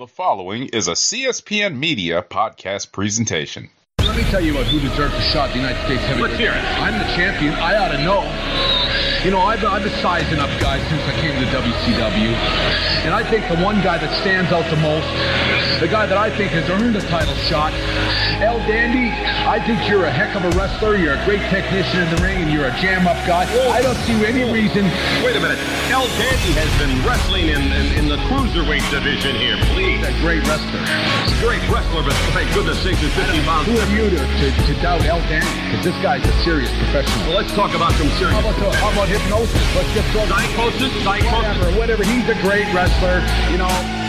The 0.00 0.08
following 0.08 0.72
is 0.72 0.88
a 0.88 0.96
CSPN 0.96 1.76
Media 1.76 2.24
podcast 2.24 2.90
presentation. 2.90 3.68
Let 4.00 4.16
me 4.16 4.22
tell 4.32 4.40
you 4.40 4.56
about 4.56 4.64
who 4.72 4.80
deserves 4.80 5.12
a 5.12 5.20
shot 5.20 5.50
at 5.50 5.52
the 5.52 5.60
United 5.60 5.84
States 5.84 6.00
heavyweight. 6.08 6.32
Let's 6.32 6.40
hear 6.40 6.56
it. 6.56 6.64
I'm 6.80 6.96
the 6.96 7.04
champion. 7.12 7.52
I 7.52 7.76
ought 7.76 7.92
to 7.92 8.00
know. 8.00 8.24
You 9.20 9.30
know, 9.30 9.44
I've, 9.44 9.60
I've 9.60 9.84
been 9.84 9.92
sizing 10.00 10.40
up 10.40 10.48
guys 10.56 10.80
since 10.88 11.04
I 11.04 11.12
came 11.20 11.36
to 11.36 11.44
the 11.44 11.52
WCW. 11.52 12.32
And 13.04 13.12
I 13.12 13.20
think 13.28 13.44
the 13.52 13.60
one 13.60 13.84
guy 13.84 14.00
that 14.00 14.08
stands 14.24 14.48
out 14.56 14.64
the 14.72 14.80
most, 14.80 15.04
the 15.80 15.88
guy 15.88 16.04
that 16.04 16.20
I 16.20 16.28
think 16.28 16.52
has 16.52 16.68
earned 16.68 16.92
a 16.92 17.00
title 17.08 17.32
shot, 17.48 17.72
El 18.44 18.60
Dandy, 18.68 19.08
I 19.48 19.56
think 19.64 19.88
you're 19.88 20.04
a 20.04 20.12
heck 20.12 20.36
of 20.36 20.44
a 20.44 20.52
wrestler. 20.52 21.00
You're 21.00 21.16
a 21.16 21.24
great 21.24 21.40
technician 21.48 22.04
in 22.04 22.08
the 22.12 22.20
ring, 22.20 22.44
and 22.44 22.52
you're 22.52 22.68
a 22.68 22.76
jam-up 22.84 23.16
guy. 23.24 23.48
I 23.72 23.80
don't 23.80 23.96
see 24.04 24.12
any 24.28 24.44
reason. 24.44 24.84
Wait 25.24 25.32
a 25.32 25.40
minute. 25.40 25.56
El 25.88 26.04
Dandy 26.20 26.52
has 26.60 26.68
been 26.76 26.92
wrestling 27.00 27.48
in, 27.48 27.64
in, 27.72 27.86
in 27.96 28.04
the 28.12 28.20
cruiserweight 28.28 28.84
division 28.92 29.32
here. 29.40 29.56
Please. 29.72 30.04
He's 30.04 30.12
a 30.12 30.16
great 30.20 30.44
wrestler. 30.44 30.84
He's 31.24 31.32
a 31.32 31.40
great 31.40 31.64
wrestler, 31.72 32.04
but 32.04 32.12
thank 32.36 32.52
goodness 32.52 32.76
sakes, 32.84 33.00
he's 33.00 33.16
50 33.16 33.40
pounds. 33.48 33.64
Who 33.64 33.80
are 33.80 33.88
you 33.88 34.12
to, 34.12 34.20
to, 34.20 34.46
to 34.52 34.72
doubt 34.84 35.00
El 35.08 35.24
Dandy? 35.32 35.48
Because 35.64 35.80
this 35.80 35.96
guy's 36.04 36.20
a 36.28 36.34
serious 36.44 36.68
professional. 36.76 37.32
Well, 37.32 37.40
let's 37.40 37.56
talk 37.56 37.72
about 37.72 37.96
some 37.96 38.12
serious. 38.20 38.36
How 38.36 38.44
about, 38.44 38.60
the, 38.60 38.68
how 38.84 38.92
about 38.92 39.08
hypnosis? 39.08 39.64
Let's 39.72 39.88
just 39.96 40.12
go. 40.12 40.28
Psychosis? 40.28 40.92
Psychosis? 41.00 41.32
Whatever, 41.32 41.66
whatever. 41.80 42.02
He's 42.04 42.28
a 42.28 42.36
great 42.44 42.68
wrestler, 42.76 43.24
you 43.48 43.56
know. 43.56 43.99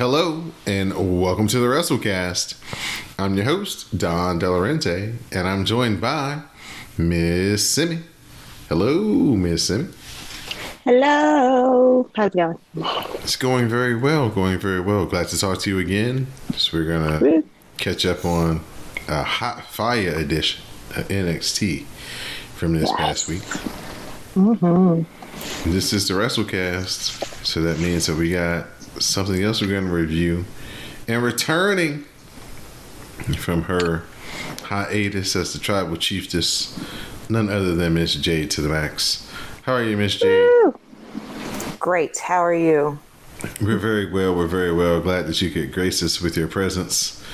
Hello 0.00 0.44
and 0.66 1.20
welcome 1.20 1.46
to 1.48 1.58
the 1.58 1.66
WrassleCast. 1.66 2.58
I'm 3.18 3.34
your 3.34 3.44
host, 3.44 3.98
Don 3.98 4.40
Delarente, 4.40 5.16
and 5.30 5.46
I'm 5.46 5.66
joined 5.66 6.00
by 6.00 6.40
Miss 6.96 7.68
Simi. 7.68 7.98
Hello, 8.70 8.94
Miss 9.36 9.66
Simi. 9.66 9.88
Hello. 10.86 12.08
How's 12.16 12.28
it 12.28 12.36
going? 12.36 12.58
It's 13.16 13.36
going 13.36 13.68
very 13.68 13.94
well, 13.94 14.30
going 14.30 14.58
very 14.58 14.80
well. 14.80 15.04
Glad 15.04 15.28
to 15.28 15.38
talk 15.38 15.58
to 15.58 15.68
you 15.68 15.78
again. 15.78 16.28
So 16.56 16.78
we're 16.78 16.88
gonna 16.88 17.42
catch 17.76 18.06
up 18.06 18.24
on 18.24 18.62
a 19.06 19.22
hot 19.22 19.66
fire 19.66 20.14
edition 20.14 20.62
of 20.96 21.08
NXT 21.08 21.84
from 22.54 22.72
this 22.72 22.90
past 22.92 23.28
week. 23.28 23.42
Mm-hmm. 24.34 25.70
This 25.70 25.92
is 25.92 26.08
the 26.08 26.14
WrassleCast, 26.14 27.44
so 27.44 27.60
that 27.60 27.78
means 27.78 28.06
that 28.06 28.16
we 28.16 28.30
got 28.30 28.66
something 29.00 29.42
else 29.42 29.60
we're 29.60 29.68
gonna 29.68 29.92
review. 29.92 30.44
And 31.08 31.22
returning 31.22 32.04
from 33.36 33.62
her 33.64 34.04
hiatus 34.62 35.34
as 35.34 35.52
the 35.52 35.58
tribal 35.58 35.96
chiefess, 35.96 36.78
none 37.28 37.48
other 37.48 37.74
than 37.74 37.94
Miss 37.94 38.14
Jade 38.14 38.50
to 38.52 38.60
the 38.60 38.68
max. 38.68 39.28
How 39.62 39.74
are 39.74 39.82
you, 39.82 39.96
Miss 39.96 40.16
Jade? 40.16 40.48
Great. 41.78 42.18
How 42.18 42.44
are 42.44 42.54
you? 42.54 42.98
We're 43.60 43.78
very 43.78 44.10
well. 44.10 44.34
We're 44.36 44.46
very 44.46 44.72
well. 44.72 45.00
Glad 45.00 45.26
that 45.26 45.40
you 45.42 45.50
could 45.50 45.72
grace 45.72 46.02
us 46.02 46.20
with 46.20 46.36
your 46.36 46.46
presence 46.46 47.24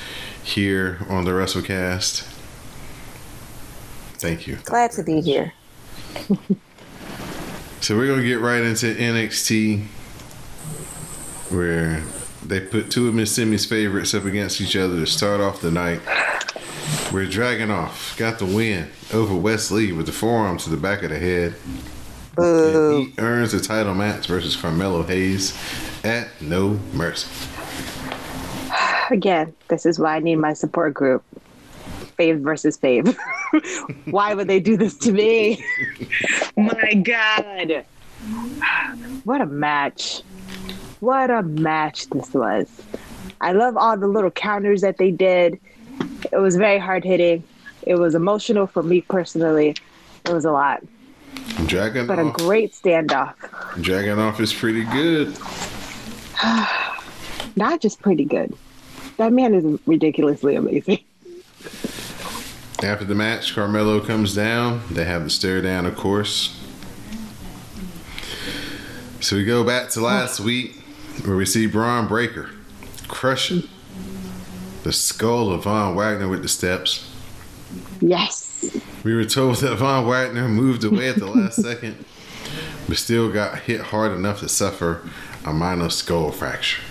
here 0.43 0.99
on 1.09 1.25
the 1.25 1.31
WrassleCast. 1.31 2.21
Thank 4.13 4.47
you. 4.47 4.57
Glad 4.63 4.91
to 4.91 5.03
be 5.03 5.21
here. 5.21 5.53
So 7.81 7.95
we're 7.95 8.07
gonna 8.07 8.23
get 8.23 8.39
right 8.39 8.63
into 8.63 8.87
NXT, 8.95 9.85
where 11.49 12.03
they 12.45 12.59
put 12.59 12.91
two 12.91 13.07
of 13.07 13.15
Miss 13.15 13.33
Simi's 13.33 13.65
favorites 13.65 14.13
up 14.13 14.25
against 14.25 14.61
each 14.61 14.75
other 14.75 14.95
to 14.95 15.05
start 15.05 15.41
off 15.41 15.61
the 15.61 15.71
night. 15.71 16.01
We're 17.11 17.25
Dragunov, 17.25 18.17
got 18.17 18.39
the 18.39 18.45
win 18.45 18.89
over 19.13 19.35
Wes 19.35 19.71
Lee 19.71 19.91
with 19.91 20.05
the 20.05 20.11
forearm 20.11 20.57
to 20.59 20.69
the 20.69 20.77
back 20.77 21.03
of 21.03 21.09
the 21.09 21.19
head. 21.19 21.55
Boo. 22.35 22.97
And 22.99 23.07
he 23.07 23.13
earns 23.17 23.51
the 23.51 23.59
title 23.59 23.95
match 23.95 24.27
versus 24.27 24.55
Carmelo 24.55 25.03
Hayes 25.03 25.57
at 26.03 26.29
No 26.41 26.79
Mercy. 26.93 27.29
Again, 29.09 29.53
this 29.69 29.85
is 29.85 29.99
why 29.99 30.17
I 30.17 30.19
need 30.19 30.35
my 30.35 30.53
support 30.53 30.93
group. 30.93 31.23
Fave 32.19 32.41
versus 32.41 32.77
fave. 32.77 33.15
why 34.05 34.33
would 34.33 34.47
they 34.47 34.59
do 34.59 34.75
this 34.75 34.97
to 34.97 35.11
me? 35.11 35.63
my 36.57 36.93
God. 36.93 37.85
What 39.23 39.41
a 39.41 39.45
match. 39.45 40.21
What 40.99 41.29
a 41.29 41.43
match 41.43 42.09
this 42.09 42.33
was. 42.33 42.67
I 43.39 43.51
love 43.51 43.77
all 43.77 43.97
the 43.97 44.07
little 44.07 44.31
counters 44.31 44.81
that 44.81 44.97
they 44.97 45.11
did. 45.11 45.59
It 46.31 46.37
was 46.37 46.55
very 46.55 46.79
hard 46.79 47.03
hitting. 47.03 47.43
It 47.83 47.95
was 47.95 48.15
emotional 48.15 48.65
for 48.67 48.81
me 48.81 49.01
personally. 49.01 49.75
It 50.25 50.33
was 50.33 50.43
a 50.43 50.51
lot, 50.51 50.83
Dragging 51.67 52.07
but 52.07 52.19
a 52.19 52.31
great 52.31 52.73
standoff. 52.73 53.35
Dragunov 53.75 54.39
is 54.39 54.53
pretty 54.53 54.83
good. 54.85 55.37
Not 57.55 57.81
just 57.81 58.01
pretty 58.01 58.25
good. 58.25 58.53
That 59.17 59.33
man 59.33 59.53
is 59.53 59.79
ridiculously 59.85 60.55
amazing. 60.55 60.99
After 62.83 63.05
the 63.05 63.15
match, 63.15 63.55
Carmelo 63.55 63.99
comes 63.99 64.35
down. 64.35 64.83
They 64.91 65.05
have 65.05 65.23
the 65.23 65.29
stare 65.29 65.61
down, 65.61 65.85
of 65.85 65.95
course. 65.95 66.59
So 69.19 69.35
we 69.35 69.45
go 69.45 69.63
back 69.63 69.89
to 69.91 70.01
last 70.01 70.39
week 70.41 70.76
where 71.25 71.35
we 71.35 71.45
see 71.45 71.67
Bron 71.67 72.07
Breakker 72.07 72.49
crushing 73.07 73.63
the 74.83 74.93
skull 74.93 75.51
of 75.51 75.63
Von 75.63 75.95
Wagner 75.95 76.27
with 76.27 76.41
the 76.41 76.47
steps. 76.47 77.09
Yes. 77.99 78.79
We 79.03 79.13
were 79.13 79.25
told 79.25 79.57
that 79.57 79.75
Von 79.75 80.05
Wagner 80.07 80.47
moved 80.47 80.83
away 80.83 81.09
at 81.09 81.17
the 81.17 81.25
last 81.25 81.61
second, 81.61 82.05
but 82.87 82.97
still 82.97 83.31
got 83.31 83.59
hit 83.59 83.81
hard 83.81 84.11
enough 84.11 84.39
to 84.39 84.49
suffer 84.49 85.07
a 85.45 85.53
minor 85.53 85.89
skull 85.89 86.31
fracture. 86.31 86.81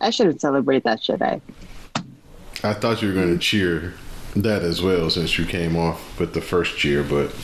I 0.00 0.10
shouldn't 0.10 0.40
celebrate 0.40 0.84
that, 0.84 1.02
should 1.02 1.22
I? 1.22 1.40
I 2.62 2.72
thought 2.72 3.02
you 3.02 3.08
were 3.08 3.14
going 3.14 3.32
to 3.32 3.38
cheer 3.38 3.94
that 4.34 4.62
as 4.62 4.82
well 4.82 5.08
since 5.08 5.38
you 5.38 5.46
came 5.46 5.76
off 5.76 6.18
with 6.20 6.34
the 6.34 6.40
first 6.40 6.76
cheer, 6.76 7.02
but 7.02 7.34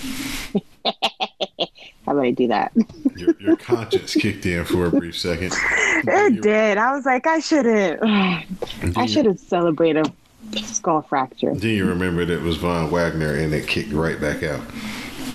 How 2.12 2.19
about 2.19 2.27
I 2.27 2.31
do 2.33 2.49
that? 2.49 2.73
your, 3.17 3.34
your 3.41 3.56
conscience 3.56 4.12
kicked 4.15 4.45
in 4.45 4.67
for 4.67 4.84
a 4.84 4.91
brief 4.91 5.17
second. 5.17 5.55
It 5.55 6.43
did. 6.43 6.77
I 6.77 6.95
was 6.95 7.06
like, 7.06 7.27
I 7.27 7.39
shouldn't. 7.39 8.03
I 8.03 9.06
should 9.06 9.25
have 9.25 9.41
celebrated 9.41 10.12
a 10.55 10.59
skull 10.59 11.00
fracture. 11.00 11.55
Then 11.55 11.71
you 11.71 11.89
remembered 11.89 12.28
it 12.28 12.43
was 12.43 12.59
Von 12.59 12.91
Wagner 12.91 13.34
and 13.34 13.55
it 13.55 13.67
kicked 13.67 13.95
right 13.95 14.21
back 14.21 14.43
out. 14.43 14.61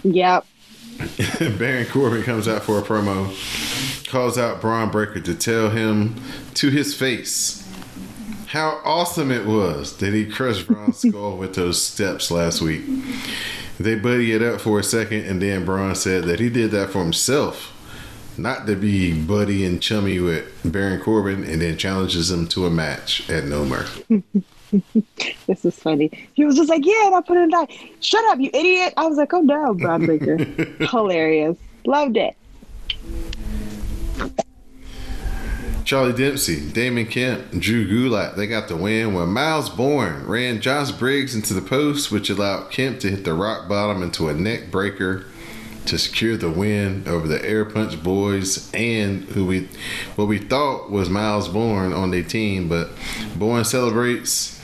Yep. 0.03 0.45
Baron 1.57 1.87
Corbin 1.87 2.21
comes 2.21 2.47
out 2.47 2.61
for 2.61 2.77
a 2.77 2.83
promo, 2.83 3.27
calls 4.07 4.37
out 4.37 4.61
Bron 4.61 4.91
Breakker 4.91 5.21
to 5.21 5.33
tell 5.33 5.71
him 5.71 6.13
to 6.53 6.69
his 6.69 6.93
face 6.93 7.67
how 8.49 8.79
awesome 8.85 9.31
it 9.31 9.47
was 9.47 9.97
that 9.97 10.13
he 10.13 10.27
crushed 10.27 10.67
Braun's 10.67 10.97
skull 11.07 11.37
with 11.37 11.55
those 11.55 11.81
steps 11.81 12.29
last 12.29 12.61
week. 12.61 12.83
They 13.79 13.95
buddy 13.95 14.33
it 14.33 14.41
up 14.41 14.59
for 14.59 14.79
a 14.79 14.83
second, 14.83 15.25
and 15.25 15.41
then 15.41 15.65
Bron 15.65 15.95
said 15.95 16.23
that 16.23 16.39
he 16.39 16.49
did 16.49 16.71
that 16.71 16.89
for 16.89 17.03
himself, 17.03 17.73
not 18.37 18.65
to 18.67 18.75
be 18.75 19.13
buddy 19.13 19.63
and 19.65 19.81
chummy 19.81 20.19
with 20.19 20.45
Baron 20.65 20.99
Corbin, 20.99 21.43
and 21.43 21.61
then 21.61 21.77
challenges 21.77 22.31
him 22.31 22.47
to 22.47 22.65
a 22.65 22.71
match 22.71 23.29
at 23.29 23.45
No 23.45 23.65
Mercy. 23.65 24.23
This 25.47 25.63
is 25.63 25.79
funny. 25.79 26.11
He 26.33 26.43
was 26.43 26.57
just 26.57 26.69
like, 26.69 26.85
yeah, 26.85 27.07
and 27.07 27.15
I 27.15 27.21
put 27.21 27.37
it 27.37 27.49
down. 27.49 27.67
Shut 28.01 28.23
up, 28.25 28.39
you 28.39 28.49
idiot. 28.53 28.93
I 28.97 29.07
was 29.07 29.17
like, 29.17 29.33
oh 29.33 29.39
no, 29.39 29.73
Bron 29.73 30.05
Breakker. 30.05 30.37
Hilarious. 30.91 31.57
Loved 31.85 32.17
it. 32.17 32.35
Charlie 35.87 36.11
Dempsey, 36.11 36.69
Damon 36.69 37.05
Kemp, 37.05 37.49
Drew 37.51 37.87
Gulak, 37.87 38.35
they 38.35 38.45
got 38.45 38.67
the 38.67 38.75
win 38.75 39.13
when 39.13 39.29
Myles 39.29 39.69
Borne 39.69 40.27
ran 40.27 40.59
Josh 40.59 40.91
Briggs 40.91 41.33
into 41.33 41.53
the 41.53 41.61
post, 41.61 42.11
which 42.11 42.29
allowed 42.29 42.71
Kemp 42.71 42.99
to 42.99 43.09
hit 43.09 43.23
the 43.23 43.33
rock 43.33 43.69
bottom 43.69 44.03
into 44.03 44.27
a 44.27 44.33
neck 44.33 44.69
breaker 44.69 45.23
to 45.85 45.97
secure 45.97 46.35
the 46.35 46.49
win 46.49 47.05
over 47.07 47.25
the 47.25 47.41
Air 47.41 47.63
Punch 47.63 48.03
boys 48.03 48.69
and 48.73 49.23
who 49.29 49.45
we 49.45 49.69
what 50.17 50.27
we 50.27 50.39
thought 50.39 50.91
was 50.91 51.09
Myles 51.09 51.47
Borne 51.47 51.93
on 51.93 52.11
their 52.11 52.21
team, 52.21 52.67
but 52.67 52.89
Borne 53.37 53.63
celebrates 53.63 54.61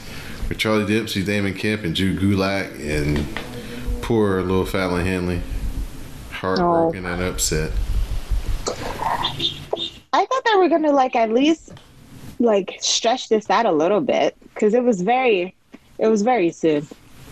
with 0.50 0.58
Charlie 0.58 0.86
Dempsey, 0.86 1.24
Damon 1.24 1.54
Kemp, 1.54 1.86
and 1.86 1.96
Drew 1.96 2.20
Gulak 2.20 2.82
and 2.82 3.26
poor 4.02 4.42
little 4.42 4.66
Fallon 4.66 5.06
Henley. 5.06 5.42
Heartbroken 6.32 7.06
oh. 7.06 7.14
and 7.14 7.24
upset. 7.24 7.72
I 10.14 10.26
thought 10.26 10.46
they 10.46 10.56
were 10.56 10.70
gonna 10.70 10.92
like 10.92 11.16
at 11.16 11.32
least 11.32 11.74
like 12.40 12.78
stretch 12.80 13.30
this 13.30 13.50
out 13.50 13.66
a 13.66 13.72
little 13.72 14.00
bit 14.00 14.38
because 14.54 14.76
it 14.76 14.84
was 14.84 15.02
very, 15.02 15.56
it 15.98 16.08
was 16.08 16.22
very 16.22 16.52
soon. 16.52 16.78
It 16.78 16.82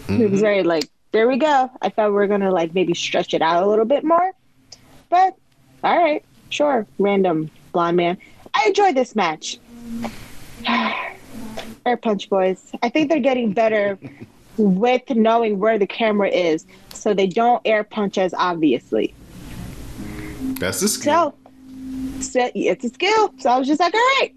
was 0.09 0.17
mm-hmm. 0.17 0.35
very 0.37 0.63
like 0.63 0.89
there 1.11 1.27
we 1.27 1.37
go. 1.37 1.69
I 1.81 1.89
thought 1.89 2.09
we 2.09 2.15
were 2.15 2.27
gonna 2.27 2.51
like 2.51 2.73
maybe 2.73 2.95
stretch 2.95 3.33
it 3.33 3.41
out 3.41 3.63
a 3.63 3.67
little 3.67 3.85
bit 3.85 4.03
more, 4.03 4.31
but 5.09 5.37
all 5.83 5.97
right, 5.97 6.25
sure. 6.49 6.87
Random 6.97 7.51
blonde 7.71 7.97
man. 7.97 8.17
I 8.53 8.65
enjoyed 8.67 8.95
this 8.95 9.15
match. 9.15 9.59
Air 11.85 11.97
punch 11.97 12.29
boys. 12.29 12.71
I 12.81 12.89
think 12.89 13.09
they're 13.09 13.19
getting 13.19 13.53
better 13.53 13.97
with 14.57 15.09
knowing 15.09 15.59
where 15.59 15.77
the 15.77 15.87
camera 15.87 16.29
is, 16.29 16.65
so 16.93 17.13
they 17.13 17.27
don't 17.27 17.61
air 17.65 17.83
punch 17.83 18.17
as 18.17 18.33
obviously. 18.33 19.13
That's 20.59 20.79
the 20.79 20.87
skill. 20.87 21.31
So, 21.31 21.40
so 22.31 22.49
it's 22.55 22.85
a 22.85 22.89
skill. 22.89 23.33
So 23.37 23.49
I 23.49 23.57
was 23.57 23.67
just 23.67 23.79
like, 23.79 23.93
all 23.93 23.99
right, 23.99 24.33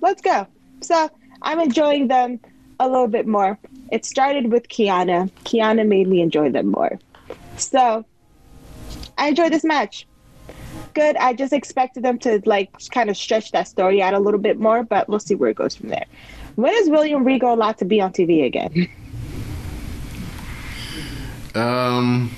let's 0.00 0.20
go. 0.20 0.46
So 0.80 1.08
I'm 1.42 1.60
enjoying 1.60 2.08
them 2.08 2.40
a 2.80 2.88
little 2.88 3.08
bit 3.08 3.26
more. 3.26 3.58
It 3.92 4.04
started 4.04 4.50
with 4.50 4.68
Kiana. 4.68 5.30
Kiana 5.44 5.86
made 5.86 6.08
me 6.08 6.20
enjoy 6.20 6.50
them 6.50 6.70
more. 6.70 6.98
So 7.56 8.04
I 9.16 9.28
enjoyed 9.28 9.52
this 9.52 9.64
match. 9.64 10.06
Good. 10.94 11.16
I 11.16 11.32
just 11.32 11.52
expected 11.52 12.02
them 12.02 12.18
to 12.20 12.40
like 12.44 12.70
kind 12.90 13.10
of 13.10 13.16
stretch 13.16 13.52
that 13.52 13.68
story 13.68 14.02
out 14.02 14.14
a 14.14 14.18
little 14.18 14.40
bit 14.40 14.58
more, 14.58 14.82
but 14.82 15.08
we'll 15.08 15.18
see 15.20 15.34
where 15.34 15.50
it 15.50 15.56
goes 15.56 15.74
from 15.74 15.88
there. 15.88 16.06
When 16.56 16.72
is 16.74 16.88
William 16.88 17.24
Regal 17.24 17.52
allowed 17.52 17.78
to 17.78 17.84
be 17.84 18.00
on 18.00 18.12
TV 18.12 18.44
again? 18.44 18.88
Um, 21.54 22.32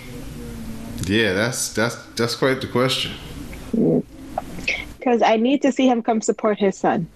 yeah, 1.07 1.33
that's 1.33 1.73
that's 1.73 1.97
that's 2.17 2.35
quite 2.35 2.61
the 2.61 2.67
question. 2.67 3.13
Because 5.07 5.23
I 5.23 5.37
need 5.37 5.63
to 5.63 5.71
see 5.71 5.87
him 5.87 6.03
come 6.03 6.21
support 6.21 6.59
his 6.59 6.77
son. 6.77 7.07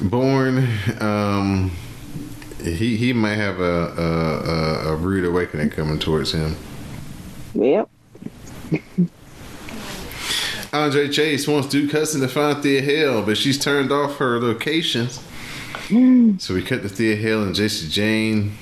Borne, 0.00 0.66
um, 0.98 1.70
he 2.62 2.96
he 2.96 3.12
might 3.12 3.34
have 3.34 3.60
a 3.60 3.92
a, 3.98 4.88
a, 4.88 4.92
a 4.92 4.96
rude 4.96 5.26
awakening 5.26 5.68
coming 5.68 5.98
towards 5.98 6.32
him. 6.32 6.56
Yep. 7.54 7.90
Andre 10.72 11.10
Chase 11.10 11.46
wants 11.46 11.68
Duke 11.68 11.92
Hudson 11.92 12.22
to 12.22 12.28
find 12.28 12.62
Thea 12.62 12.80
Hale, 12.80 13.22
but 13.22 13.36
she's 13.36 13.58
turned 13.58 13.92
off 13.92 14.16
her 14.16 14.40
locations. 14.40 15.22
So 16.38 16.54
we 16.54 16.62
cut 16.62 16.80
to 16.80 16.88
Thea 16.88 17.14
Hale 17.16 17.42
and 17.42 17.54
Jacy 17.54 17.90
Jane 17.90 18.54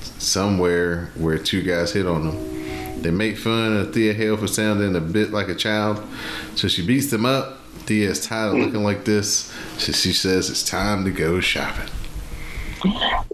somewhere 0.00 1.10
where 1.14 1.36
two 1.36 1.62
guys 1.62 1.92
hit 1.92 2.06
on 2.06 2.24
them. 2.26 2.59
They 3.02 3.10
make 3.10 3.38
fun 3.38 3.76
of 3.76 3.94
Thea 3.94 4.12
Hale 4.12 4.36
for 4.36 4.46
sounding 4.46 4.94
a 4.94 5.00
bit 5.00 5.30
like 5.30 5.48
a 5.48 5.54
child, 5.54 6.06
so 6.54 6.68
she 6.68 6.86
beats 6.86 7.10
them 7.10 7.24
up. 7.24 7.58
Thea 7.86 8.10
is 8.10 8.26
tired 8.26 8.54
of 8.54 8.54
looking 8.66 8.84
like 8.84 9.04
this, 9.04 9.52
so 9.78 9.92
she 9.92 10.12
says 10.12 10.50
it's 10.50 10.62
time 10.62 11.04
to 11.04 11.10
go 11.10 11.40
shopping. 11.40 11.88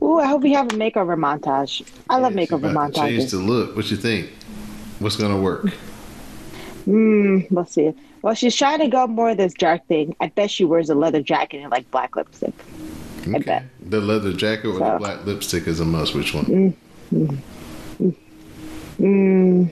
Ooh, 0.02 0.18
I 0.18 0.26
hope 0.26 0.42
we 0.42 0.52
have 0.52 0.66
a 0.66 0.76
makeover 0.76 1.16
montage. 1.16 1.86
I 2.08 2.18
love 2.18 2.34
Yeah, 2.34 2.44
she 2.44 2.52
makeover 2.52 2.92
to 2.92 3.00
Change 3.00 3.30
the 3.30 3.38
look. 3.38 3.76
What 3.76 3.90
you 3.90 3.96
think? 3.96 4.30
What's 4.98 5.16
gonna 5.16 5.40
work? 5.40 5.66
Mm, 6.86 7.50
we'll 7.50 7.64
see. 7.66 7.92
Well, 8.22 8.34
she's 8.34 8.56
trying 8.56 8.78
to 8.78 8.88
go 8.88 9.06
more 9.06 9.30
of 9.30 9.36
this 9.36 9.54
dark 9.54 9.86
thing. 9.86 10.14
I 10.20 10.28
bet 10.28 10.50
she 10.50 10.64
wears 10.64 10.88
a 10.90 10.94
leather 10.94 11.22
jacket 11.22 11.58
and 11.58 11.70
like 11.70 11.90
black 11.90 12.16
lipstick. 12.16 12.54
I 13.32 13.38
bet. 13.38 13.64
The 13.80 14.00
leather 14.00 14.32
jacket 14.32 14.68
or 14.68 14.78
the 14.78 14.96
black 14.98 15.24
lipstick 15.26 15.66
is 15.66 15.80
a 15.80 15.84
must. 15.84 16.14
Which 16.14 16.32
one? 16.32 16.74
Mm, 19.00 19.70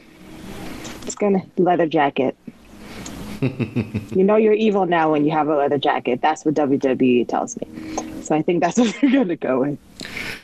it's 1.03 1.15
gonna 1.15 1.45
leather 1.57 1.87
jacket. 1.87 2.37
you 3.41 4.25
know 4.25 4.37
you're 4.37 4.53
evil 4.53 4.87
now 4.87 5.11
when 5.11 5.25
you 5.25 5.31
have 5.31 5.49
a 5.49 5.57
leather 5.57 5.79
jacket. 5.79 6.21
That's 6.23 6.45
what 6.45 6.55
WWE 6.55 7.29
tells 7.29 7.57
me. 7.59 8.23
So 8.23 8.35
I 8.35 8.43
think 8.43 8.63
that's 8.63 8.79
what 8.79 8.95
we're 9.03 9.13
gonna 9.13 9.37
go 9.37 9.61
with. 9.61 9.79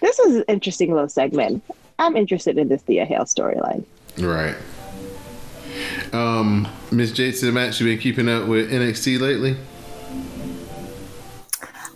This 0.00 0.19
was 0.19 0.37
an 0.37 0.44
interesting 0.49 0.93
little 0.93 1.09
segment. 1.09 1.62
I'm 1.99 2.17
interested 2.17 2.56
in 2.56 2.69
this 2.69 2.82
Thea 2.82 3.05
Hale 3.05 3.25
storyline. 3.25 3.85
Right. 4.19 4.56
Um, 6.12 6.67
Miss 6.91 7.12
Jade 7.12 7.35
to 7.37 7.47
the 7.47 7.53
match. 7.53 7.81
You 7.81 7.87
been 7.87 7.99
keeping 7.99 8.29
up 8.29 8.49
with 8.49 8.71
NXT 8.71 9.21
lately? 9.21 9.56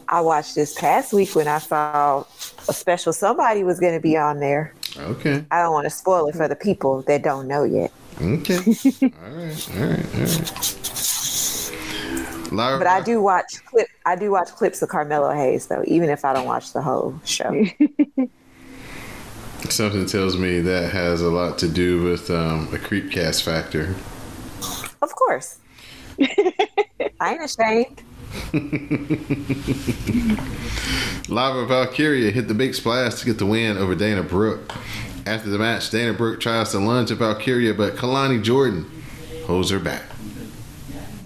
I 0.09 0.21
watched 0.21 0.55
this 0.55 0.75
past 0.75 1.13
week 1.13 1.35
when 1.35 1.49
I 1.49 1.59
saw 1.59 2.25
a 2.69 2.73
special 2.73 3.13
somebody 3.13 3.65
was 3.65 3.81
going 3.81 3.95
to 3.95 4.01
be 4.01 4.17
on 4.17 4.39
there. 4.39 4.73
Okay. 4.97 5.45
I 5.51 5.63
don't 5.63 5.73
want 5.73 5.85
to 5.85 5.91
spoil 5.91 6.27
it 6.29 6.37
for 6.37 6.49
the 6.49 6.57
people 6.57 7.03
that 7.03 7.23
don't 7.23 7.49
know 7.49 7.65
yet. 7.65 7.93
Okay. 8.21 8.57
all 9.03 9.31
right. 9.31 9.71
All 9.77 9.87
right. 9.87 10.15
All 10.15 10.21
right. 10.21 10.95
Lyra, 12.53 12.79
But 12.79 12.87
I 12.87 13.01
do 13.01 13.21
watch 13.21 13.65
clip. 13.67 13.89
I 14.07 14.17
do 14.17 14.31
watch 14.31 14.49
clips 14.51 14.81
of 14.83 14.89
Carmelo 14.89 15.33
Hayes 15.33 15.67
though, 15.67 15.83
even 15.87 16.09
if 16.11 16.25
I 16.25 16.33
don't 16.33 16.47
watch 16.47 16.73
the 16.73 16.83
whole 16.83 17.21
show. 17.25 17.65
Something 19.69 20.07
tells 20.07 20.37
me 20.37 20.61
that 20.61 20.93
has 20.93 21.21
a 21.21 21.31
lot 21.31 21.59
to 21.59 21.69
do 21.69 22.05
with 22.05 22.31
um, 22.31 22.69
a 22.73 22.79
creep 22.79 23.11
cast 23.11 23.43
factor. 23.43 23.95
of 25.03 25.15
course, 25.17 25.59
I 26.21 27.33
ain't 27.33 27.43
ashamed. 27.43 28.03
Lyra 31.29 31.67
Valkyria 31.67 32.31
hit 32.31 32.49
the 32.49 32.55
big 32.55 32.75
splash 32.75 33.17
to 33.17 33.27
get 33.27 33.39
the 33.39 33.47
win 33.47 33.77
over 33.77 33.95
Dana 33.95 34.23
Brooke. 34.23 34.73
After 35.27 35.49
the 35.49 35.59
match, 35.59 35.91
Dana 35.91 36.13
Brooke 36.13 36.41
tries 36.41 36.71
to 36.73 36.79
lunge 36.79 37.11
at 37.11 37.19
Valkyria, 37.19 37.75
but 37.75 37.97
Kelani 37.97 38.43
Jordan 38.43 38.87
holds 39.47 39.71
her 39.71 39.79
back. 39.79 40.05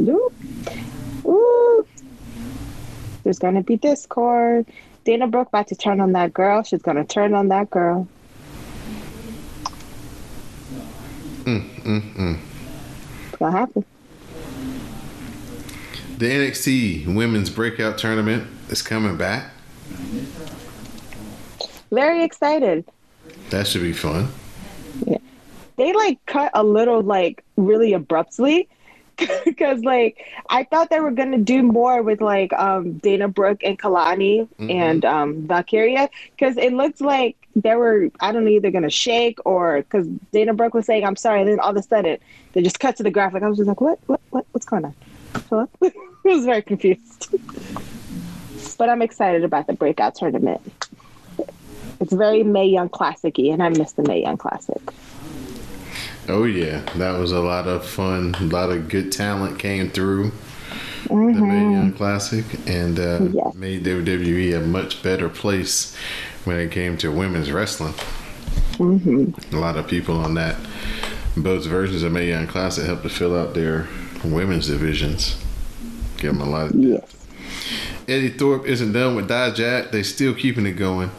Ooh. 0.01 0.33
Ooh. 1.27 1.87
There's 3.25 3.39
gonna 3.39 3.63
be 3.63 3.77
discord. 3.77 4.67
Dana 5.05 5.27
Brooke 5.27 5.49
about 5.49 5.67
to 5.69 5.75
turn 5.75 6.01
on 6.01 6.13
that 6.13 6.33
girl. 6.33 6.63
She's 6.63 6.83
gonna 6.83 7.05
turn 7.05 7.35
on 7.35 7.49
that 7.49 7.71
girl. 7.71 8.07
It's 11.47 13.37
gonna 13.39 13.53
happen. 13.53 13.85
The 16.19 16.29
NXT 16.29 17.15
Women's 17.15 17.49
Breakout 17.49 17.97
Tournament 17.97 18.45
is 18.71 18.83
coming 18.83 19.17
back. 19.17 19.53
Very 21.93 22.25
excited. 22.25 22.85
That 23.51 23.69
should 23.69 23.83
be 23.83 23.93
fun. 23.93 24.27
Yeah. 25.07 25.19
They 25.77 25.93
like 25.93 26.19
cut 26.27 26.51
a 26.55 26.65
little 26.65 27.03
like 27.03 27.45
really 27.57 27.93
abruptly. 27.93 28.69
Because 29.45 29.81
like 29.85 30.25
I 30.49 30.65
thought 30.65 30.91
they 30.91 30.99
were 30.99 31.13
gonna 31.13 31.39
do 31.39 31.63
more 31.63 32.03
with 32.03 32.21
like 32.21 32.53
um 32.53 32.95
Dana 32.99 33.29
Brooke 33.29 33.63
and 33.63 33.79
Kelani 33.79 34.49
and 34.59 35.05
um 35.05 35.47
Valkyria 35.47 36.09
because 36.37 36.57
it 36.57 36.73
looked 36.73 37.01
like 37.01 37.37
they 37.57 37.75
were 37.75 38.11
I 38.21 38.31
don't 38.31 38.45
know 38.45 38.51
either 38.51 38.71
gonna 38.71 38.91
shake 38.91 39.39
or 39.45 39.79
because 39.79 40.07
Dana 40.33 40.55
Brooke 40.55 40.75
was 40.75 40.87
saying 40.87 41.05
I'm 41.05 41.17
sorry 41.17 41.41
and 41.41 41.49
then 41.49 41.59
all 41.59 41.71
of 41.71 41.77
a 41.77 41.83
sudden 41.83 42.19
they 42.53 42.63
just 42.63 42.79
cut 42.79 42.97
to 42.97 43.03
the 43.03 43.11
graphic 43.11 43.43
I 43.43 43.49
was 43.49 43.59
just 43.59 43.69
like 43.69 43.81
what 43.81 43.99
what 44.07 44.21
what 44.31 44.47
what's 44.53 44.67
going 44.67 44.85
on 44.85 44.95
I 45.53 45.67
was 46.25 46.45
very 46.45 46.63
confused 46.63 47.35
but 48.79 48.89
I'm 48.89 49.03
excited 49.03 49.45
about 49.45 49.67
the 49.67 49.73
breakout 49.73 50.15
tournament 50.15 50.61
it's 52.01 52.13
very 52.13 52.43
Mae 52.45 52.67
Young 52.67 52.89
classicy 52.89 53.53
and 53.53 53.63
I 53.63 53.69
miss 53.71 53.93
the 53.93 54.03
Mae 54.03 54.23
Young 54.23 54.37
Classic 54.37 54.81
Oh 56.31 56.45
yeah, 56.45 56.81
that 56.97 57.19
was 57.19 57.33
a 57.33 57.41
lot 57.41 57.67
of 57.67 57.87
fun. 57.87 58.35
A 58.39 58.45
lot 58.45 58.69
of 58.69 58.91
good 58.91 59.11
talent 59.11 59.59
came 59.59 59.89
through 59.91 60.25
the 61.05 61.15
Mm-hmm. 61.15 61.49
Mae 61.49 61.73
Young 61.73 61.93
Classic 61.95 62.45
and 62.67 62.99
uh, 63.01 63.21
Yes. 63.33 63.55
made 63.55 63.83
WWE 63.85 64.55
a 64.59 64.61
much 64.61 65.03
better 65.03 65.31
place 65.31 65.97
when 66.45 66.59
it 66.59 66.71
came 66.71 66.99
to 66.99 67.11
women's 67.11 67.51
wrestling. 67.51 67.95
Mm-hmm. 68.75 69.57
A 69.57 69.59
lot 69.59 69.77
of 69.79 69.89
people 69.89 70.19
on 70.19 70.35
that 70.35 70.57
both 71.35 71.65
versions 71.65 72.03
of 72.03 72.13
Mae 72.13 72.29
Young 72.29 72.47
Classic 72.47 72.85
helped 72.85 73.05
to 73.05 73.09
fill 73.09 73.35
out 73.39 73.55
their 73.55 73.89
women's 74.25 74.69
divisions. 74.69 75.43
Give 76.17 76.33
them 76.33 76.41
a 76.41 76.51
lot. 76.51 76.71
Of, 76.71 76.77
yes 76.77 77.19
Eddy 78.09 78.31
Thorpe 78.31 78.67
isn't 78.67 78.93
done 78.93 79.17
with 79.17 79.29
Dijak. 79.29 79.91
They 79.91 80.03
still 80.03 80.35
keeping 80.35 80.65
it 80.65 80.73
going. 80.73 81.11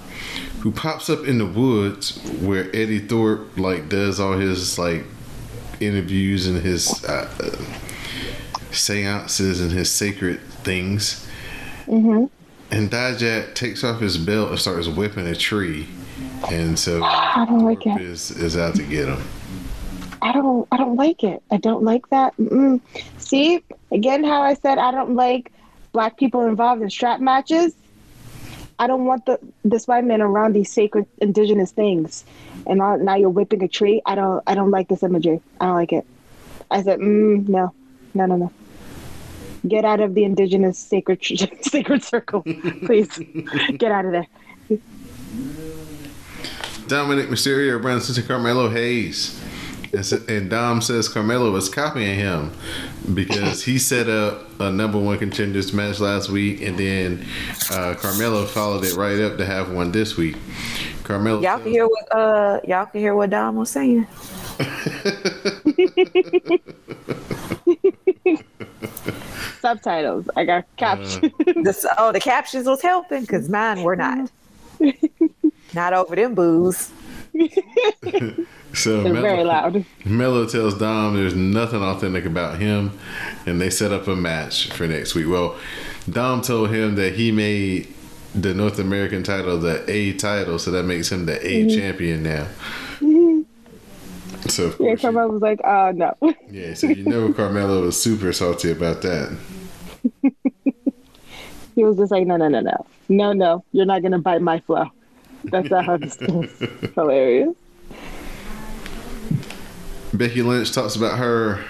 Who 0.62 0.72
pops 0.72 1.10
up 1.10 1.25
in 1.25 1.38
the 1.38 1.46
woods 1.46 2.20
where 2.41 2.68
Eddy 2.75 3.00
Thorpe 3.00 3.58
like 3.58 3.89
does 3.89 4.20
all 4.20 4.34
his 4.34 4.79
like 4.79 5.06
interviews 5.79 6.48
and 6.48 6.62
his 6.62 7.06
uh, 7.06 7.29
uh, 7.39 8.74
seances 8.74 9.62
and 9.62 9.72
his 9.72 9.91
sacred 9.91 10.41
things. 10.41 11.27
Mm-hmm. 11.86 12.25
And 12.72 12.91
Dijak 12.91 13.53
takes 13.53 13.84
off 13.84 14.01
his 14.01 14.18
belt 14.18 14.50
and 14.50 14.60
starts 14.60 14.88
whipping 14.88 15.27
a 15.27 15.36
tree. 15.36 15.88
And 16.51 16.77
so 16.77 17.03
I 17.03 17.46
don't 17.48 17.63
like 17.63 17.86
it. 17.86 18.01
is, 18.01 18.32
is 18.32 18.58
out 18.58 18.75
to 18.75 18.84
get 18.84 19.08
him. 19.08 19.22
I 20.21 20.31
don't 20.31 20.67
I 20.71 20.77
don't 20.77 20.95
like 20.95 21.23
it. 21.23 21.41
I 21.51 21.57
don't 21.57 21.83
like 21.83 22.09
that. 22.09 22.35
Mm-mm. 22.38 22.81
See, 23.17 23.63
again 23.91 24.23
how 24.23 24.41
I 24.41 24.53
said 24.53 24.77
I 24.77 24.91
don't 24.91 25.15
like 25.15 25.51
black 25.91 26.17
people 26.17 26.45
involved 26.45 26.81
in 26.81 26.89
strap 26.89 27.19
matches. 27.19 27.73
I 28.77 28.88
don't 28.88 29.05
want 29.05 29.25
the 29.25 29.39
this 29.63 29.88
white 29.88 30.05
man 30.05 30.21
around 30.21 30.53
these 30.53 30.71
sacred 30.71 31.05
indigenous 31.19 31.71
things. 31.71 32.23
And 32.67 32.79
now, 32.79 32.95
now 32.95 33.15
you're 33.15 33.29
whipping 33.29 33.63
a 33.63 33.67
tree. 33.67 34.01
I 34.05 34.15
don't 34.15 34.43
I 34.47 34.55
don't 34.55 34.71
like 34.71 34.88
this 34.88 35.03
imagery. 35.03 35.41
I 35.59 35.65
don't 35.65 35.75
like 35.75 35.93
it. 35.93 36.05
I 36.71 36.83
said, 36.83 36.99
mm, 36.99 37.47
no. 37.47 37.73
No, 38.13 38.25
no, 38.25 38.35
no. 38.35 38.51
Get 39.67 39.85
out 39.85 39.99
of 39.99 40.13
the 40.13 40.23
indigenous 40.23 40.79
sacred 40.79 41.23
sacred 41.61 42.03
circle, 42.03 42.43
please. 42.85 43.09
Get 43.77 43.91
out 43.91 44.05
of 44.05 44.11
there. 44.11 44.27
Dominic 46.88 47.27
Mysterio 47.27 47.83
runs 47.83 48.09
into 48.09 48.23
Carmelo 48.23 48.69
Hayes. 48.69 49.38
And, 49.91 50.50
Dom 50.50 50.81
says 50.81 51.10
Carmelo 51.10 51.51
was 51.51 51.67
copying 51.67 52.15
him 52.15 52.51
because 53.13 53.63
he 53.63 53.79
set 53.79 54.08
up 54.08 54.48
a 54.60 54.72
number 54.72 55.00
one 55.00 55.17
contenders 55.17 55.74
match 55.74 56.00
last 56.00 56.29
week, 56.29 56.62
and 56.62 56.77
then 56.77 57.25
uh, 57.72 57.96
Carmelo 57.98 58.46
followed 58.46 58.86
it 58.86 58.96
right 58.96 59.19
up 59.19 59.38
to 59.38 59.46
have 59.46 59.72
one 59.72 59.91
this 59.91 60.15
week. 60.15 60.38
Carmelo, 61.03 61.41
Y'all 61.41 61.60
can 61.60 61.72
hear 61.72 61.88
what 61.88 62.15
uh 62.15 62.60
y'all 62.67 62.86
can 62.86 63.01
hear 63.01 63.15
what 63.15 63.31
Dom 63.31 63.55
was 63.55 63.72
saying. 63.72 64.05
Subtitles. 69.60 70.29
I 70.36 70.46
got 70.46 70.65
captions. 70.77 71.34
The, 71.46 71.96
oh, 71.98 72.12
the 72.12 72.19
captions 72.19 72.67
was 72.67 72.81
helping 72.81 73.22
because 73.22 73.50
mine 73.50 73.84
were 73.84 73.96
not. 73.96 74.31
not 75.74 75.93
over 75.93 76.15
them 76.15 76.36
booze. 76.36 76.91
so 78.74 79.03
They're 79.03 79.13
very 79.22 79.43
loud. 79.43 79.86
Melo 80.05 80.46
tells 80.48 80.77
Dom 80.77 81.15
there's 81.15 81.36
nothing 81.36 81.81
authentic 81.81 82.25
about 82.25 82.60
him, 82.60 82.91
and 83.46 83.60
they 83.62 83.69
set 83.69 83.91
up 83.91 84.08
a 84.08 84.15
match 84.15 84.72
for 84.72 84.88
next 84.88 85.15
week. 85.15 85.27
Well, 85.27 85.58
Dom 86.10 86.41
told 86.41 86.69
him 86.72 86.96
that 86.96 87.13
he 87.15 87.31
made 87.31 87.88
the 88.36 88.53
North 88.53 88.79
American 88.79 89.24
title 89.24 89.58
the 89.60 89.84
A 89.89 90.13
title, 90.13 90.60
so 90.60 90.72
that 90.72 90.84
makes 90.84 91.12
him 91.12 91.25
the 91.25 91.36
A 91.46 91.63
Mm-hmm. 91.65 91.77
champion 91.79 92.24
now. 92.24 92.48
So 94.48 94.65
of 94.67 94.79
Yeah, 94.79 94.91
you- 94.91 94.98
Carmelo 94.98 95.27
was 95.34 95.41
like, 95.41 95.60
uh, 95.63 95.91
no. 95.96 96.15
yeah, 96.50 96.74
so 96.74 96.88
you 96.88 97.03
know 97.03 97.34
Carmelo 97.34 97.81
was 97.81 98.01
super 98.01 98.31
salty 98.34 98.72
about 98.72 99.01
that. 99.01 99.38
He 101.75 101.86
was 101.86 101.96
just 101.96 102.12
like, 102.12 102.27
no, 102.27 102.36
no, 102.36 102.50
no, 102.50 102.60
no. 102.60 102.86
No, 103.08 103.31
no. 103.31 103.63
You're 103.72 103.86
not 103.86 104.01
going 104.01 104.12
to 104.12 104.17
bite 104.17 104.41
my 104.41 104.60
flow. 104.60 104.91
That's 105.46 105.69
not 105.69 105.86
how 105.86 105.98
this. 105.98 106.17
Hilarious. 106.96 107.55
Becky 110.13 110.41
Lynch 110.41 110.72
talks 110.72 110.96
about 110.96 111.17
her 111.19 111.63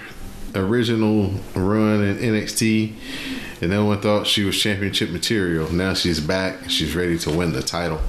original 0.54 1.30
run 1.54 2.02
in 2.02 2.16
NXT, 2.16 2.94
and 3.60 3.70
no 3.70 3.84
one 3.84 4.00
thought 4.00 4.26
she 4.26 4.44
was 4.44 4.58
championship 4.58 5.10
material. 5.10 5.70
Now 5.72 5.94
she's 5.94 6.20
back. 6.20 6.68
She's 6.68 6.94
ready 6.94 7.18
to 7.20 7.30
win 7.30 7.52
the 7.52 7.62
title. 7.62 8.00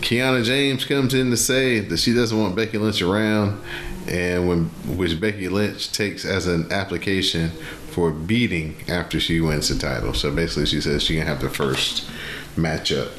Kiana 0.00 0.42
James 0.42 0.84
comes 0.84 1.12
in 1.12 1.30
to 1.30 1.36
say 1.36 1.80
that 1.80 1.98
she 1.98 2.14
doesn't 2.14 2.38
want 2.38 2.56
Becky 2.56 2.78
Lynch 2.78 3.02
around, 3.02 3.60
and 4.08 4.48
when 4.48 4.64
which 4.96 5.20
Becky 5.20 5.48
Lynch 5.48 5.92
takes 5.92 6.24
as 6.24 6.46
an 6.46 6.72
application 6.72 7.50
for 7.90 8.10
beating 8.10 8.76
after 8.88 9.20
she 9.20 9.40
wins 9.40 9.68
the 9.68 9.78
title. 9.78 10.14
So 10.14 10.34
basically, 10.34 10.66
she 10.66 10.80
says 10.80 11.02
she 11.02 11.16
can 11.16 11.26
have 11.26 11.40
the 11.40 11.50
first 11.50 12.08
matchup. 12.56 13.10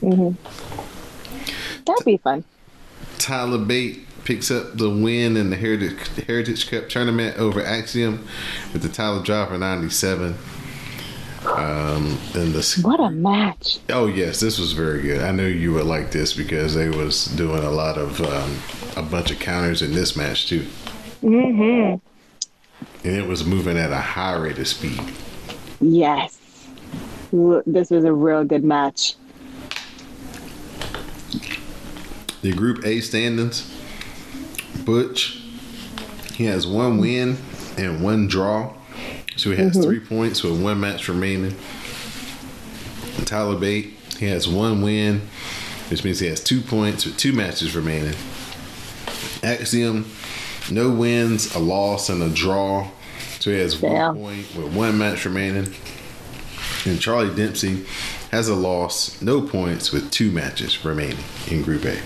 Mm-hmm. 0.00 0.61
That'd 1.86 2.04
be 2.04 2.16
fun. 2.16 2.44
Tyler 3.18 3.58
Bate 3.58 4.06
picks 4.24 4.50
up 4.50 4.76
the 4.76 4.88
win 4.88 5.36
in 5.36 5.50
the 5.50 5.56
Heritage, 5.56 6.08
Heritage 6.26 6.70
Cup 6.70 6.88
tournament 6.88 7.36
over 7.38 7.62
Axiom 7.62 8.26
with 8.72 8.82
the 8.82 8.88
Tyler 8.88 9.22
Dropper 9.22 9.58
97. 9.58 10.36
Um, 11.44 12.18
and 12.36 12.52
the 12.54 12.80
What 12.82 13.00
a 13.00 13.10
match. 13.10 13.80
oh 13.90 14.06
yes, 14.06 14.38
this 14.38 14.60
was 14.60 14.74
very 14.74 15.02
good. 15.02 15.22
I 15.22 15.32
knew 15.32 15.46
you 15.48 15.72
would 15.72 15.86
like 15.86 16.12
this 16.12 16.32
because 16.34 16.74
they 16.76 16.88
was 16.88 17.24
doing 17.26 17.64
a 17.64 17.70
lot 17.70 17.98
of 17.98 18.20
um, 18.20 18.58
a 18.96 19.02
bunch 19.02 19.32
of 19.32 19.40
counters 19.40 19.82
in 19.82 19.92
this 19.92 20.14
match 20.14 20.46
too. 20.48 20.64
Mm-hmm. 21.20 21.96
And 23.04 23.16
it 23.16 23.26
was 23.26 23.44
moving 23.44 23.76
at 23.76 23.90
a 23.90 23.96
high 23.98 24.36
rate 24.36 24.58
of 24.58 24.68
speed. 24.68 25.00
Yes. 25.80 26.38
This 27.66 27.90
was 27.90 28.04
a 28.04 28.12
real 28.12 28.44
good 28.44 28.62
match. 28.62 29.14
The 32.42 32.52
Group 32.52 32.84
A 32.84 33.00
standings. 33.00 33.72
Butch, 34.84 35.40
he 36.34 36.44
has 36.44 36.66
one 36.66 36.98
win 36.98 37.36
and 37.78 38.02
one 38.02 38.26
draw, 38.26 38.74
so 39.36 39.50
he 39.50 39.56
has 39.56 39.72
mm-hmm. 39.72 39.82
three 39.82 40.00
points 40.00 40.42
with 40.42 40.60
one 40.60 40.80
match 40.80 41.08
remaining. 41.08 41.54
Tyler 43.24 43.56
Bate, 43.56 43.90
he 44.18 44.26
has 44.26 44.48
one 44.48 44.82
win, 44.82 45.20
which 45.88 46.02
means 46.02 46.18
he 46.18 46.26
has 46.26 46.42
two 46.42 46.60
points 46.60 47.06
with 47.06 47.16
two 47.16 47.32
matches 47.32 47.76
remaining. 47.76 48.14
Axiom, 49.44 50.10
no 50.68 50.90
wins, 50.90 51.54
a 51.54 51.60
loss, 51.60 52.08
and 52.08 52.22
a 52.22 52.28
draw, 52.28 52.88
so 53.38 53.50
he 53.50 53.58
has 53.58 53.80
one 53.80 54.16
point 54.16 54.54
with 54.56 54.74
one 54.74 54.98
match 54.98 55.24
remaining. 55.24 55.72
And 56.84 57.00
Charlie 57.00 57.34
Dempsey 57.34 57.84
has 58.32 58.48
a 58.48 58.56
loss, 58.56 59.22
no 59.22 59.42
points, 59.42 59.92
with 59.92 60.10
two 60.10 60.32
matches 60.32 60.84
remaining 60.84 61.24
in 61.48 61.62
Group 61.62 61.84
A. 61.84 62.00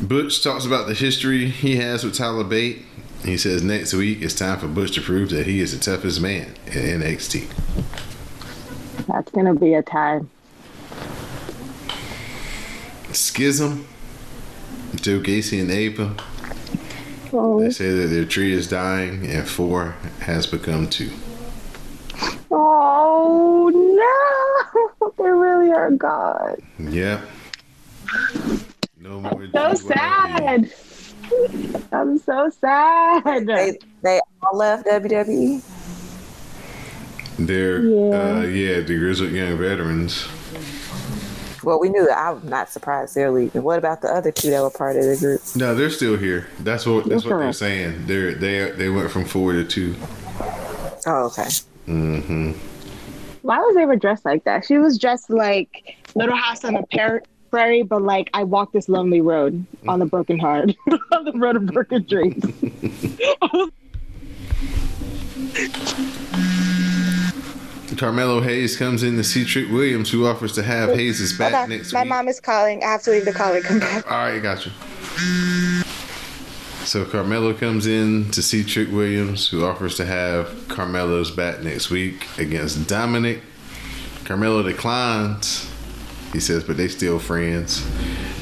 Butch 0.00 0.42
talks 0.42 0.66
about 0.66 0.86
the 0.86 0.94
history 0.94 1.46
he 1.48 1.76
has 1.76 2.04
with 2.04 2.14
Tyler 2.14 2.44
Bate. 2.44 2.82
He 3.24 3.38
says 3.38 3.62
next 3.62 3.94
week 3.94 4.20
it's 4.20 4.34
time 4.34 4.58
for 4.58 4.68
Butch 4.68 4.92
to 4.96 5.00
prove 5.00 5.30
that 5.30 5.46
he 5.46 5.60
is 5.60 5.72
the 5.72 5.82
toughest 5.82 6.20
man 6.20 6.54
in 6.66 7.00
NXT. 7.00 7.48
That's 9.06 9.30
going 9.30 9.46
to 9.46 9.54
be 9.58 9.74
a 9.74 9.82
time. 9.82 10.30
Schism, 13.12 13.86
Joe 14.96 15.20
Gacy 15.20 15.60
and 15.60 15.70
Ava. 15.70 16.14
Oh, 17.32 17.60
They 17.60 17.70
say 17.70 17.90
that 17.90 18.06
their 18.08 18.24
tree 18.24 18.52
is 18.52 18.68
dying 18.68 19.26
and 19.26 19.48
four 19.48 19.96
has 20.20 20.46
become 20.46 20.88
two. 20.88 21.10
oh 22.50 23.70
no. 23.74 24.43
They 25.16 25.24
really 25.24 25.70
are 25.72 25.90
gone. 25.90 26.56
Yeah. 26.78 27.20
No 29.00 29.20
more. 29.20 29.46
So 29.52 29.74
sad. 29.74 30.72
I'm 31.92 32.18
so 32.18 32.50
sad. 32.60 33.46
They 33.46 33.78
they 34.02 34.20
all 34.42 34.56
left? 34.56 34.86
WWE. 34.86 35.62
They're 37.38 37.80
Yeah. 37.82 38.38
uh, 38.38 38.42
yeah, 38.42 38.80
the 38.80 38.96
Grizzled 38.98 39.30
Young 39.32 39.58
Veterans. 39.58 40.26
Well, 41.64 41.80
we 41.80 41.88
knew 41.88 42.06
that. 42.06 42.18
I'm 42.18 42.46
not 42.48 42.70
surprised 42.70 43.14
they're 43.14 43.30
leaving. 43.30 43.62
What 43.62 43.78
about 43.78 44.02
the 44.02 44.08
other 44.08 44.30
two 44.30 44.50
that 44.50 44.60
were 44.62 44.70
part 44.70 44.96
of 44.96 45.04
the 45.04 45.16
group? 45.16 45.40
No, 45.56 45.74
they're 45.74 45.88
still 45.90 46.16
here. 46.18 46.46
That's 46.60 46.84
what 46.86 47.06
that's 47.06 47.24
what 47.24 47.38
they're 47.38 47.52
saying. 47.52 48.06
They're 48.06 48.34
they 48.34 48.70
they 48.72 48.88
went 48.90 49.10
from 49.10 49.24
four 49.24 49.52
to 49.52 49.64
two. 49.64 49.94
Oh, 51.06 51.26
okay. 51.26 51.48
Mm-hmm. 51.88 52.52
Why 53.44 53.58
was 53.58 53.76
Ava 53.76 53.96
dressed 53.96 54.24
like 54.24 54.44
that? 54.44 54.64
She 54.64 54.78
was 54.78 54.96
dressed 54.98 55.28
like 55.28 55.96
Little 56.14 56.34
House 56.34 56.64
on 56.64 56.72
the 56.72 56.82
Par- 56.90 57.22
Prairie, 57.50 57.82
but 57.82 58.00
like 58.00 58.30
I 58.32 58.42
walk 58.42 58.72
this 58.72 58.88
lonely 58.88 59.20
road 59.20 59.66
on 59.86 59.98
the 59.98 60.06
broken 60.06 60.38
heart, 60.38 60.70
on 61.12 61.24
the 61.26 61.32
road 61.32 61.56
of 61.56 61.66
broken 61.66 62.04
dreams. 62.08 62.42
Carmelo 67.96 68.40
Hayes 68.40 68.76
comes 68.76 69.02
in 69.04 69.16
to 69.16 69.24
see 69.24 69.44
Trick 69.44 69.70
Williams, 69.70 70.10
who 70.10 70.26
offers 70.26 70.52
to 70.54 70.62
have 70.62 70.90
Hayes' 70.96 71.36
back 71.38 71.68
next 71.68 71.92
My 71.92 72.00
week. 72.02 72.08
mom 72.08 72.28
is 72.28 72.40
calling. 72.40 72.82
I 72.82 72.88
have 72.88 73.02
to 73.02 73.10
leave 73.12 73.24
the 73.24 73.32
call 73.32 73.52
and 73.54 73.64
come 73.64 73.78
back. 73.78 74.10
All 74.10 74.18
right, 74.18 74.40
got 74.42 74.66
you. 74.66 74.72
So 76.84 77.04
Carmelo 77.04 77.54
comes 77.54 77.86
in 77.86 78.30
to 78.32 78.42
see 78.42 78.62
Trick 78.62 78.90
Williams, 78.90 79.48
who 79.48 79.64
offers 79.64 79.96
to 79.96 80.04
have 80.04 80.68
Carmelo's 80.68 81.30
back 81.30 81.60
next 81.60 81.90
week 81.90 82.26
against 82.38 82.86
Dominic. 82.86 83.40
Carmelo 84.24 84.62
declines. 84.62 85.68
He 86.32 86.40
says, 86.40 86.62
but 86.62 86.76
they 86.76 86.88
still 86.88 87.18
friends. 87.18 87.84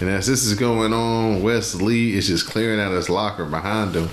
And 0.01 0.11
as 0.11 0.27
this 0.27 0.45
is 0.45 0.55
going 0.55 0.93
on, 0.93 1.43
Wes 1.43 1.75
Lee 1.77 2.17
is 2.17 2.27
just 2.27 2.47
clearing 2.47 2.81
out 2.81 2.93
his 2.93 3.09
locker 3.09 3.45
behind 3.45 3.95
him. 3.95 4.11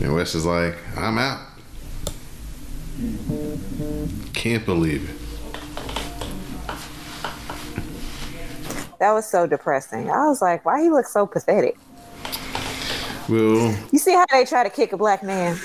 And 0.00 0.14
Wes 0.14 0.34
is 0.34 0.44
like, 0.44 0.76
I'm 0.96 1.18
out. 1.18 1.40
Can't 4.34 4.64
believe 4.66 5.08
it. 5.10 5.16
That 8.98 9.12
was 9.12 9.26
so 9.26 9.46
depressing. 9.46 10.10
I 10.10 10.26
was 10.28 10.40
like, 10.42 10.64
why 10.64 10.82
he 10.82 10.90
look 10.90 11.06
so 11.06 11.26
pathetic? 11.26 11.76
Well, 13.28 13.76
You 13.90 13.98
see 13.98 14.12
how 14.14 14.26
they 14.30 14.44
try 14.44 14.64
to 14.64 14.70
kick 14.70 14.92
a 14.92 14.96
black 14.96 15.22
man? 15.22 15.56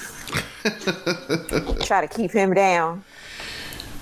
try 1.84 2.02
to 2.02 2.08
keep 2.10 2.32
him 2.32 2.54
down. 2.54 3.04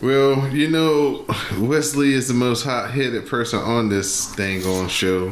Well, 0.01 0.47
you 0.49 0.69
know, 0.69 1.25
Wes 1.59 1.95
Lee 1.95 2.13
is 2.13 2.27
the 2.27 2.33
most 2.33 2.63
hot-headed 2.63 3.27
person 3.27 3.59
on 3.59 3.89
this 3.89 4.35
dang 4.35 4.63
on 4.65 4.87
show. 4.89 5.31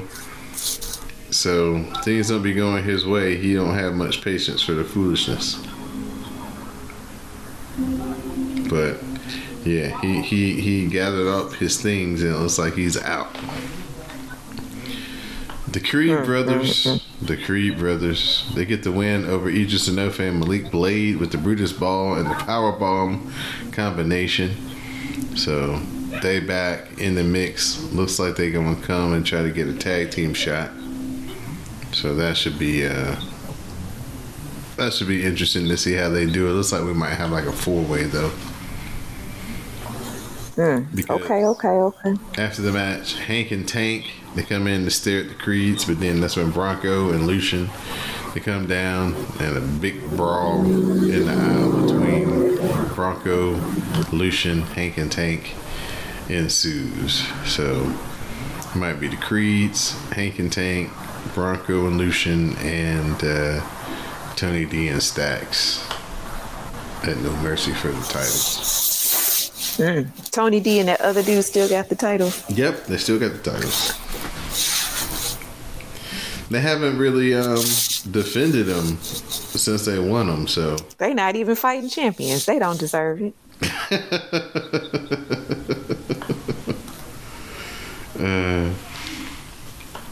So 1.30 1.84
things 2.04 2.30
don't 2.30 2.42
be 2.42 2.54
going 2.54 2.84
his 2.84 3.06
way. 3.06 3.38
He 3.38 3.54
don't 3.54 3.76
have 3.76 3.94
much 3.94 4.24
patience 4.24 4.62
for 4.62 4.72
the 4.72 4.84
foolishness. 4.84 5.60
But 8.70 8.98
yeah, 9.66 10.00
he 10.02 10.22
he 10.22 10.62
he 10.62 10.88
gathered 10.88 11.28
up 11.28 11.54
his 11.54 11.82
things 11.82 12.24
and 12.24 12.34
it 12.34 12.38
looks 12.38 12.58
like 12.58 12.74
he's 12.74 12.98
out. 12.98 13.36
The 15.76 15.82
Creed 15.82 16.18
hmm, 16.18 16.24
brothers, 16.24 16.86
hmm, 16.86 16.96
hmm. 16.96 17.26
the 17.26 17.36
Creed 17.36 17.78
brothers, 17.78 18.50
they 18.56 18.64
get 18.64 18.84
the 18.84 18.94
win 18.94 19.26
over 19.26 19.50
Edris 19.50 19.90
Enofe 19.90 20.22
and 20.22 20.40
Malik 20.40 20.72
Blade 20.72 21.18
with 21.18 21.34
the 21.34 21.38
Brutus 21.38 21.74
Ball 21.74 22.14
and 22.16 22.30
the 22.30 22.34
Power 22.34 22.72
Bomb 22.72 23.34
combination. 23.74 24.56
So 25.36 25.76
they 26.22 26.40
back 26.40 26.98
in 26.98 27.16
the 27.16 27.26
mix. 27.26 27.84
Looks 27.92 28.20
like 28.20 28.38
they're 28.38 28.52
gonna 28.52 28.82
come 28.84 29.12
and 29.12 29.26
try 29.26 29.42
to 29.42 29.52
get 29.52 29.68
a 29.68 29.74
tag 29.74 30.12
team 30.12 30.34
shot. 30.34 30.72
So 31.92 32.16
that 32.16 32.38
should 32.38 32.58
be 32.58 32.86
uh 32.88 33.20
that 34.78 34.94
should 34.94 35.10
be 35.10 35.26
interesting 35.26 35.68
to 35.68 35.76
see 35.76 35.92
how 35.92 36.08
they 36.08 36.26
do 36.26 36.48
it. 36.48 36.52
Looks 36.52 36.72
like 36.72 36.86
we 36.86 36.94
might 36.94 37.16
have 37.16 37.32
like 37.32 37.48
a 37.48 37.52
four 37.52 37.84
way 37.84 38.04
though. 38.04 38.32
Because 40.94 41.22
Okay, 41.22 41.46
okay, 41.46 41.68
okay. 41.68 42.14
after 42.38 42.62
the 42.62 42.72
match, 42.72 43.16
Hank 43.16 43.52
and 43.52 43.68
Tank 43.68 44.06
they 44.36 44.44
come 44.44 44.68
in 44.68 44.84
to 44.84 44.92
stare 44.92 45.22
at 45.22 45.30
the 45.30 45.36
Creeds, 45.36 45.86
but 45.86 46.00
then 46.00 46.20
that's 46.20 46.36
when 46.36 46.52
Bronco 46.52 47.12
and 47.12 47.26
Lucien 47.26 47.70
they 48.34 48.42
come 48.42 48.68
down 48.68 49.16
and 49.40 49.58
a 49.58 49.62
big 49.62 50.10
brawl 50.12 50.66
in 50.66 51.26
the 51.26 51.32
aisle 51.32 51.82
between 51.82 52.94
Bronco, 52.94 53.56
Lucien, 54.12 54.62
Hank 54.62 54.98
and 54.98 55.10
Tank 55.10 55.56
ensues. 56.28 57.26
So 57.46 57.94
it 58.60 58.76
might 58.76 59.00
be 59.00 59.08
the 59.08 59.16
Creeds, 59.16 59.92
Hank 60.12 60.40
and 60.40 60.52
Tank, 60.52 60.92
Bronco 61.34 61.88
and 61.88 61.98
Lucien, 61.98 62.58
and 62.58 63.24
uh, 63.24 63.66
Tony 64.36 64.66
D 64.66 64.90
and 64.90 65.02
Stacks 65.02 65.88
at 67.04 67.18
No 67.18 67.32
Mercy 67.38 67.72
for 67.72 67.88
the 67.88 68.95
titles. 69.78 70.30
Tony 70.30 70.60
D 70.60 70.80
and 70.80 70.90
that 70.90 71.02
other 71.02 71.24
dude 71.24 71.44
still 71.44 71.70
got 71.70 71.90
the 71.90 71.96
title. 71.96 72.32
Yep, 72.50 72.86
they 72.86 72.98
still 72.98 73.20
got 73.20 73.34
the 73.34 73.52
titles. 73.52 73.94
They 76.50 76.62
haven't 76.62 76.98
really 76.98 77.34
um, 77.34 77.56
defended 78.12 78.68
them 78.68 78.98
since 78.98 79.86
they 79.86 80.00
won 80.00 80.28
them, 80.28 80.48
so 80.48 80.76
they're 80.98 81.14
not 81.14 81.36
even 81.36 81.56
fighting 81.56 81.90
champions. 81.90 82.46
They 82.46 82.60
don't 82.60 82.80
deserve 82.80 83.22
it. 83.22 83.34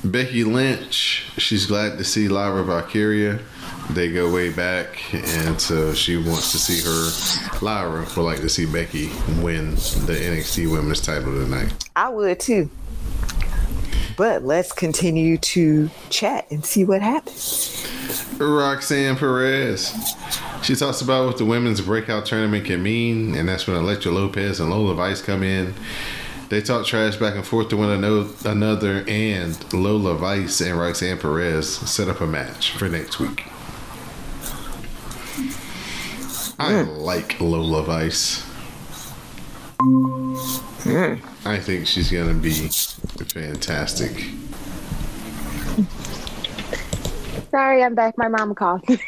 Becky 0.04 0.44
Lynch, 0.44 1.24
she's 1.38 1.66
glad 1.66 1.98
to 1.98 2.04
see 2.04 2.28
Lyra 2.28 2.64
Valkyria. 2.64 3.40
They 3.92 4.12
go 4.12 4.34
way 4.34 4.50
back, 4.50 5.14
and 5.14 5.60
so 5.60 5.94
she 5.94 6.18
wants 6.18 6.52
to 6.54 6.58
see 6.58 6.82
her. 6.82 7.60
Lyra 7.64 8.08
would 8.16 8.24
like 8.24 8.40
to 8.40 8.50
see 8.50 8.66
Becky 8.66 9.10
win 9.42 9.72
the 9.72 10.18
NXT 10.20 10.72
Women's 10.72 11.02
title 11.02 11.34
tonight. 11.34 11.90
I 11.96 12.10
would 12.10 12.40
too. 12.40 12.70
But 14.16 14.44
let's 14.44 14.72
continue 14.72 15.38
to 15.38 15.90
chat 16.10 16.50
and 16.52 16.66
see 16.66 16.86
what 16.86 17.02
happens. 17.02 17.88
Roxanne 18.38 19.16
Perez. 19.16 19.94
She 20.64 20.76
talks 20.76 21.02
about 21.02 21.28
what 21.28 21.38
the 21.38 21.46
women's 21.46 21.82
breakout 21.82 22.26
tournament 22.26 22.66
can 22.66 22.82
mean, 22.82 23.36
and 23.36 23.50
that's 23.50 23.68
when 23.68 23.76
Elektra 23.76 24.12
Lopez 24.12 24.60
and 24.60 24.70
Lola 24.70 24.96
Vice 24.96 25.22
come 25.22 25.44
in. 25.44 25.74
They 26.50 26.62
talk 26.62 26.86
trash 26.86 27.16
back 27.16 27.36
and 27.36 27.46
forth 27.46 27.70
to 27.70 27.78
one 27.78 27.90
another, 27.90 29.04
and 29.08 29.74
Lola 29.74 30.16
Vice 30.16 30.62
and 30.62 30.80
Roxanne 30.80 31.18
Perez 31.18 31.68
set 31.68 32.08
up 32.08 32.22
a 32.22 32.28
match 32.28 32.72
for 32.72 32.88
next 32.88 33.20
week. 33.20 33.46
I 36.64 36.82
like 36.84 37.40
Lola 37.42 37.84
Vice. 37.84 38.46
I 41.46 41.60
think 41.60 41.88
she's 41.88 42.10
gonna 42.10 42.34
be 42.34 42.52
fantastic. 42.54 44.26
Sorry, 47.52 47.84
I'm 47.84 47.96
back. 47.96 48.18
My 48.18 48.28
mom 48.30 48.56
called. 48.56 48.84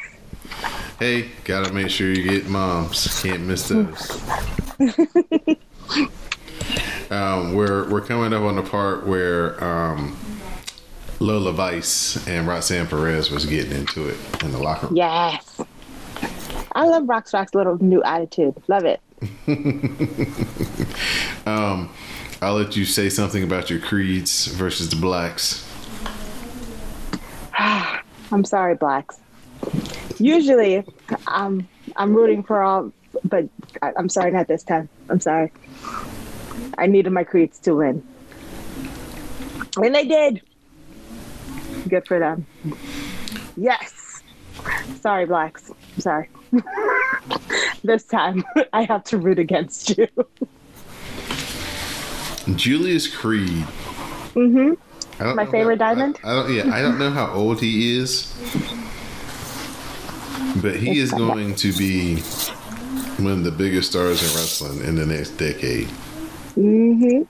Hey, 0.98 1.26
gotta 1.44 1.74
make 1.74 1.90
sure 1.90 2.10
you 2.10 2.24
get 2.24 2.48
moms. 2.48 3.22
Can't 3.22 3.42
miss 3.42 3.68
those. 3.68 4.12
um, 7.12 7.54
we're 7.54 7.90
we're 7.90 8.00
coming 8.00 8.32
up 8.32 8.44
on 8.44 8.56
the 8.56 8.62
part 8.62 9.06
where 9.06 9.62
um, 9.62 10.16
Lola 11.20 11.52
Vice 11.52 12.26
and 12.30 12.48
Roxanne 12.48 12.88
Perez 12.88 13.30
was 13.30 13.46
getting 13.46 13.74
into 13.74 14.08
it 14.08 14.16
in 14.42 14.54
the 14.54 14.58
locker 14.58 14.88
room. 14.88 14.96
yes. 14.96 15.45
I 16.76 16.86
love 16.86 17.04
Rox 17.04 17.34
Rock's 17.34 17.56
little 17.56 17.82
new 17.82 18.04
attitude. 18.04 18.56
Love 18.68 18.86
it. 18.86 19.02
Um, 21.46 21.92
I'll 22.42 22.56
let 22.56 22.76
you 22.76 22.86
say 22.86 23.08
something 23.10 23.44
about 23.44 23.70
your 23.70 23.80
creeds 23.80 24.48
versus 24.48 24.90
the 24.90 24.96
blacks. 24.96 25.64
I'm 27.58 28.44
sorry, 28.44 28.74
blacks. 28.76 29.20
Usually, 30.18 30.84
I'm 31.28 31.68
I'm 31.98 32.16
rooting 32.16 32.42
for 32.42 32.64
all, 32.64 32.92
but 33.24 33.48
I, 33.82 33.94
I'm 33.96 34.10
sorry, 34.10 34.32
not 34.32 34.48
this 34.48 34.64
time. 34.64 34.90
I'm 35.10 35.20
sorry. 35.20 35.52
I 36.80 36.88
needed 36.88 37.12
my 37.12 37.24
creeds 37.24 37.60
to 37.60 37.76
win, 37.76 38.04
and 39.78 39.94
they 39.94 40.06
did. 40.08 40.42
Good 41.88 42.08
for 42.08 42.18
them. 42.18 42.48
Yes. 43.56 43.95
Sorry, 45.02 45.26
blacks. 45.26 45.72
Sorry. 45.98 46.30
this 47.84 48.04
time, 48.04 48.44
I 48.74 48.84
have 48.84 49.04
to 49.06 49.18
root 49.18 49.40
against 49.40 49.98
you. 49.98 50.08
Julius 52.56 53.14
Creed. 53.14 53.66
Mm-hmm. 54.36 54.74
My 55.36 55.46
favorite 55.46 55.82
how, 55.82 55.94
diamond? 55.94 56.20
I, 56.24 56.32
I 56.32 56.34
don't. 56.36 56.54
Yeah, 56.54 56.74
I 56.74 56.82
don't 56.82 57.00
know 57.00 57.10
how 57.10 57.32
old 57.32 57.62
he 57.62 57.98
is, 57.98 58.34
but 60.62 60.76
he 60.76 61.00
is 61.00 61.12
going 61.12 61.56
to 61.56 61.74
be 61.74 62.18
one 63.18 63.34
of 63.34 63.44
the 63.44 63.52
biggest 63.52 63.92
stars 63.92 64.22
in 64.22 64.28
wrestling 64.38 64.88
in 64.88 64.96
the 64.96 65.06
next 65.06 65.32
decade. 65.32 65.88
Mm-hmm. 66.58 67.24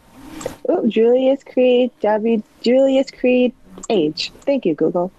Oh, 0.69 0.88
Julius 0.88 1.43
Creed, 1.43 1.91
W. 2.02 2.41
Julius 2.62 3.12
Creed, 3.12 3.54
age. 3.89 4.32
Thank 4.41 4.65
you, 4.65 4.74
Google. 4.74 5.12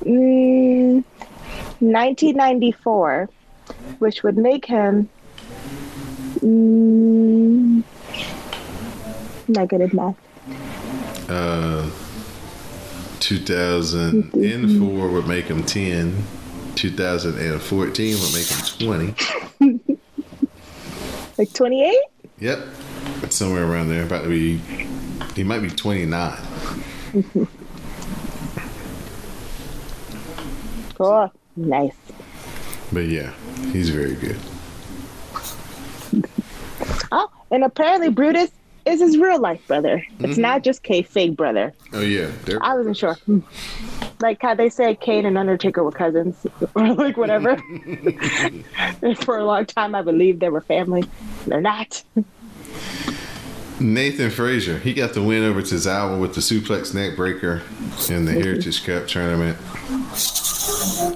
Mm, 0.00 1.04
1994, 1.80 3.28
which 3.98 4.22
would 4.22 4.36
make 4.36 4.64
him. 4.64 5.08
Mm, 6.40 7.82
at 9.48 9.92
math. 9.92 10.16
Uh, 11.28 11.90
2004 13.20 15.08
would 15.08 15.26
make 15.26 15.46
him 15.46 15.62
10. 15.64 16.24
2014 16.74 18.16
would 18.20 18.32
make 18.32 18.46
him 18.46 19.14
20. 19.64 19.94
Like 21.36 21.52
28? 21.52 21.98
Yep. 22.38 22.60
Somewhere 23.30 23.68
around 23.68 23.88
there. 23.88 24.04
About 24.04 24.22
to 24.22 24.28
be, 24.28 24.58
he 25.34 25.42
might 25.42 25.62
be 25.62 25.68
29. 25.68 26.38
Cool. 30.96 31.32
Nice. 31.56 31.96
But 32.92 33.06
yeah, 33.06 33.32
he's 33.72 33.90
very 33.90 34.14
good. 34.14 34.38
Oh, 37.12 37.30
and 37.50 37.62
apparently 37.62 38.08
Brutus 38.08 38.50
is 38.84 39.00
his 39.00 39.16
real 39.16 39.40
life 39.40 39.66
brother. 39.66 40.04
It's 40.18 40.32
mm-hmm. 40.32 40.40
not 40.40 40.62
just 40.62 40.82
K 40.82 41.02
fake 41.02 41.36
brother. 41.36 41.72
Oh, 41.92 42.00
yeah. 42.00 42.30
I 42.60 42.74
wasn't 42.74 42.96
sure. 42.96 43.16
Like 44.20 44.42
how 44.42 44.54
they 44.54 44.68
said 44.68 45.00
Kane 45.00 45.24
and 45.26 45.38
Undertaker 45.38 45.82
were 45.82 45.92
cousins, 45.92 46.46
or 46.74 46.94
like 46.94 47.16
whatever. 47.16 47.56
For 49.20 49.38
a 49.38 49.44
long 49.44 49.66
time, 49.66 49.94
I 49.94 50.02
believed 50.02 50.40
they 50.40 50.48
were 50.48 50.60
family. 50.60 51.04
They're 51.46 51.60
not. 51.60 52.02
Nathan 53.84 54.30
Frazer, 54.30 54.78
he 54.78 54.94
got 54.94 55.12
the 55.12 55.22
win 55.22 55.44
over 55.44 55.60
Tozawa 55.60 56.18
with 56.18 56.34
the 56.34 56.40
suplex 56.40 56.94
neck 56.94 57.16
breaker 57.16 57.62
in 58.08 58.24
the 58.24 58.32
Heritage 58.32 58.84
Cup 58.84 59.06
tournament. 59.06 59.58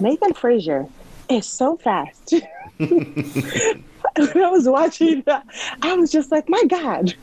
Nathan 0.03 0.35
Frazer 0.35 0.87
is 1.31 1.47
so 1.47 1.79
fast. 1.79 2.35
when 2.77 3.85
I 4.17 4.51
was 4.51 4.69
watching 4.69 5.23
that, 5.23 5.47
I 5.81 5.95
was 5.95 6.13
just 6.13 6.31
like, 6.31 6.49
my 6.51 6.63
God, 6.65 7.15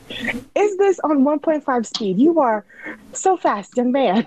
is 0.56 0.76
this 0.78 0.98
on 1.00 1.22
1.5 1.22 1.86
speed? 1.86 2.18
You 2.18 2.40
are 2.40 2.64
so 3.12 3.36
fast, 3.36 3.76
young 3.76 3.92
man. 3.92 4.26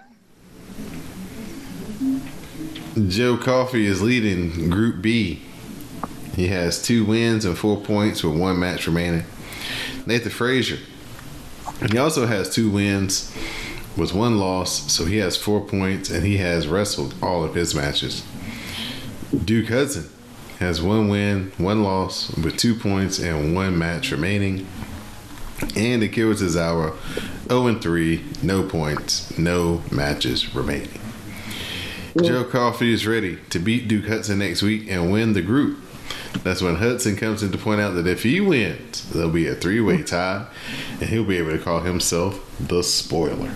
Joe 3.09 3.35
Coffey 3.35 3.85
is 3.85 4.01
leading 4.01 4.69
Group 4.69 5.01
B. 5.01 5.41
He 6.33 6.47
has 6.47 6.81
two 6.81 7.03
wins 7.03 7.43
and 7.43 7.57
four 7.57 7.77
points 7.81 8.23
with 8.23 8.37
one 8.37 8.57
match 8.57 8.87
remaining. 8.87 9.25
Nathan 10.05 10.31
Frazer, 10.31 10.77
he 11.87 11.97
also 11.97 12.25
has 12.25 12.53
two 12.53 12.69
wins 12.69 13.33
with 13.95 14.13
one 14.13 14.37
loss, 14.37 14.91
so 14.91 15.05
he 15.05 15.17
has 15.17 15.37
four 15.37 15.61
points 15.65 16.09
and 16.09 16.25
he 16.25 16.37
has 16.37 16.67
wrestled 16.67 17.15
all 17.21 17.43
of 17.43 17.55
his 17.55 17.73
matches. 17.73 18.23
Duke 19.45 19.69
Hudson 19.69 20.09
has 20.59 20.81
one 20.81 21.07
win, 21.07 21.51
one 21.57 21.83
loss 21.83 22.35
with 22.35 22.57
two 22.57 22.75
points 22.75 23.19
and 23.19 23.55
one 23.55 23.77
match 23.77 24.11
remaining. 24.11 24.67
And 25.75 26.01
Akira 26.01 26.35
Tozawa, 26.35 26.95
0 27.47 27.67
and 27.67 27.81
3, 27.81 28.23
no 28.41 28.63
points, 28.63 29.37
no 29.37 29.81
matches 29.91 30.55
remaining. 30.55 30.99
Joe 32.21 32.43
Coffey 32.43 32.93
is 32.93 33.05
ready 33.05 33.37
to 33.49 33.59
beat 33.59 33.87
Duke 33.87 34.07
Hudson 34.07 34.39
next 34.39 34.61
week 34.61 34.87
and 34.89 35.11
win 35.11 35.33
the 35.33 35.41
group. 35.41 35.79
That's 36.43 36.61
when 36.61 36.75
Hudson 36.75 37.15
comes 37.15 37.43
in 37.43 37.51
to 37.51 37.57
point 37.57 37.81
out 37.81 37.95
that 37.95 38.07
if 38.07 38.23
he 38.23 38.39
wins, 38.39 39.09
there'll 39.11 39.29
be 39.29 39.47
a 39.47 39.55
three 39.55 39.81
way 39.81 40.03
tie, 40.03 40.45
and 40.99 41.09
he'll 41.09 41.25
be 41.25 41.37
able 41.37 41.51
to 41.51 41.59
call 41.59 41.81
himself 41.81 42.55
the 42.59 42.83
spoiler. 42.83 43.51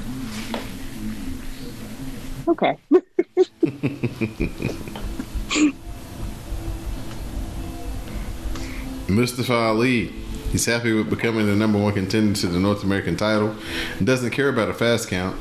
Okay. 2.48 2.78
Mustafa 9.08 9.54
Ali, 9.54 10.08
he's 10.52 10.66
happy 10.66 10.94
with 10.94 11.10
becoming 11.10 11.46
the 11.46 11.56
number 11.56 11.78
one 11.78 11.94
contender 11.94 12.40
to 12.40 12.48
the 12.48 12.60
North 12.60 12.84
American 12.84 13.16
title 13.16 13.56
and 13.98 14.08
doesn't 14.08 14.32
care 14.32 14.50
about 14.50 14.70
a 14.70 14.74
fast 14.74 15.10
count. 15.10 15.40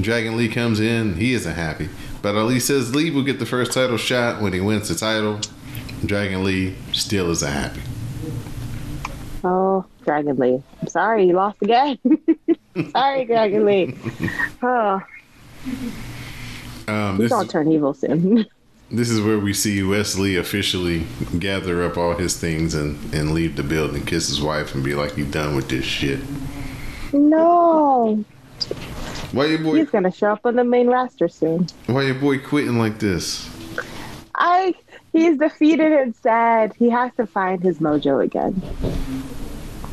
Dragon 0.00 0.36
Lee 0.36 0.48
comes 0.48 0.80
in, 0.80 1.14
he 1.14 1.32
isn't 1.32 1.54
happy. 1.54 1.88
But 2.20 2.36
Ali 2.36 2.60
says 2.60 2.94
Lee 2.94 3.10
will 3.10 3.22
get 3.22 3.38
the 3.38 3.46
first 3.46 3.72
title 3.72 3.96
shot 3.96 4.42
when 4.42 4.52
he 4.52 4.60
wins 4.60 4.88
the 4.88 4.94
title. 4.94 5.40
Dragon 6.04 6.44
Lee 6.44 6.74
still 6.92 7.30
isn't 7.30 7.50
happy. 7.50 7.80
Oh, 9.44 9.84
Dragon 10.04 10.36
Lee. 10.36 10.62
I'm 10.82 10.88
sorry, 10.88 11.26
you 11.26 11.32
lost 11.34 11.62
again. 11.62 11.98
sorry, 12.92 13.24
Dragon 13.24 13.64
Lee. 13.64 13.96
Oh, 14.62 15.00
Um, 16.88 17.12
he's 17.16 17.18
this, 17.24 17.30
gonna 17.32 17.48
turn 17.48 17.70
evil 17.72 17.92
soon. 17.94 18.46
this 18.90 19.10
is 19.10 19.20
where 19.20 19.38
we 19.38 19.52
see 19.52 19.82
Wes 19.82 20.16
Lee 20.16 20.36
officially 20.36 21.04
gather 21.38 21.82
up 21.82 21.96
all 21.96 22.14
his 22.16 22.36
things 22.38 22.74
and, 22.74 22.96
and 23.14 23.32
leave 23.32 23.56
the 23.56 23.62
building, 23.64 24.04
kiss 24.04 24.28
his 24.28 24.40
wife, 24.40 24.74
and 24.74 24.84
be 24.84 24.94
like, 24.94 25.16
You 25.16 25.24
done 25.26 25.56
with 25.56 25.68
this 25.68 25.84
shit. 25.84 26.20
no, 27.12 28.24
Why 29.32 29.46
your 29.46 29.58
boy 29.58 29.76
he's 29.78 29.90
gonna 29.90 30.12
show 30.12 30.32
up 30.32 30.46
on 30.46 30.54
the 30.56 30.64
main 30.64 30.86
roster 30.88 31.28
soon. 31.28 31.66
why 31.86 32.02
your 32.02 32.14
boy 32.14 32.38
quitting 32.38 32.78
like 32.78 32.98
this? 33.00 33.48
I 34.36 34.74
he's 35.16 35.38
defeated 35.38 35.92
and 35.92 36.14
sad. 36.16 36.74
He 36.78 36.90
has 36.90 37.12
to 37.16 37.26
find 37.26 37.62
his 37.62 37.78
mojo 37.78 38.22
again. 38.22 38.60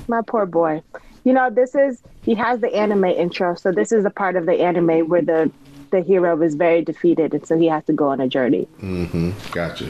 My 0.07 0.21
poor 0.21 0.45
boy. 0.45 0.81
You 1.23 1.33
know, 1.33 1.49
this 1.49 1.73
is 1.75 2.01
he 2.23 2.35
has 2.35 2.59
the 2.59 2.73
anime 2.75 3.05
intro, 3.05 3.55
so 3.55 3.71
this 3.71 3.91
is 3.91 4.03
a 4.05 4.09
part 4.09 4.35
of 4.35 4.45
the 4.45 4.53
anime 4.61 5.07
where 5.07 5.21
the 5.21 5.51
the 5.91 6.01
hero 6.01 6.41
is 6.41 6.55
very 6.55 6.81
defeated, 6.83 7.33
and 7.33 7.45
so 7.45 7.57
he 7.57 7.67
has 7.67 7.83
to 7.85 7.93
go 7.93 8.09
on 8.09 8.19
a 8.19 8.27
journey. 8.27 8.67
Mm-hmm. 8.81 9.31
Gotcha. 9.51 9.85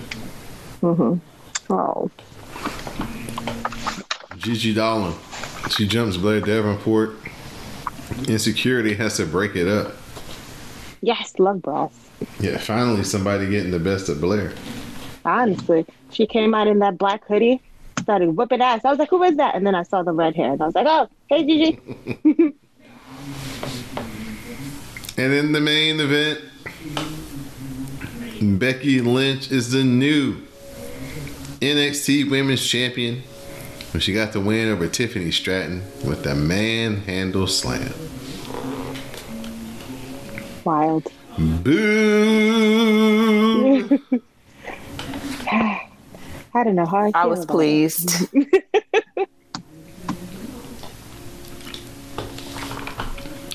Mm-hmm. 0.81 1.73
Oh, 1.73 2.11
Gigi 4.37 4.73
Dolan. 4.73 5.13
She 5.69 5.87
jumps 5.87 6.17
Blair 6.17 6.41
Davenport. 6.41 7.15
Insecurity 8.27 8.93
has 8.95 9.15
to 9.17 9.25
break 9.25 9.55
it 9.55 9.67
up. 9.67 9.93
yes, 11.01 11.33
love 11.39 11.61
bras. 11.61 11.91
Yeah, 12.39 12.57
finally 12.57 13.03
somebody 13.05 13.49
getting 13.49 13.71
the 13.71 13.79
best 13.79 14.09
of 14.09 14.19
Blair. 14.21 14.53
Honestly, 15.25 15.85
she 16.11 16.25
came 16.27 16.53
out 16.53 16.67
in 16.67 16.79
that 16.79 16.97
black 16.97 17.25
hoodie, 17.25 17.61
started 17.99 18.35
whipping 18.35 18.61
ass. 18.61 18.83
I 18.85 18.89
was 18.89 18.99
like, 18.99 19.09
"Who 19.09 19.23
is 19.23 19.37
that?" 19.37 19.55
And 19.55 19.65
then 19.65 19.75
I 19.75 19.83
saw 19.83 20.03
the 20.03 20.13
red 20.13 20.35
hair, 20.35 20.53
and 20.53 20.61
I 20.61 20.65
was 20.65 20.75
like, 20.75 20.87
"Oh, 20.87 21.07
hey, 21.27 21.43
Gigi." 21.45 22.53
And 25.15 25.31
in 25.31 25.51
the 25.51 25.61
main 25.61 25.99
event, 25.99 26.41
Becky 28.59 28.99
Lynch 28.99 29.51
is 29.51 29.69
the 29.71 29.83
new 29.83 30.37
NXT 31.61 32.31
Women's 32.31 32.67
Champion. 32.67 33.21
When 33.91 34.01
she 34.01 34.11
got 34.11 34.33
the 34.33 34.39
win 34.39 34.69
over 34.69 34.87
Tiffany 34.87 35.29
Stratton 35.29 35.83
with 36.03 36.23
the 36.23 36.33
manhandle 36.33 37.45
slam. 37.45 37.93
Wild. 40.63 41.11
Boo! 41.37 41.69
I 46.55 46.63
don't 46.63 46.75
know 46.75 46.85
how 46.85 46.97
I, 46.97 47.11
I 47.13 47.25
was 47.25 47.45
pleased. 47.45 48.27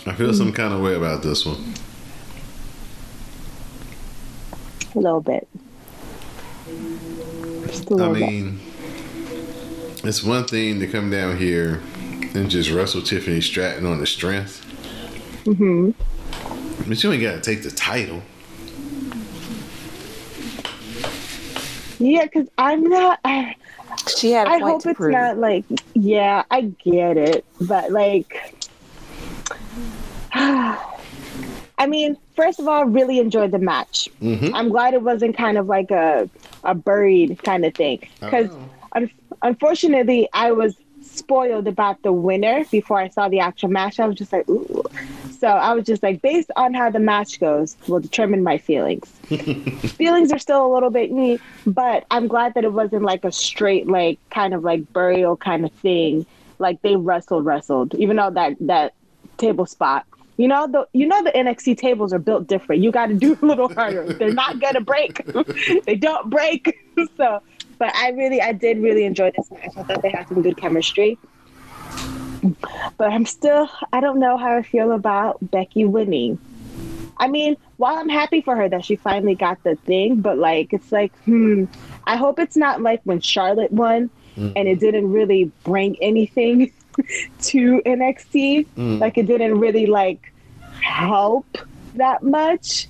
I 0.07 0.15
feel 0.15 0.33
some 0.33 0.53
kind 0.53 0.73
of 0.73 0.81
way 0.81 0.95
about 0.95 1.23
this 1.23 1.45
one. 1.47 1.75
A 4.95 4.99
little 4.99 5.21
bit. 5.21 5.47
Just 7.67 7.91
a 7.91 7.95
I 7.95 7.97
little 7.97 8.15
bit. 8.15 8.21
mean, 8.29 8.61
it's 10.03 10.25
one 10.25 10.45
thing 10.45 10.81
to 10.81 10.87
come 10.87 11.11
down 11.11 11.37
here 11.37 11.83
and 12.35 12.51
just 12.51 12.71
wrestle 12.71 13.03
Tiffany 13.03 13.41
Stratton 13.41 13.85
on 13.87 13.99
the 13.99 14.07
strength. 14.07 14.65
Mm-hmm. 15.45 15.91
But 16.89 17.03
you 17.03 17.13
ain't 17.13 17.23
got 17.23 17.35
to 17.35 17.41
take 17.41 17.63
the 17.63 17.71
title. 17.71 18.23
Yeah, 21.99 22.25
because 22.25 22.49
I'm 22.59 22.85
not. 22.85 23.21
I, 23.25 23.55
She 24.17 24.31
had 24.31 24.47
a 24.47 24.51
I 24.51 24.59
hope 24.59 24.83
to 24.83 24.91
it's 24.91 24.97
prove. 24.97 25.13
not 25.13 25.39
like. 25.39 25.65
Yeah, 25.95 26.45
I 26.51 26.63
get 26.63 27.17
it, 27.17 27.45
but 27.61 27.91
like. 27.91 28.55
I 31.81 31.87
mean, 31.87 32.17
first 32.35 32.59
of 32.59 32.67
all, 32.69 32.85
really 32.87 33.19
enjoyed 33.19 33.51
the 33.53 33.59
match. 33.59 34.09
Mhm. 34.21 34.51
I'm 34.55 34.69
glad 34.69 34.95
it 34.95 35.03
wasn't 35.03 35.37
kind 35.37 35.59
of 35.59 35.67
like 35.67 35.91
a 35.91 36.29
a 36.65 36.75
buried 36.75 37.43
kind 37.45 37.65
of 37.65 37.75
thing 37.75 38.01
because 38.21 38.49
Oh. 38.51 38.59
un- 38.97 39.11
unfortunately, 39.43 40.29
I 40.33 40.53
was 40.53 40.77
spoiled 41.03 41.67
about 41.69 42.03
the 42.03 42.13
winner 42.13 42.65
before 42.71 42.99
I 42.99 43.09
saw 43.09 43.29
the 43.29 43.41
actual 43.41 43.69
match. 43.71 44.01
I 44.01 44.07
was 44.07 44.17
just 44.17 44.33
like, 44.33 44.49
ooh. 44.49 44.83
So 45.39 45.47
I 45.47 45.73
was 45.73 45.85
just 45.85 46.03
like, 46.03 46.21
based 46.21 46.51
on 46.57 46.75
how 46.75 46.91
the 46.91 46.99
match 46.99 47.39
goes, 47.39 47.77
will 47.87 48.01
determine 48.01 48.43
my 48.43 48.59
feelings. 48.59 49.09
feelings 49.97 50.33
are 50.33 50.39
still 50.39 50.67
a 50.67 50.71
little 50.73 50.91
bit 50.91 51.13
me, 51.13 51.39
but 51.67 52.07
I'm 52.11 52.27
glad 52.27 52.55
that 52.55 52.65
it 52.65 52.73
wasn't 52.73 53.03
like 53.03 53.25
a 53.25 53.31
straight, 53.31 53.87
like 53.87 54.19
kind 54.31 54.53
of 54.53 54.65
like 54.65 54.93
burial 54.93 55.37
kind 55.37 55.65
of 55.65 55.73
thing. 55.73 56.27
Like 56.59 56.83
they 56.83 56.97
wrestled, 56.97 57.45
wrestled, 57.45 57.95
even 57.95 58.17
though 58.17 58.31
that 58.31 58.57
that 58.61 58.95
table 59.37 59.67
spot. 59.67 60.07
You 60.39 60.47
know 60.47 60.67
the 60.67 60.87
you 60.93 61.07
know 61.07 61.23
the 61.23 61.31
NXT 61.31 61.79
tables 61.79 62.13
are 62.13 62.19
built 62.19 62.47
different. 62.47 62.83
You 62.83 62.91
got 62.91 63.07
to 63.07 63.15
do 63.15 63.39
a 63.43 63.47
little 63.47 63.73
harder. 63.73 64.13
They're 64.13 64.33
not 64.33 64.61
gonna 64.61 64.81
break. 64.81 65.25
they 65.85 65.95
don't 65.95 66.31
break. 66.31 66.79
so, 67.17 67.43
but 67.79 67.95
I 67.95 68.11
really, 68.11 68.41
I 68.41 68.53
did 68.53 68.79
really 68.79 69.05
enjoy 69.05 69.31
this 69.37 69.51
match. 69.53 69.71
I 69.77 69.83
thought 69.85 70.03
they 70.03 70.11
had 70.11 70.27
some 70.29 70.43
good 70.43 70.57
chemistry. 70.57 71.17
But 72.97 73.11
I'm 73.13 73.27
still, 73.27 73.69
I 73.93 74.01
don't 74.01 74.19
know 74.19 74.37
how 74.37 74.57
I 74.57 74.63
feel 74.63 74.93
about 74.93 75.39
Becky 75.41 75.85
winning. 75.85 76.39
I 77.17 77.29
mean, 77.29 77.57
while 77.79 77.97
I'm 77.97 78.09
happy 78.09 78.41
for 78.41 78.55
her 78.55 78.69
that 78.69 78.85
she 78.85 78.97
finally 78.97 79.35
got 79.35 79.63
the 79.65 79.75
thing, 79.75 80.21
but 80.21 80.39
like, 80.39 80.73
it's 80.73 80.93
like, 80.93 81.13
hmm, 81.25 81.65
I 82.07 82.17
hope 82.17 82.39
it's 82.39 82.57
not 82.57 82.81
like 82.81 83.01
when 83.05 83.21
Charlotte 83.21 83.73
won 83.73 84.11
and 84.57 84.69
it 84.69 84.79
didn't 84.79 85.11
really 85.11 85.51
bring 85.65 85.97
anything 86.01 86.73
to 87.43 87.83
NXT. 87.85 88.67
Like, 89.01 89.19
it 89.19 89.27
didn't 89.27 89.59
really 89.59 89.87
like 89.87 90.33
help 90.81 91.59
that 91.95 92.23
much. 92.23 92.87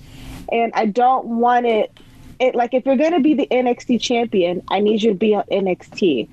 And 0.51 0.71
I 0.75 0.85
don't 0.85 1.25
want 1.25 1.65
it, 1.65 1.91
it 2.39 2.55
like, 2.55 2.73
if 2.73 2.85
you're 2.85 2.97
going 2.97 3.13
to 3.13 3.19
be 3.19 3.33
the 3.33 3.47
NXT 3.49 3.99
champion, 3.99 4.63
I 4.67 4.79
need 4.79 5.01
you 5.01 5.11
to 5.11 5.17
be 5.17 5.33
on 5.33 5.43
NXT. 5.51 6.27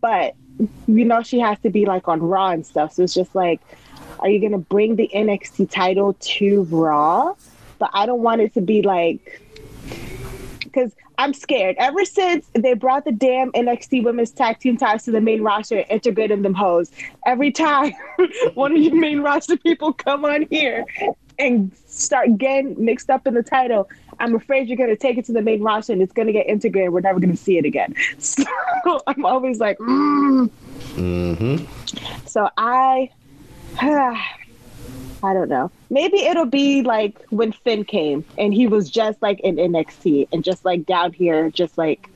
But, 0.00 0.34
you 0.58 1.04
know, 1.04 1.22
she 1.22 1.38
has 1.40 1.58
to 1.60 1.70
be 1.70 1.86
like 1.86 2.08
on 2.08 2.20
Raw 2.20 2.50
and 2.50 2.66
stuff. 2.66 2.94
So 2.94 3.04
it's 3.04 3.14
just 3.14 3.34
like, 3.34 3.60
are 4.20 4.28
you 4.28 4.40
going 4.40 4.52
to 4.52 4.58
bring 4.58 4.96
the 4.96 5.10
NXT 5.14 5.70
title 5.70 6.14
to 6.20 6.62
Raw? 6.64 7.34
But 7.78 7.90
I 7.92 8.06
don't 8.06 8.22
want 8.22 8.40
it 8.40 8.54
to 8.54 8.60
be 8.60 8.82
like, 8.82 9.40
because 10.64 10.92
I'm 11.18 11.34
scared. 11.34 11.76
Ever 11.78 12.04
since 12.04 12.48
they 12.54 12.74
brought 12.74 13.04
the 13.04 13.12
damn 13.12 13.50
NXT 13.52 14.04
women's 14.04 14.30
tag 14.30 14.58
team 14.60 14.76
titles 14.76 15.04
to 15.04 15.10
the 15.10 15.20
main 15.20 15.42
roster 15.42 15.78
and 15.78 15.86
integrated 15.90 16.42
them 16.42 16.54
hoes, 16.54 16.90
every 17.26 17.52
time 17.52 17.92
one 18.54 18.72
of 18.72 18.78
your 18.78 18.94
main 18.94 19.20
roster 19.20 19.56
people 19.56 19.92
come 19.92 20.24
on 20.24 20.46
here 20.50 20.84
and 21.38 21.76
start 21.86 22.36
getting 22.36 22.84
mixed 22.84 23.10
up 23.10 23.26
in 23.26 23.34
the 23.34 23.42
title, 23.42 23.88
I'm 24.20 24.34
afraid 24.34 24.68
you're 24.68 24.76
going 24.76 24.90
to 24.90 24.96
take 24.96 25.18
it 25.18 25.24
to 25.26 25.32
the 25.32 25.42
main 25.42 25.62
roster 25.62 25.92
and 25.92 26.02
it's 26.02 26.12
going 26.12 26.26
to 26.26 26.32
get 26.32 26.46
integrated. 26.46 26.92
We're 26.92 27.00
never 27.00 27.20
going 27.20 27.30
to 27.30 27.36
see 27.36 27.58
it 27.58 27.64
again. 27.64 27.94
So 28.18 29.00
I'm 29.06 29.24
always 29.24 29.58
like, 29.58 29.78
mm. 29.78 30.50
Mm-hmm. 30.94 32.26
So 32.26 32.48
I, 32.56 33.10
I 33.80 35.32
don't 35.34 35.48
know. 35.48 35.70
Maybe 35.90 36.18
it'll 36.18 36.46
be 36.46 36.82
like 36.82 37.20
when 37.30 37.52
Finn 37.52 37.84
came 37.84 38.24
and 38.36 38.54
he 38.54 38.66
was 38.66 38.90
just 38.90 39.20
like 39.20 39.40
in 39.40 39.56
NXT 39.56 40.28
and 40.32 40.44
just 40.44 40.64
like 40.64 40.86
down 40.86 41.12
here, 41.12 41.50
just 41.50 41.76
like 41.76 42.08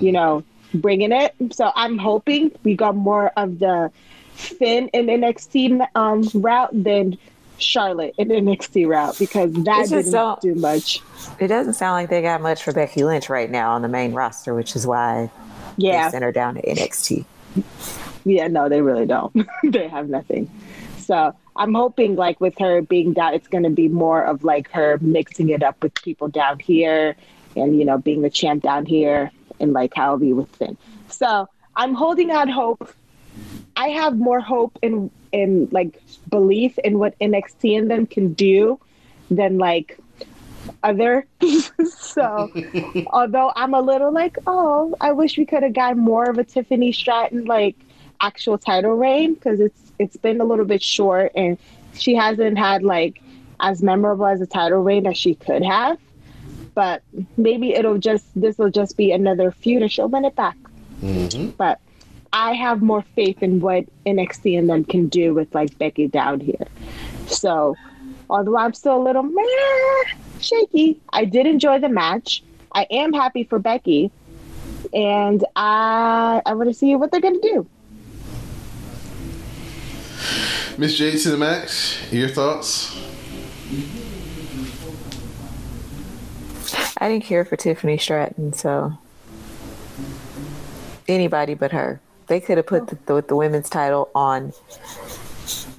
you 0.00 0.12
know, 0.12 0.44
bringing 0.74 1.12
it. 1.12 1.34
So 1.52 1.72
I'm 1.74 1.98
hoping 1.98 2.52
we 2.62 2.74
got 2.74 2.94
more 2.96 3.32
of 3.36 3.58
the 3.58 3.90
Finn 4.34 4.88
in 4.88 5.06
NXT 5.06 5.86
um, 5.94 6.28
route 6.34 6.70
than 6.72 7.18
Charlotte 7.58 8.14
in 8.18 8.28
NXT 8.28 8.86
route 8.86 9.18
because 9.18 9.52
that 9.52 9.88
didn't 9.88 10.10
so- 10.10 10.38
do 10.40 10.54
much. 10.54 11.00
It 11.38 11.48
doesn't 11.48 11.74
sound 11.74 11.94
like 11.94 12.10
they 12.10 12.22
got 12.22 12.40
much 12.40 12.62
for 12.62 12.72
Becky 12.72 13.04
Lynch 13.04 13.28
right 13.28 13.50
now 13.50 13.72
on 13.72 13.82
the 13.82 13.88
main 13.88 14.12
roster, 14.12 14.54
which 14.54 14.76
is 14.76 14.86
why 14.86 15.30
Yeah, 15.76 16.06
they 16.06 16.12
sent 16.12 16.24
her 16.24 16.32
down 16.32 16.54
to 16.54 16.62
NXT. 16.62 17.24
Yeah, 18.24 18.48
no, 18.48 18.68
they 18.68 18.80
really 18.82 19.06
don't. 19.06 19.46
they 19.64 19.88
have 19.88 20.08
nothing. 20.08 20.50
So 20.98 21.34
I'm 21.54 21.74
hoping, 21.74 22.16
like, 22.16 22.40
with 22.40 22.58
her 22.58 22.82
being 22.82 23.12
down, 23.12 23.34
it's 23.34 23.48
going 23.48 23.64
to 23.64 23.70
be 23.70 23.88
more 23.88 24.22
of 24.24 24.44
like 24.44 24.70
her 24.72 24.98
mixing 25.00 25.50
it 25.50 25.62
up 25.62 25.82
with 25.82 25.94
people 26.02 26.28
down 26.28 26.58
here 26.58 27.16
and, 27.54 27.78
you 27.78 27.84
know, 27.84 27.98
being 27.98 28.22
the 28.22 28.30
champ 28.30 28.62
down 28.62 28.84
here 28.84 29.30
and 29.60 29.72
like 29.72 29.94
how 29.94 30.18
he 30.18 30.32
with 30.32 30.48
Finn. 30.56 30.76
So 31.08 31.48
I'm 31.76 31.94
holding 31.94 32.30
out 32.30 32.50
hope. 32.50 32.92
I 33.76 33.88
have 33.88 34.16
more 34.16 34.40
hope 34.40 34.78
in 34.82 35.10
in 35.32 35.68
like 35.70 36.02
belief 36.28 36.78
in 36.78 36.98
what 36.98 37.18
NXT 37.18 37.78
and 37.78 37.90
them 37.90 38.06
can 38.06 38.32
do 38.32 38.80
than 39.30 39.58
like 39.58 39.98
other. 40.82 41.26
so 41.88 42.50
although 43.08 43.52
I'm 43.54 43.74
a 43.74 43.80
little 43.80 44.12
like, 44.12 44.38
oh, 44.46 44.94
I 45.00 45.12
wish 45.12 45.36
we 45.36 45.44
could 45.44 45.62
have 45.62 45.74
got 45.74 45.96
more 45.96 46.28
of 46.28 46.38
a 46.38 46.44
Tiffany 46.44 46.92
Stratton 46.92 47.44
like 47.44 47.76
actual 48.20 48.56
title 48.56 48.94
reign 48.94 49.34
because 49.34 49.60
it's 49.60 49.92
it's 49.98 50.16
been 50.16 50.40
a 50.40 50.44
little 50.44 50.64
bit 50.64 50.82
short 50.82 51.32
and 51.34 51.58
she 51.94 52.14
hasn't 52.14 52.58
had 52.58 52.82
like 52.82 53.20
as 53.60 53.82
memorable 53.82 54.26
as 54.26 54.40
a 54.40 54.46
title 54.46 54.82
reign 54.82 55.06
as 55.06 55.16
she 55.16 55.34
could 55.34 55.64
have. 55.64 55.98
But 56.74 57.02
maybe 57.36 57.72
it'll 57.74 57.98
just 57.98 58.26
this 58.38 58.58
will 58.58 58.70
just 58.70 58.96
be 58.96 59.12
another 59.12 59.50
feud 59.50 59.82
and 59.82 59.90
she'll 59.90 60.08
win 60.08 60.24
it 60.24 60.36
back. 60.36 60.56
Mm-hmm. 61.02 61.50
But 61.50 61.80
I 62.32 62.52
have 62.52 62.82
more 62.82 63.02
faith 63.14 63.42
in 63.42 63.60
what 63.60 63.84
NXT 64.04 64.58
and 64.58 64.68
them 64.68 64.84
can 64.84 65.08
do 65.08 65.34
with 65.34 65.54
like 65.54 65.76
Becky 65.78 66.08
down 66.08 66.40
here. 66.40 66.66
So 67.26 67.76
although 68.28 68.56
I'm 68.56 68.74
still 68.74 68.96
a 68.96 69.02
little 69.02 69.22
meh, 69.22 70.12
shaky, 70.40 71.00
I 71.12 71.24
did 71.24 71.46
enjoy 71.46 71.78
the 71.78 71.88
match. 71.88 72.42
I 72.72 72.86
am 72.90 73.12
happy 73.12 73.44
for 73.44 73.58
Becky, 73.58 74.10
and 74.92 75.44
I 75.56 76.42
I 76.44 76.54
want 76.54 76.68
to 76.68 76.74
see 76.74 76.94
what 76.96 77.10
they're 77.10 77.20
gonna 77.20 77.40
do. 77.40 77.66
Miss 80.78 80.94
J 80.96 81.16
to 81.18 81.30
the 81.30 81.38
max. 81.38 81.96
Your 82.12 82.28
thoughts? 82.28 82.94
I 86.98 87.08
didn't 87.08 87.24
care 87.24 87.44
for 87.44 87.56
Tiffany 87.56 87.98
Stratton, 87.98 88.52
so 88.52 88.92
anybody 91.08 91.54
but 91.54 91.72
her. 91.72 92.00
They 92.26 92.40
could 92.40 92.56
have 92.56 92.66
put 92.66 92.88
the, 92.88 92.98
the, 93.06 93.22
the 93.22 93.36
women's 93.36 93.70
title 93.70 94.10
on 94.14 94.52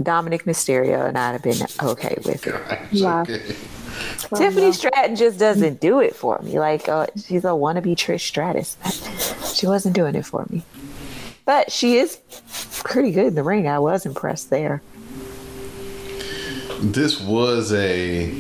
Dominic 0.02 0.44
Mysterio, 0.46 1.08
and 1.08 1.18
I'd 1.18 1.34
have 1.34 1.44
been 1.44 1.68
okay 1.82 2.16
with 2.26 2.48
it. 2.48 3.02
Wow. 3.02 3.22
Okay. 3.22 3.56
Tiffany 4.36 4.72
Stratton 4.72 5.16
just 5.16 5.40
doesn't 5.40 5.82
do 5.82 6.00
it 6.00 6.16
for 6.16 6.40
me. 6.40 6.60
Like 6.60 6.88
uh, 6.88 7.08
she's 7.16 7.44
a 7.44 7.50
wannabe 7.50 7.96
Trish 7.96 8.22
Stratus. 8.22 8.78
She 9.56 9.66
wasn't 9.66 9.96
doing 9.96 10.16
it 10.16 10.26
for 10.26 10.46
me. 10.50 10.64
But 11.46 11.72
she 11.72 11.96
is 11.98 12.18
pretty 12.84 13.12
good 13.12 13.28
in 13.28 13.36
the 13.36 13.44
ring. 13.44 13.68
I 13.68 13.80
was 13.80 14.06
impressed 14.06 14.50
there. 14.50 14.82
This 16.80 17.20
was 17.20 17.74
a 17.74 18.34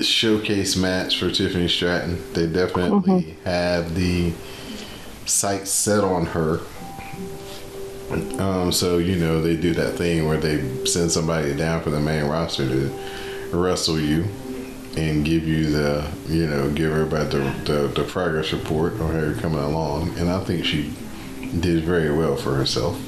showcase 0.00 0.76
match 0.76 1.18
for 1.18 1.30
Tiffany 1.30 1.68
Stratton. 1.68 2.18
They 2.32 2.46
definitely 2.46 3.36
have 3.44 3.94
the 3.94 4.32
sights 5.26 5.70
set 5.70 6.02
on 6.04 6.26
her. 6.26 6.60
Um, 8.38 8.70
so 8.70 8.98
you 8.98 9.16
know 9.16 9.40
they 9.40 9.56
do 9.56 9.72
that 9.74 9.96
thing 9.96 10.28
where 10.28 10.36
they 10.36 10.84
send 10.84 11.10
somebody 11.10 11.54
down 11.54 11.82
for 11.82 11.90
the 11.90 12.00
main 12.00 12.24
roster 12.24 12.68
to 12.68 12.90
wrestle 13.52 13.98
you 13.98 14.24
and 14.96 15.24
give 15.24 15.46
you 15.46 15.70
the 15.70 16.08
you 16.28 16.46
know 16.46 16.70
give 16.70 16.92
everybody 16.92 17.28
the, 17.30 17.38
the, 17.64 17.88
the 17.88 18.04
progress 18.04 18.52
report 18.52 19.00
on 19.00 19.12
her 19.12 19.34
coming 19.34 19.58
along. 19.58 20.16
And 20.18 20.30
I 20.30 20.42
think 20.44 20.64
she 20.64 20.92
did 21.60 21.84
very 21.84 22.12
well 22.14 22.36
for 22.36 22.54
herself. 22.54 23.00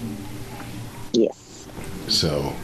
Yes. 1.12 1.68
So, 2.08 2.54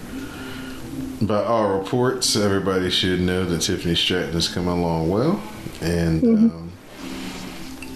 by 1.20 1.42
all 1.44 1.78
reports, 1.78 2.36
everybody 2.36 2.90
should 2.90 3.20
know 3.20 3.44
that 3.44 3.62
Tiffany 3.62 3.94
Stratton 3.94 4.36
is 4.36 4.48
coming 4.48 4.70
along 4.70 5.10
well, 5.10 5.42
and 5.80 6.24
um, 6.24 6.71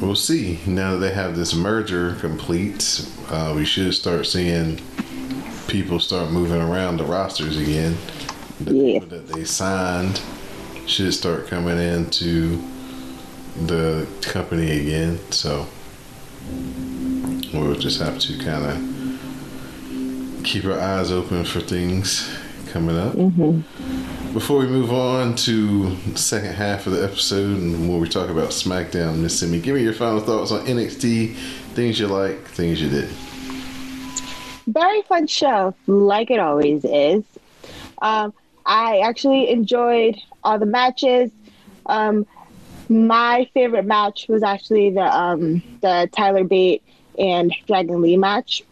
we'll 0.00 0.14
see. 0.14 0.58
Now 0.66 0.92
that 0.92 0.98
they 0.98 1.12
have 1.12 1.36
this 1.36 1.54
merger 1.54 2.14
complete, 2.20 3.08
uh, 3.30 3.52
we 3.56 3.64
should 3.64 3.94
start 3.94 4.26
seeing 4.26 4.80
people 5.68 5.98
start 6.00 6.30
moving 6.30 6.60
around 6.60 6.98
the 6.98 7.04
rosters 7.04 7.56
again. 7.58 7.96
The 8.60 8.72
Yeah. 8.74 9.00
people 9.00 9.08
that 9.18 9.28
they 9.28 9.44
signed 9.44 10.20
should 10.86 11.12
start 11.12 11.48
coming 11.48 11.78
into 11.78 12.62
the 13.66 14.06
company 14.22 14.70
again. 14.70 15.18
So 15.30 15.66
we'll 17.52 17.74
just 17.74 18.00
have 18.00 18.18
to 18.20 18.38
kind 18.38 18.64
of 18.66 20.44
keep 20.44 20.64
our 20.64 20.78
eyes 20.78 21.10
open 21.10 21.44
for 21.44 21.60
things 21.60 22.28
coming 22.72 22.96
up. 22.96 23.14
Before 24.36 24.58
we 24.58 24.66
move 24.66 24.92
on 24.92 25.34
to 25.34 25.94
the 25.94 26.18
second 26.18 26.52
half 26.52 26.86
of 26.86 26.92
the 26.92 27.02
episode 27.02 27.56
and 27.56 27.88
when 27.88 28.00
we 28.00 28.06
talk 28.06 28.28
about 28.28 28.50
SmackDown, 28.50 29.20
Miss 29.20 29.40
Simi, 29.40 29.60
give 29.62 29.74
me 29.74 29.82
your 29.82 29.94
final 29.94 30.20
thoughts 30.20 30.52
on 30.52 30.66
NXT, 30.66 31.34
things 31.72 31.98
you 31.98 32.06
like, 32.06 32.44
things 32.44 32.82
you 32.82 32.90
did. 32.90 33.08
very 34.66 35.00
fun 35.08 35.26
show, 35.26 35.74
like 35.86 36.30
it 36.30 36.38
always 36.38 36.84
is. 36.84 37.24
Um, 38.02 38.34
I 38.66 38.98
actually 38.98 39.48
enjoyed 39.48 40.16
all 40.44 40.58
the 40.58 40.66
matches. 40.66 41.30
Um, 41.86 42.26
my 42.90 43.48
favorite 43.54 43.86
match 43.86 44.26
was 44.28 44.42
actually 44.42 44.90
the 44.90 45.18
um, 45.18 45.62
the 45.80 46.10
Tyler 46.12 46.44
Bate 46.44 46.82
and 47.18 47.54
Dragon 47.66 48.02
Lee 48.02 48.18
match. 48.18 48.62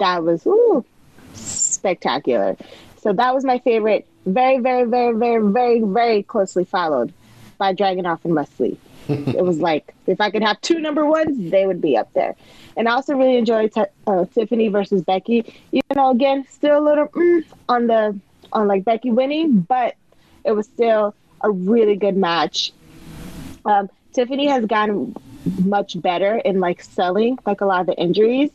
That 0.00 0.22
was 0.22 0.46
ooh, 0.46 0.84
spectacular. 1.32 2.58
So 3.00 3.14
that 3.14 3.34
was 3.34 3.42
my 3.42 3.58
favorite. 3.60 4.06
Very, 4.28 4.58
very, 4.58 4.84
very, 4.84 5.16
very, 5.16 5.42
very, 5.42 5.80
very 5.80 6.22
closely 6.22 6.64
followed 6.64 7.12
by 7.56 7.74
Dragunov 7.74 8.24
and 8.24 8.34
Leslie. 8.34 8.78
it 9.08 9.42
was 9.42 9.58
like 9.58 9.94
if 10.06 10.20
I 10.20 10.30
could 10.30 10.42
have 10.42 10.60
two 10.60 10.80
number 10.80 11.06
ones, 11.06 11.50
they 11.50 11.66
would 11.66 11.80
be 11.80 11.96
up 11.96 12.12
there. 12.12 12.36
And 12.76 12.88
I 12.88 12.92
also 12.92 13.14
really 13.14 13.36
enjoyed 13.36 13.72
Ti- 13.72 13.84
uh, 14.06 14.26
Tiffany 14.26 14.68
versus 14.68 15.02
Becky. 15.02 15.54
You 15.72 15.80
know, 15.94 16.10
again, 16.10 16.46
still 16.50 16.78
a 16.78 16.84
little 16.84 17.08
mm, 17.08 17.42
on 17.70 17.86
the 17.86 18.18
on 18.52 18.68
like 18.68 18.84
Becky 18.84 19.10
winning, 19.10 19.60
but 19.60 19.94
it 20.44 20.52
was 20.52 20.66
still 20.66 21.14
a 21.40 21.50
really 21.50 21.96
good 21.96 22.16
match. 22.16 22.72
Um, 23.64 23.88
Tiffany 24.12 24.46
has 24.48 24.66
gotten 24.66 25.16
much 25.64 26.00
better 26.00 26.36
in 26.36 26.60
like 26.60 26.82
selling 26.82 27.38
like 27.46 27.62
a 27.62 27.64
lot 27.66 27.80
of 27.80 27.86
the 27.86 27.96
injuries 27.96 28.50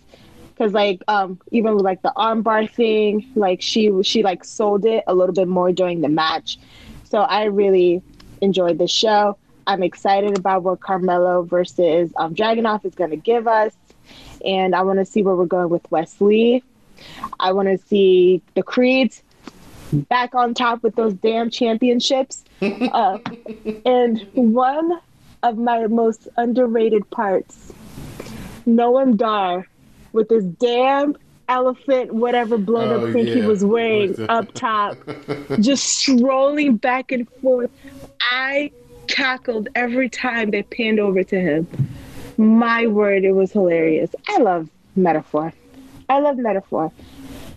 because 0.63 0.73
like 0.73 1.03
um 1.09 1.39
even 1.51 1.75
with 1.75 1.83
like 1.83 2.01
the 2.03 2.13
armbar 2.15 2.69
thing 2.69 3.29
like 3.35 3.61
she 3.61 3.91
she 4.03 4.23
like 4.23 4.45
sold 4.45 4.85
it 4.85 5.03
a 5.07 5.13
little 5.13 5.35
bit 5.35 5.47
more 5.47 5.71
during 5.71 6.01
the 6.01 6.09
match. 6.09 6.57
So 7.03 7.19
i 7.19 7.43
really 7.45 8.01
enjoyed 8.41 8.77
the 8.77 8.87
show. 8.87 9.37
I'm 9.67 9.83
excited 9.83 10.37
about 10.37 10.63
what 10.63 10.79
carmelo 10.79 11.43
versus 11.43 12.11
um 12.15 12.33
Dragunov 12.33 12.85
is 12.85 12.95
going 12.95 13.09
to 13.11 13.17
give 13.17 13.47
us. 13.47 13.73
And 14.45 14.73
i 14.73 14.81
want 14.81 14.99
to 14.99 15.05
see 15.05 15.21
where 15.21 15.35
we're 15.35 15.45
going 15.45 15.69
with 15.69 15.89
Wes 15.91 16.19
Lee. 16.21 16.63
I 17.39 17.51
want 17.51 17.67
to 17.67 17.77
see 17.77 18.41
the 18.53 18.63
creeds 18.63 19.21
back 19.91 20.33
on 20.33 20.53
top 20.53 20.81
with 20.81 20.95
those 20.95 21.13
damn 21.13 21.49
championships. 21.49 22.43
Uh, 22.63 23.17
and 23.85 24.25
one 24.33 24.97
of 25.41 25.57
my 25.57 25.85
most 25.87 26.29
underrated 26.37 27.09
parts 27.09 27.73
Noam 28.65 29.17
Dar 29.17 29.67
with 30.13 30.29
this 30.29 30.43
damn 30.43 31.15
elephant, 31.49 32.13
whatever 32.13 32.57
blown 32.57 32.89
Oh, 32.89 33.07
up 33.07 33.13
thing 33.13 33.27
he 33.27 33.41
was 33.41 33.65
wearing 33.65 34.15
up 34.29 34.53
top, 34.53 34.97
just 35.59 35.83
strolling 35.83 36.77
back 36.77 37.11
and 37.11 37.29
forth. 37.41 37.69
I 38.21 38.71
cackled 39.07 39.67
every 39.75 40.09
time 40.09 40.51
they 40.51 40.63
panned 40.63 40.99
over 40.99 41.23
to 41.23 41.39
him. 41.39 41.67
My 42.37 42.87
word, 42.87 43.25
it 43.25 43.33
was 43.33 43.51
hilarious. 43.51 44.09
I 44.27 44.37
love 44.39 44.69
Meta-Four. 44.95 45.53
I 46.09 46.19
love 46.19 46.37
Meta-Four. 46.37 46.91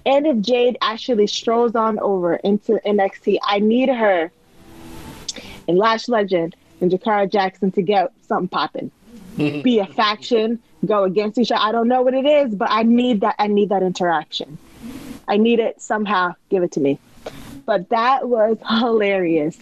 And 0.05 0.27
if 0.27 0.41
Jade 0.41 0.77
actually 0.83 1.27
strolls 1.27 1.75
on 1.75 1.99
over 2.01 2.35
into 2.37 2.81
NXT, 2.85 3.39
I 3.43 3.59
need 3.61 3.89
her 3.89 4.31
and 5.69 5.79
Lash 5.79 6.09
Legend 6.09 6.55
and 6.81 6.91
Jakara 6.91 7.31
Jackson 7.31 7.71
to 7.73 7.83
get 7.83 8.13
something 8.23 8.49
popping. 8.49 8.91
Be 9.37 9.79
a 9.79 9.87
faction, 9.87 10.61
go 10.85 11.05
against 11.05 11.39
each 11.39 11.51
other. 11.51 11.63
I 11.63 11.73
don't 11.73 11.89
know 11.89 12.03
what 12.03 12.15
it 12.15 12.27
is, 12.27 12.55
but 12.55 12.71
I 12.71 12.83
need 12.83 13.21
that. 13.23 13.37
I 13.39 13.47
need 13.47 13.71
that 13.71 13.83
interaction. 13.83 14.59
I 15.29 15.37
need 15.37 15.59
it 15.59 15.81
somehow. 15.81 16.35
Give 16.51 16.63
it 16.63 16.73
to 16.73 16.81
me. 16.81 16.99
But 17.65 17.89
that 17.89 18.29
was 18.29 18.59
hilarious. 18.69 19.59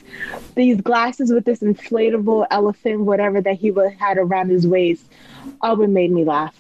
These 0.55 0.81
glasses 0.81 1.33
with 1.33 1.45
this 1.45 1.61
inflatable 1.61 2.47
elephant, 2.51 3.01
whatever 3.01 3.41
that 3.41 3.57
he 3.57 3.73
had 3.99 4.19
around 4.19 4.51
his 4.51 4.67
waist. 4.67 5.07
Oh, 5.63 5.81
it 5.81 5.89
made 5.89 6.11
me 6.11 6.25
laugh. 6.25 6.55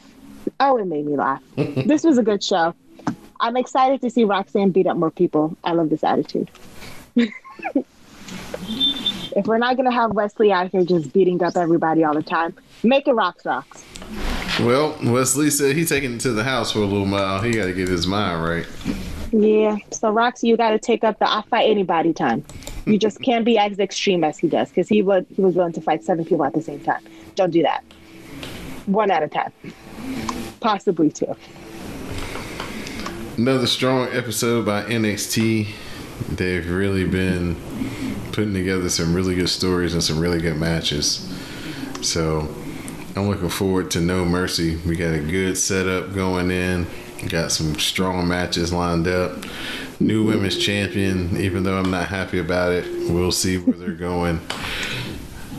Oh, 0.60 0.76
it 0.78 0.86
made 0.86 1.06
me 1.06 1.16
laugh. 1.16 1.42
this 1.56 2.04
was 2.04 2.18
a 2.18 2.22
good 2.22 2.42
show. 2.42 2.74
I'm 3.40 3.56
excited 3.56 4.00
to 4.00 4.10
see 4.10 4.24
Roxanne 4.24 4.70
beat 4.70 4.86
up 4.86 4.96
more 4.96 5.10
people. 5.10 5.56
I 5.64 5.72
love 5.72 5.90
this 5.90 6.04
attitude. 6.04 6.50
if 7.16 7.32
we're 9.46 9.58
not 9.58 9.76
gonna 9.76 9.92
have 9.92 10.12
Wes 10.12 10.38
Lee 10.38 10.52
out 10.52 10.70
here 10.70 10.84
just 10.84 11.12
beating 11.12 11.42
up 11.42 11.56
everybody 11.56 12.04
all 12.04 12.14
the 12.14 12.22
time, 12.22 12.54
make 12.82 13.06
it 13.06 13.12
rocks 13.12 13.44
rocks. 13.44 13.84
Well, 14.60 14.96
Wes 15.02 15.34
Lee 15.34 15.50
said 15.50 15.74
he 15.74 15.84
taking 15.84 16.14
it 16.14 16.20
to 16.20 16.30
the 16.30 16.44
house 16.44 16.70
for 16.70 16.78
a 16.78 16.86
little 16.86 17.06
while. 17.08 17.42
He 17.42 17.50
got 17.50 17.66
to 17.66 17.72
get 17.72 17.88
his 17.88 18.06
mind 18.06 18.44
right. 18.44 18.66
Yeah. 19.32 19.78
So 19.90 20.10
Roxy, 20.10 20.46
you 20.46 20.56
got 20.56 20.70
to 20.70 20.78
take 20.78 21.02
up 21.02 21.18
the 21.18 21.28
I 21.28 21.42
fight 21.50 21.68
anybody 21.68 22.12
time. 22.12 22.44
You 22.86 22.96
just 22.96 23.20
can't 23.22 23.44
be 23.44 23.58
as 23.58 23.80
extreme 23.80 24.22
as 24.22 24.38
he 24.38 24.46
does 24.46 24.68
because 24.68 24.88
he 24.88 25.02
would 25.02 25.26
he 25.34 25.42
was 25.42 25.56
willing 25.56 25.72
to 25.72 25.80
fight 25.80 26.04
seven 26.04 26.24
people 26.24 26.44
at 26.44 26.54
the 26.54 26.62
same 26.62 26.80
time. 26.80 27.04
Don't 27.34 27.50
do 27.50 27.62
that. 27.62 27.82
One 28.86 29.10
at 29.10 29.24
a 29.24 29.28
time, 29.28 29.52
possibly 30.60 31.10
two. 31.10 31.34
Another 33.36 33.66
strong 33.66 34.08
episode 34.12 34.64
by 34.64 34.84
NXT. 34.84 35.66
They've 36.28 36.70
really 36.70 37.04
been 37.04 37.56
putting 38.30 38.54
together 38.54 38.88
some 38.88 39.14
really 39.14 39.34
good 39.34 39.48
stories 39.48 39.94
and 39.94 40.02
some 40.02 40.20
really 40.20 40.40
good 40.40 40.56
matches. 40.56 41.28
So 42.02 42.54
I'm 43.16 43.28
looking 43.28 43.48
forward 43.48 43.92
to 43.92 44.00
No 44.00 44.24
Mercy. 44.24 44.76
We 44.84 44.96
got 44.96 45.14
a 45.14 45.20
good 45.20 45.56
setup 45.56 46.14
going 46.14 46.50
in. 46.50 46.86
Got 47.28 47.52
some 47.52 47.78
strong 47.78 48.26
matches 48.26 48.72
lined 48.72 49.06
up. 49.06 49.44
New 50.00 50.24
women's 50.24 50.58
champion, 50.58 51.36
even 51.36 51.62
though 51.62 51.78
I'm 51.78 51.90
not 51.90 52.08
happy 52.08 52.40
about 52.40 52.72
it. 52.72 52.84
We'll 53.10 53.30
see 53.30 53.58
where 53.58 53.76
they're 53.76 53.92
going. 53.92 54.40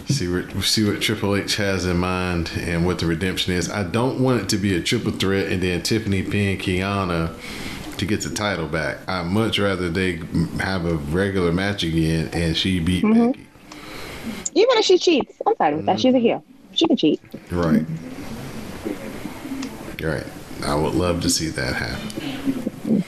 See 0.08 0.28
what 0.28 0.64
see 0.64 0.88
what 0.88 1.02
Triple 1.02 1.36
H 1.36 1.56
has 1.56 1.86
in 1.86 1.98
mind 1.98 2.52
and 2.58 2.86
what 2.86 3.00
the 3.00 3.06
redemption 3.06 3.54
is. 3.54 3.72
I 3.72 3.84
don't 3.84 4.20
want 4.20 4.42
it 4.42 4.50
to 4.50 4.58
be 4.58 4.76
a 4.76 4.82
triple 4.82 5.14
threat 5.14 5.52
and 5.52 5.64
then 5.64 5.82
Tiffany 5.82 6.24
pin 6.24 6.58
Kiana 6.58 7.36
to 7.98 8.06
get 8.06 8.22
the 8.22 8.30
title 8.30 8.68
back. 8.68 8.98
I'd 9.08 9.26
much 9.28 9.58
rather 9.58 9.90
they 9.90 10.20
have 10.60 10.86
a 10.86 10.96
regular 10.96 11.52
match 11.52 11.84
again 11.84 12.30
and 12.34 12.56
she 12.56 12.80
beat 12.80 13.04
mm-hmm. 13.04 13.32
Becky. 13.32 13.48
Even 14.54 14.78
if 14.78 14.86
she 14.86 14.98
cheats, 15.00 15.42
I'm 15.48 15.56
fine 15.56 15.78
with 15.78 15.86
that. 15.86 16.00
She's 16.00 16.14
a 16.14 16.18
mm-hmm. 16.18 16.26
heel. 16.26 16.44
She 16.76 16.88
can 16.88 16.98
cheat. 16.98 17.22
Right. 17.52 17.86
Right. 20.02 20.26
I 20.64 20.76
would 20.76 20.96
love 20.96 21.22
to 21.22 21.30
see 21.30 21.50
that 21.50 21.76
happen. 21.76 23.04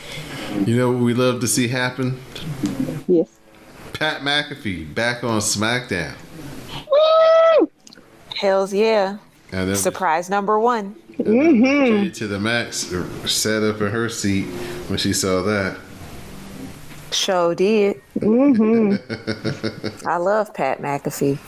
You 0.66 0.78
know 0.78 0.92
what 0.92 1.02
we 1.02 1.14
love 1.14 1.42
to 1.42 1.48
see 1.48 1.68
happen? 1.68 2.20
Yes. 3.08 3.30
Pat 3.94 4.22
McAfee 4.22 4.94
back 4.94 5.24
on 5.24 5.40
SmackDown. 5.40 6.14
Woo! 6.92 7.70
Hells 8.36 8.74
yeah. 8.74 9.18
And 9.52 9.70
then 9.70 9.76
Surprise 9.76 10.30
number 10.30 10.60
one. 10.60 10.96
Mm-hmm. 11.18 12.04
Jade 12.04 12.14
to 12.16 12.28
the 12.28 12.40
max 12.40 12.94
uh, 12.94 13.08
sat 13.26 13.64
up 13.64 13.82
in 13.82 13.92
her 13.92 14.10
seat 14.10 14.46
when 14.88 15.00
she 15.00 15.14
saw 15.14 15.42
that. 15.42 15.78
Show 17.12 17.54
did. 17.54 18.02
Mm-hmm. 18.20 18.98
I 20.08 20.18
love 20.18 20.54
Pat 20.54 20.82
McAfee. 20.82 21.40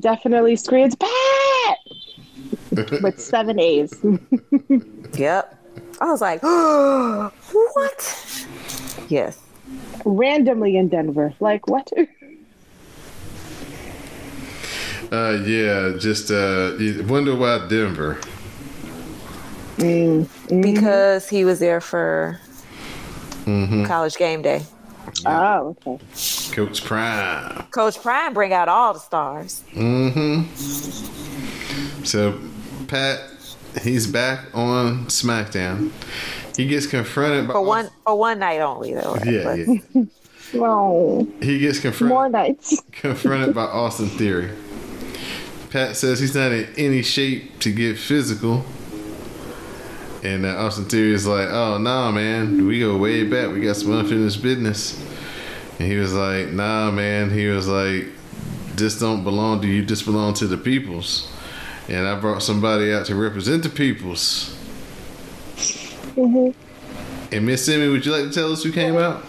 Definitely 0.00 0.56
screams 0.56 0.96
Pat 0.96 1.10
with 3.02 3.20
seven 3.20 3.58
A's. 3.58 3.94
Yep. 5.14 5.58
I 6.00 6.10
was 6.10 6.22
like, 6.22 6.42
what? 7.52 8.46
Yes. 9.08 9.38
Randomly 10.06 10.78
in 10.78 10.88
Denver. 10.88 11.34
Like 11.38 11.68
what? 11.68 11.92
Uh, 15.12 15.42
yeah, 15.44 15.92
just 15.98 16.30
uh, 16.30 16.72
you 16.78 17.04
wonder 17.06 17.36
why 17.36 17.66
Denver. 17.68 18.18
Because 19.76 21.28
he 21.28 21.44
was 21.44 21.58
there 21.58 21.82
for 21.82 22.40
college 23.44 24.16
game 24.16 24.40
day. 24.40 24.62
Oh, 25.26 25.76
okay. 25.86 25.98
Coach 26.52 26.84
Prime. 26.84 27.66
Coach 27.70 28.00
Prime 28.00 28.32
bring 28.32 28.52
out 28.52 28.68
all 28.68 28.94
the 28.94 29.00
stars. 29.00 29.62
Mm-hmm. 29.72 30.44
So, 32.04 32.38
Pat, 32.92 33.20
he's 33.80 34.06
back 34.06 34.40
on 34.54 35.06
SmackDown. 35.06 35.90
He 36.58 36.66
gets 36.66 36.86
confronted 36.86 37.46
by 37.48 37.54
For 37.54 37.62
one 37.64 37.88
for 38.04 38.18
one 38.18 38.38
night 38.40 38.60
only 38.60 38.92
though. 38.92 39.14
right? 39.14 39.24
Yeah, 39.26 39.44
But- 39.44 39.58
yeah. 39.94 40.04
Well, 40.60 41.26
He 41.40 41.58
gets 41.58 41.78
confronted 41.78 42.14
more 42.14 42.28
nights. 42.28 42.82
confronted 42.92 43.54
by 43.54 43.62
Austin 43.64 44.08
Theory. 44.10 44.50
Pat 45.70 45.96
says 45.96 46.20
he's 46.20 46.34
not 46.34 46.52
in 46.52 46.68
any 46.76 47.00
shape 47.00 47.58
to 47.60 47.72
get 47.72 47.96
physical. 47.98 48.62
And 50.22 50.44
uh, 50.44 50.50
Austin 50.58 50.84
Theory 50.84 51.14
is 51.14 51.26
like, 51.26 51.48
oh, 51.48 51.78
nah, 51.78 52.10
man. 52.10 52.66
We 52.66 52.80
go 52.80 52.98
way 52.98 53.24
back. 53.24 53.50
We 53.50 53.62
got 53.62 53.76
some 53.76 53.92
unfinished 53.98 54.42
business. 54.42 55.02
And 55.78 55.90
he 55.90 55.96
was 55.96 56.12
like, 56.12 56.48
nah, 56.48 56.90
man. 56.90 57.30
He 57.30 57.46
was 57.46 57.66
like, 57.66 58.08
this 58.76 58.98
don't 58.98 59.24
belong 59.24 59.62
to 59.62 59.66
you. 59.66 59.82
This 59.82 60.02
belong 60.02 60.34
to 60.34 60.46
the 60.46 60.58
peoples. 60.58 61.32
And 61.88 62.06
I 62.06 62.18
brought 62.18 62.42
somebody 62.42 62.92
out 62.92 63.06
to 63.06 63.14
represent 63.14 63.62
the 63.62 63.68
peoples. 63.68 64.54
Mhm. 66.16 66.54
And 67.32 67.46
Miss 67.46 67.64
Simmy, 67.64 67.88
would 67.88 68.04
you 68.04 68.12
like 68.12 68.24
to 68.24 68.30
tell 68.32 68.52
us 68.52 68.62
who 68.62 68.70
came 68.72 68.96
out? 68.96 69.22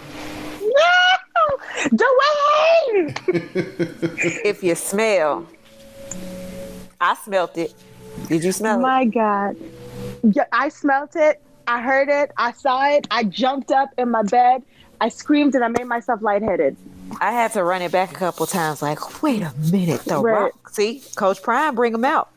No! 0.60 1.88
Dwayne! 1.88 3.18
if 4.44 4.62
you 4.62 4.74
smell, 4.74 5.46
I 7.00 7.14
smelt 7.24 7.56
it. 7.58 7.74
Did 8.28 8.44
you 8.44 8.52
smell 8.52 8.78
it? 8.78 8.82
My 8.82 9.04
God. 9.06 9.56
Yeah, 10.22 10.44
I 10.52 10.68
smelt 10.68 11.16
it. 11.16 11.40
I 11.66 11.80
heard 11.80 12.08
it. 12.08 12.30
I 12.36 12.52
saw 12.52 12.86
it. 12.88 13.06
I 13.10 13.24
jumped 13.24 13.70
up 13.70 13.90
in 13.98 14.10
my 14.10 14.22
bed. 14.22 14.62
I 15.00 15.08
screamed 15.08 15.54
and 15.54 15.64
I 15.64 15.68
made 15.68 15.86
myself 15.86 16.22
lightheaded. 16.22 16.76
I 17.20 17.32
had 17.32 17.52
to 17.52 17.64
run 17.64 17.82
it 17.82 17.90
back 17.92 18.12
a 18.12 18.14
couple 18.14 18.46
times. 18.46 18.80
Like, 18.82 19.22
wait 19.22 19.42
a 19.42 19.52
minute, 19.70 20.04
the 20.04 20.18
Right. 20.18 20.42
rock. 20.42 20.70
See, 20.70 21.02
Coach 21.16 21.42
Prime, 21.42 21.74
bring 21.74 21.92
him 21.94 22.04
out. 22.04 22.28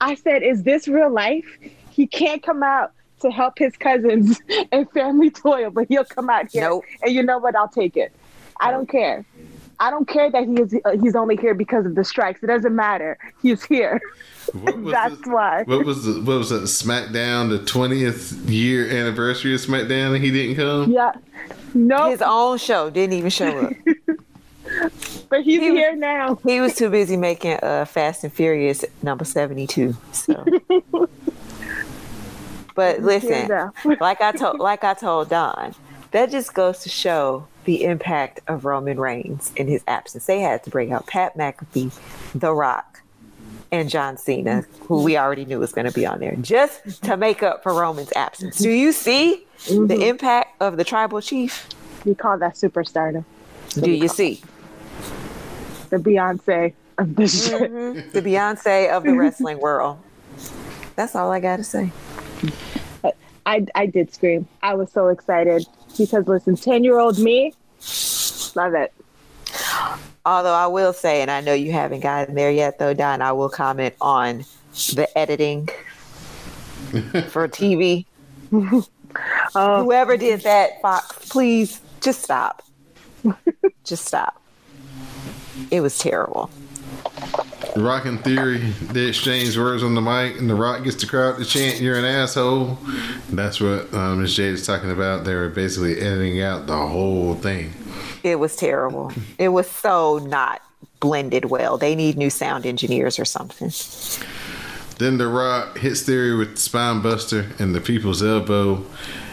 I 0.00 0.14
said, 0.14 0.42
Is 0.42 0.62
this 0.62 0.88
real 0.88 1.10
life? 1.10 1.46
He 1.90 2.06
can't 2.06 2.42
come 2.42 2.62
out 2.62 2.92
to 3.20 3.30
help 3.30 3.58
his 3.58 3.76
cousins 3.76 4.40
and 4.72 4.90
family 4.92 5.30
toil, 5.30 5.70
but 5.70 5.86
he'll 5.88 6.04
come 6.04 6.28
out 6.28 6.50
here. 6.52 6.62
Nope. 6.62 6.84
And 7.02 7.12
you 7.14 7.22
know 7.22 7.38
what? 7.38 7.56
I'll 7.56 7.68
take 7.68 7.96
it. 7.96 8.12
I 8.60 8.70
don't 8.70 8.88
care. 8.88 9.24
I 9.78 9.90
don't 9.90 10.08
care 10.08 10.30
that 10.30 10.44
he 10.46 10.54
is 10.54 10.74
uh, 10.86 10.92
he's 11.02 11.14
only 11.14 11.36
here 11.36 11.52
because 11.54 11.84
of 11.84 11.94
the 11.94 12.04
strikes. 12.04 12.42
It 12.42 12.46
doesn't 12.46 12.74
matter. 12.74 13.18
He's 13.42 13.62
here. 13.62 14.00
That's 14.54 15.20
the- 15.20 15.30
why. 15.30 15.64
What 15.64 15.84
was 15.84 16.04
the 16.04 16.20
what 16.22 16.38
was 16.38 16.48
that 16.50 16.62
SmackDown 16.62 17.50
the 17.50 17.62
twentieth 17.64 18.32
year 18.48 18.88
anniversary 18.88 19.54
of 19.54 19.60
SmackDown 19.60 20.14
and 20.14 20.24
he 20.24 20.30
didn't 20.30 20.56
come? 20.56 20.92
Yeah. 20.92 21.12
No, 21.74 22.08
His 22.10 22.22
own 22.22 22.56
show 22.56 22.88
didn't 22.88 23.12
even 23.18 23.28
show 23.30 23.66
up. 23.66 23.72
but 25.28 25.42
he's 25.42 25.60
he 25.60 25.70
here 25.70 25.94
now. 25.96 26.38
he 26.44 26.60
was 26.60 26.74
too 26.74 26.90
busy 26.90 27.16
making 27.16 27.58
uh, 27.62 27.84
Fast 27.84 28.24
and 28.24 28.32
Furious 28.32 28.84
number 29.02 29.24
72. 29.24 29.96
So. 30.12 30.44
But 32.76 33.00
listen, 33.00 33.48
like 34.00 34.20
I 34.20 34.30
told 34.32 34.60
like 34.60 34.84
I 34.84 34.94
told 34.94 35.30
Don, 35.30 35.74
that 36.12 36.30
just 36.30 36.54
goes 36.54 36.80
to 36.80 36.88
show 36.88 37.48
the 37.64 37.82
impact 37.82 38.40
of 38.46 38.64
Roman 38.64 39.00
Reigns 39.00 39.50
in 39.56 39.66
his 39.66 39.82
absence. 39.88 40.26
They 40.26 40.40
had 40.40 40.62
to 40.64 40.70
bring 40.70 40.92
out 40.92 41.06
Pat 41.06 41.36
McAfee, 41.36 41.90
The 42.38 42.52
Rock, 42.52 43.02
and 43.72 43.88
John 43.88 44.18
Cena, 44.18 44.66
who 44.82 45.02
we 45.02 45.16
already 45.16 45.46
knew 45.46 45.58
was 45.58 45.72
going 45.72 45.86
to 45.86 45.92
be 45.92 46.06
on 46.06 46.20
there, 46.20 46.36
just 46.36 47.02
to 47.04 47.16
make 47.16 47.42
up 47.42 47.62
for 47.64 47.72
Roman's 47.72 48.12
absence. 48.14 48.58
Do 48.58 48.70
you 48.70 48.92
see 48.92 49.44
the 49.66 50.06
impact 50.06 50.60
of 50.60 50.76
the 50.76 50.84
tribal 50.84 51.20
chief? 51.22 51.66
We 52.04 52.14
call 52.14 52.38
that 52.38 52.54
superstardom. 52.54 53.24
Do 53.70 53.90
you 53.90 54.08
see 54.08 54.42
The 55.90 55.96
Beyonce 55.96 56.72
of 56.98 57.14
this 57.14 57.48
mm-hmm. 57.48 57.94
shit. 57.94 58.12
the 58.12 58.22
Beyonce 58.22 58.90
of 58.90 59.04
the 59.04 59.14
wrestling 59.14 59.58
world? 59.60 59.98
That's 60.96 61.14
all 61.14 61.30
I 61.30 61.40
got 61.40 61.56
to 61.58 61.64
say. 61.64 61.92
I, 63.46 63.64
I 63.74 63.86
did 63.86 64.12
scream. 64.12 64.48
I 64.62 64.74
was 64.74 64.90
so 64.90 65.08
excited 65.08 65.66
because 65.96 66.26
listen, 66.26 66.56
10 66.56 66.82
year 66.82 66.98
old 66.98 67.18
me, 67.18 67.54
love 68.54 68.74
it. 68.74 68.92
Although 70.24 70.54
I 70.54 70.66
will 70.66 70.92
say, 70.92 71.22
and 71.22 71.30
I 71.30 71.40
know 71.40 71.54
you 71.54 71.70
haven't 71.70 72.00
gotten 72.00 72.34
there 72.34 72.50
yet, 72.50 72.80
though, 72.80 72.92
Don, 72.92 73.22
I 73.22 73.30
will 73.32 73.48
comment 73.48 73.94
on 74.00 74.44
the 74.94 75.08
editing 75.16 75.66
for 77.28 77.46
TV. 77.46 78.04
Oh, 79.54 79.84
Whoever 79.84 80.16
did 80.16 80.40
that, 80.40 80.82
Fox, 80.82 81.30
please 81.30 81.80
just 82.00 82.22
stop. 82.22 82.64
just 83.84 84.04
stop. 84.04 84.42
It 85.70 85.80
was 85.80 85.98
terrible. 85.98 86.50
Rock 87.76 88.06
and 88.06 88.22
Theory 88.22 88.58
they 88.58 89.06
exchange 89.06 89.56
words 89.58 89.82
on 89.82 89.94
the 89.94 90.00
mic, 90.00 90.38
and 90.38 90.48
the 90.48 90.54
Rock 90.54 90.84
gets 90.84 90.96
the 90.96 91.06
crowd 91.06 91.38
to 91.38 91.44
chant, 91.44 91.80
"You're 91.80 91.98
an 91.98 92.04
asshole." 92.04 92.78
That's 93.30 93.60
what 93.60 93.92
um, 93.92 94.22
Ms. 94.22 94.34
Jade 94.34 94.54
is 94.54 94.66
talking 94.66 94.90
about. 94.90 95.24
They 95.24 95.34
were 95.34 95.48
basically 95.48 96.00
editing 96.00 96.40
out 96.40 96.66
the 96.66 96.76
whole 96.76 97.34
thing. 97.34 97.72
It 98.22 98.38
was 98.38 98.56
terrible. 98.56 99.12
It 99.38 99.48
was 99.50 99.70
so 99.70 100.18
not 100.18 100.62
blended 101.00 101.46
well. 101.46 101.76
They 101.76 101.94
need 101.94 102.16
new 102.16 102.30
sound 102.30 102.64
engineers 102.66 103.18
or 103.18 103.24
something. 103.24 103.70
Then 104.98 105.18
the 105.18 105.28
Rock 105.28 105.78
hits 105.78 106.02
Theory 106.02 106.34
with 106.34 106.54
the 106.54 106.60
Spine 106.60 107.02
Buster 107.02 107.50
and 107.58 107.74
the 107.74 107.80
People's 107.82 108.22
Elbow. 108.22 108.84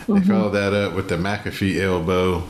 They 0.08 0.20
follow 0.20 0.50
that 0.50 0.74
up 0.74 0.94
with 0.94 1.08
the 1.08 1.16
McAfee 1.16 1.82
Elbow, 1.82 2.44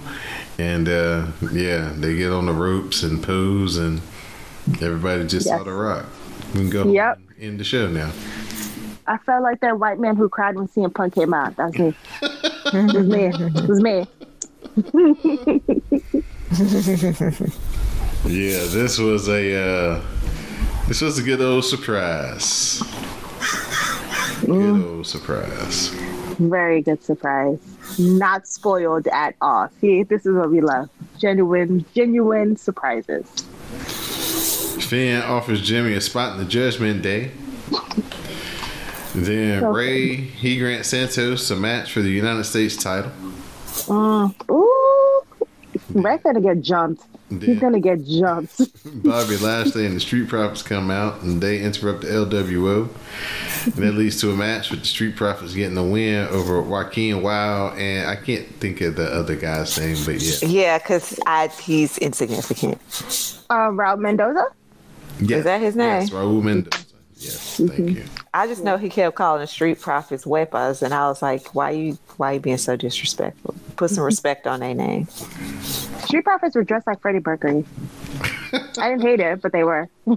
and 0.60 0.88
uh, 0.88 1.28
yeah, 1.51 1.93
they 1.95 2.16
get 2.16 2.32
on 2.32 2.45
the 2.45 2.54
ropes 2.54 3.04
and 3.04 3.22
pose, 3.24 3.78
and 3.78 4.01
everybody 4.82 5.26
just 5.28 5.47
saw 5.47 5.64
the 5.64 5.72
Rock. 5.74 6.06
We 6.54 6.62
can 6.62 6.70
go 6.70 6.88
Yep. 6.91 7.20
end 7.39 7.60
the 7.60 7.64
show 7.64 7.88
now. 7.88 8.12
I 9.06 9.18
felt 9.18 9.43
like 9.43 9.60
that 9.62 9.78
white 9.80 9.99
man 9.99 10.16
who 10.16 10.30
cried 10.30 10.56
when 10.56 10.68
CM 10.70 10.93
Punk 10.93 11.16
came 11.16 11.34
out. 11.34 11.56
That's 11.58 11.78
me. 11.78 11.93
it 12.22 12.95
was 12.95 13.08
me. 13.08 13.26
It 13.26 13.68
was 13.68 13.82
me. 13.82 14.08
Yeah, 18.26 18.64
this 18.68 18.97
was 18.99 19.28
a 19.28 19.54
uh, 19.97 20.01
this 20.88 21.01
was 21.01 21.18
a 21.20 21.24
good 21.24 21.41
old 21.41 21.66
surprise. 21.66 22.82
good 24.45 24.82
old 24.86 25.06
surprise. 25.08 25.89
Very 26.39 26.82
good 26.82 27.04
surprise. 27.04 27.60
Not 28.00 28.48
spoiled 28.48 29.08
at 29.08 29.36
all. 29.42 29.70
See, 29.82 30.04
this 30.04 30.26
is 30.26 30.36
what 30.36 30.50
we 30.50 30.62
love. 30.62 30.90
Genuine, 31.20 31.86
genuine 31.94 32.58
surprises. 32.58 33.30
Finn 34.88 35.22
offers 35.22 35.62
Jimmy 35.62 35.94
a 35.94 36.02
spot 36.02 36.34
in 36.34 36.40
the 36.40 36.50
Judgment 36.50 37.02
Day. 37.02 37.32
Then 39.16 39.64
Okay. 39.64 39.78
Ray 39.78 40.16
he 40.16 40.58
grants 40.58 40.90
Santos 40.90 41.50
a 41.52 41.56
match 41.56 41.92
for 41.94 42.02
the 42.02 42.10
United 42.10 42.44
States 42.46 42.76
title. 42.76 43.12
Mm. 43.86 44.34
Ooh, 44.52 45.24
Ray's 45.94 46.22
gonna 46.24 46.42
get 46.42 46.62
jumped. 46.62 47.04
Then 47.40 47.50
He's 47.50 47.60
gonna 47.60 47.80
get 47.80 48.04
jumped. 48.04 48.58
Bobby 49.04 49.38
Lashley 49.38 49.86
and 49.86 49.96
the 49.96 50.00
Street 50.00 50.30
Profits 50.30 50.62
come 50.62 50.92
out 50.92 51.22
and 51.22 51.42
they 51.42 51.62
interrupt 51.62 52.02
the 52.02 52.08
LWO. 52.08 52.90
And 53.66 53.74
that 53.76 53.94
leads 53.94 54.20
to 54.22 54.32
a 54.32 54.36
match 54.36 54.72
with 54.72 54.82
the 54.82 54.86
Street 54.86 55.16
Profits 55.16 55.54
getting 55.54 55.76
the 55.76 55.84
win 55.84 56.28
over 56.30 56.62
Joaquin 56.62 57.22
Wilde 57.22 57.78
and 57.78 58.10
I 58.10 58.16
can't 58.16 58.48
think 58.60 58.82
of 58.82 58.96
the 58.96 59.06
other 59.06 59.36
guy's 59.36 59.78
name, 59.80 59.98
but 60.06 60.22
yeah. 60.22 60.48
Yeah, 60.48 60.78
because 60.78 61.20
he's 61.60 61.98
insignificant. 61.98 62.76
Uh, 63.50 63.70
Raul 63.70 64.00
Mendoza. 64.00 64.46
Yes. 65.20 65.40
Is 65.40 65.44
that 65.46 65.62
his 65.62 65.76
name? 65.76 66.02
Yes, 66.02 66.10
Raul 66.10 66.42
Mendoza. 66.42 66.86
Yes, 67.18 67.58
thank 67.58 67.98
you. 67.98 68.04
I 68.36 68.48
just 68.48 68.64
know 68.64 68.78
he 68.78 68.90
kept 68.90 69.16
calling 69.16 69.42
the 69.42 69.48
street 69.48 69.80
profits 69.80 70.26
weapons, 70.26 70.82
and 70.82 70.92
I 70.94 71.08
was 71.08 71.22
like, 71.22 71.54
"Why 71.54 71.70
you? 71.72 71.98
Why 72.18 72.32
you 72.34 72.40
being 72.40 72.58
so 72.58 72.76
disrespectful? 72.76 73.54
Put 73.76 73.92
some 73.92 74.04
respect 74.12 74.48
on 74.48 74.60
their 74.62 74.74
name." 74.74 75.08
Street 75.62 76.24
Profits 76.24 76.56
were 76.56 76.64
dressed 76.64 76.88
like 76.88 77.00
Freddie 77.02 77.22
Mercury. 77.26 77.64
I 78.78 78.90
didn't 78.90 79.02
hate 79.02 79.20
it, 79.20 79.42
but 79.42 79.52
they 79.52 79.64
were. 79.64 79.88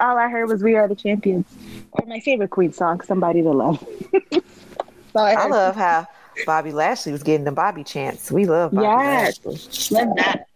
All 0.00 0.16
I 0.18 0.28
heard 0.28 0.48
was 0.48 0.62
"We 0.62 0.74
Are 0.76 0.88
the 0.88 0.94
Champions," 0.96 1.46
or 1.92 2.04
my 2.06 2.20
favorite 2.20 2.50
Queen 2.50 2.72
song, 2.72 3.00
"Somebody 3.02 3.42
to 3.42 3.50
Love." 3.50 3.86
I, 5.16 5.34
I 5.34 5.46
love 5.46 5.76
how 5.76 6.06
Bobby 6.44 6.72
Lashley 6.72 7.10
was 7.12 7.22
getting 7.22 7.44
the 7.44 7.52
Bobby 7.52 7.84
chants. 7.84 8.30
We 8.30 8.44
love 8.44 8.72
Bobby 8.72 8.86
Yes. 8.86 9.40
Lashley. 9.44 9.96
Love 9.98 10.16
that. 10.16 10.46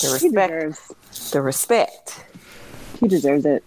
The 0.00 0.10
respect. 0.12 1.32
The 1.32 1.42
respect. 1.42 2.24
He 3.00 3.08
deserves 3.08 3.44
it. 3.44 3.62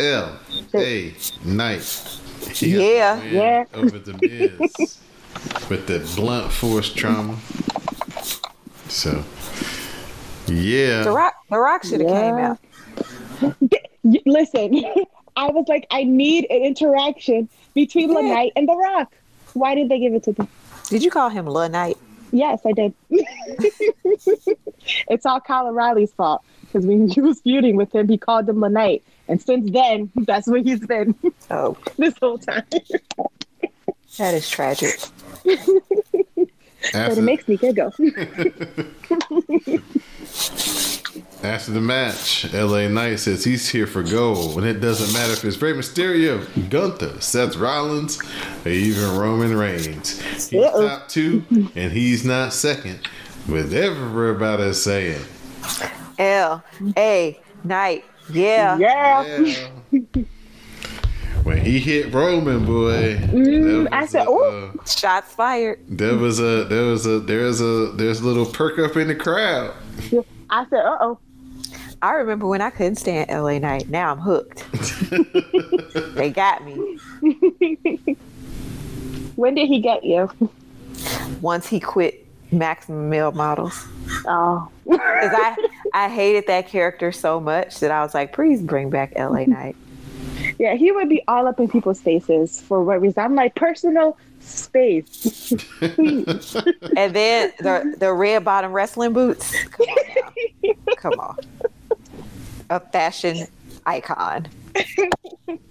L 0.00 0.38
A 0.74 1.14
Knight. 1.44 2.18
He 2.52 2.76
Yeah. 2.96 3.22
Yeah. 3.22 3.64
Over 3.74 3.98
the 3.98 4.12
Miz 4.20 4.98
with 5.70 5.86
the 5.86 5.98
blunt 6.16 6.52
force 6.52 6.92
trauma. 6.92 7.36
So, 8.88 9.24
yeah. 10.46 11.02
The 11.02 11.10
Rock. 11.12 11.34
The 11.50 11.58
Rock 11.58 11.84
should 11.84 12.00
have 12.00 12.10
came 12.10 12.34
out. 12.36 12.58
Listen, 14.24 14.84
I 15.36 15.50
was 15.50 15.66
like, 15.68 15.86
I 15.90 16.04
need 16.04 16.46
an 16.50 16.62
interaction 16.62 17.48
between 17.74 18.10
Yeah. 18.12 18.20
Knight 18.34 18.52
and 18.56 18.68
The 18.68 18.76
Rock. 18.76 19.12
Why 19.54 19.74
did 19.74 19.88
they 19.88 19.98
give 19.98 20.14
it 20.14 20.22
to 20.24 20.32
them? 20.32 20.48
Did 20.88 21.02
you 21.02 21.10
call 21.10 21.28
him 21.30 21.46
La 21.46 21.66
Knight? 21.68 21.96
Yes, 22.32 22.60
I 22.66 22.72
did. 22.72 22.94
it's 25.08 25.24
all 25.26 25.40
Kyle 25.40 25.66
O'Reilly's 25.68 26.12
fault 26.12 26.42
because 26.76 26.86
when 26.86 27.08
he 27.08 27.20
was 27.22 27.40
feuding 27.40 27.76
with 27.76 27.94
him, 27.94 28.06
he 28.06 28.18
called 28.18 28.46
him 28.48 28.62
a 28.62 28.68
Knight, 28.68 29.02
and 29.28 29.40
since 29.40 29.70
then, 29.70 30.10
that's 30.16 30.46
what 30.46 30.62
he's 30.62 30.84
been 30.86 31.14
Oh, 31.50 31.74
this 31.96 32.12
whole 32.20 32.36
time. 32.36 32.64
that 34.18 34.34
is 34.34 34.46
tragic. 34.50 35.00
but 35.44 37.16
it 37.18 37.22
makes 37.22 37.48
me 37.48 37.56
giggle. 37.56 37.94
after 41.42 41.72
the 41.72 41.80
match, 41.80 42.52
LA 42.52 42.88
Knight 42.88 43.20
says 43.20 43.42
he's 43.42 43.70
here 43.70 43.86
for 43.86 44.02
gold, 44.02 44.58
and 44.58 44.66
it 44.66 44.80
doesn't 44.80 45.14
matter 45.14 45.32
if 45.32 45.42
it's 45.46 45.60
Rey 45.62 45.72
Mysterio, 45.72 46.44
Gunther, 46.68 47.22
Seth 47.22 47.56
Rollins, 47.56 48.18
or 48.66 48.70
even 48.70 49.16
Roman 49.16 49.56
Reigns. 49.56 50.20
He's 50.50 50.52
Uh-oh. 50.62 50.86
top 50.88 51.08
two, 51.08 51.42
and 51.74 51.90
he's 51.90 52.22
not 52.22 52.52
second. 52.52 52.98
With 53.48 53.72
everybody 53.72 54.72
saying, 54.74 55.22
L 56.18 56.62
A 56.96 57.38
Knight. 57.64 58.04
Yeah. 58.30 58.76
yeah. 58.76 59.38
yeah. 59.38 60.02
when 61.44 61.64
he 61.64 61.78
hit 61.78 62.12
Roman, 62.12 62.64
boy, 62.66 63.16
Mm, 63.16 63.88
I 63.92 64.06
said, 64.06 64.26
"Oh, 64.28 64.72
uh, 64.74 64.84
Shots 64.84 65.32
fired. 65.34 65.78
There 65.88 66.16
was 66.16 66.40
a 66.40 66.64
there 66.64 66.82
was 66.84 67.06
a 67.06 67.20
there's 67.20 67.60
a 67.60 67.92
there's 67.94 68.20
a 68.20 68.24
little 68.26 68.46
perk 68.46 68.78
up 68.78 68.96
in 68.96 69.08
the 69.08 69.14
crowd. 69.14 69.74
I 70.50 70.66
said, 70.70 70.80
uh 70.84 70.98
oh. 71.00 71.18
I 72.02 72.12
remember 72.12 72.46
when 72.46 72.60
I 72.60 72.70
couldn't 72.70 72.96
stand 72.96 73.30
LA 73.30 73.58
Knight. 73.58 73.88
Now 73.88 74.12
I'm 74.12 74.18
hooked. 74.18 74.64
they 76.14 76.30
got 76.30 76.64
me. 76.64 76.98
When 79.36 79.54
did 79.54 79.68
he 79.68 79.80
get 79.80 80.02
you? 80.02 80.30
Once 81.42 81.66
he 81.68 81.78
quit 81.78 82.25
Maximum 82.58 83.08
Male 83.10 83.32
Models. 83.32 83.86
Oh, 84.26 84.68
Because 84.84 85.00
I, 85.32 85.56
I 85.94 86.08
hated 86.08 86.46
that 86.48 86.68
character 86.68 87.12
so 87.12 87.40
much 87.40 87.80
that 87.80 87.90
I 87.90 88.02
was 88.02 88.14
like, 88.14 88.32
please 88.32 88.62
bring 88.62 88.90
back 88.90 89.12
LA 89.16 89.44
Knight. 89.46 89.76
yeah. 90.58 90.74
He 90.74 90.90
would 90.92 91.08
be 91.08 91.22
all 91.28 91.46
up 91.46 91.58
in 91.60 91.68
people's 91.68 92.00
faces 92.00 92.60
for 92.60 92.82
what 92.84 93.00
reason? 93.00 93.22
I'm 93.22 93.34
like 93.34 93.54
personal 93.54 94.16
space. 94.40 95.52
Please. 95.78 96.56
And 96.96 97.14
then 97.14 97.52
the, 97.58 97.94
the 97.98 98.12
red 98.12 98.44
bottom 98.44 98.72
wrestling 98.72 99.12
boots. 99.12 99.54
Come 99.70 99.86
on. 99.88 100.96
Come 100.96 101.20
on. 101.20 101.36
A 102.70 102.80
fashion 102.80 103.46
icon. 103.84 104.46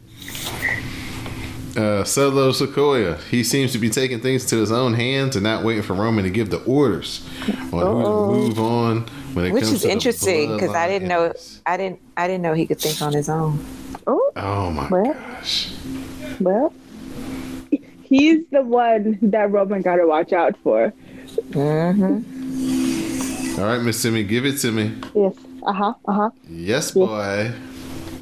Uh, 1.76 2.04
Solo 2.06 2.52
Sikoa, 2.52 3.20
he 3.24 3.44
seems 3.44 3.74
to 3.74 3.78
be 3.78 3.90
taking 3.90 4.22
things 4.22 4.46
to 4.46 4.56
his 4.58 4.72
own 4.72 4.94
hands 4.94 5.36
and 5.36 5.44
not 5.44 5.64
waiting 5.64 5.84
for 5.84 5.94
Roman 5.94 6.24
to 6.24 6.30
give 6.30 6.50
the 6.50 6.64
orders 6.64 7.28
on 7.50 7.56
who 7.72 7.80
Uh-oh. 7.80 8.32
to 8.32 8.38
move 8.38 8.60
on 8.60 9.02
when 9.34 9.46
it 9.46 9.52
Which 9.52 9.64
comes 9.64 9.74
is 9.76 9.82
to 9.82 9.88
the 9.88 9.94
interesting 9.94 10.54
because 10.56 10.74
I 10.74 10.88
didn't 10.88 11.10
know. 11.10 11.34
I 11.66 11.76
didn't 11.76 12.00
I 12.16 12.28
didn't 12.28 12.44
know 12.44 12.54
he 12.54 12.66
could 12.66 12.80
think 12.80 13.02
on 13.02 13.12
his 13.14 13.28
own. 13.28 13.60
Oh, 14.08 14.32
Oh 14.38 14.72
my 14.72 14.88
Well. 14.90 15.14
gosh! 15.14 15.74
well. 16.40 16.74
He's 18.04 18.46
the 18.52 18.62
one 18.62 19.18
that 19.24 19.52
Roman 19.52 19.82
got 19.82 19.96
to 19.98 20.08
watch 20.08 20.32
out 20.32 20.56
for. 20.64 20.94
Mm-hmm. 21.50 23.60
All 23.60 23.66
right, 23.68 23.82
Miss 23.82 24.02
Timmy, 24.02 24.24
give 24.24 24.46
it 24.46 24.60
to 24.60 24.72
me. 24.72 24.94
Yes. 25.14 25.34
Uh 25.66 25.74
huh. 25.74 25.94
Uh 26.08 26.14
huh. 26.14 26.30
Yes, 26.48 26.92
boy. 26.92 27.52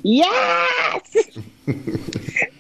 Yes. 0.03 1.37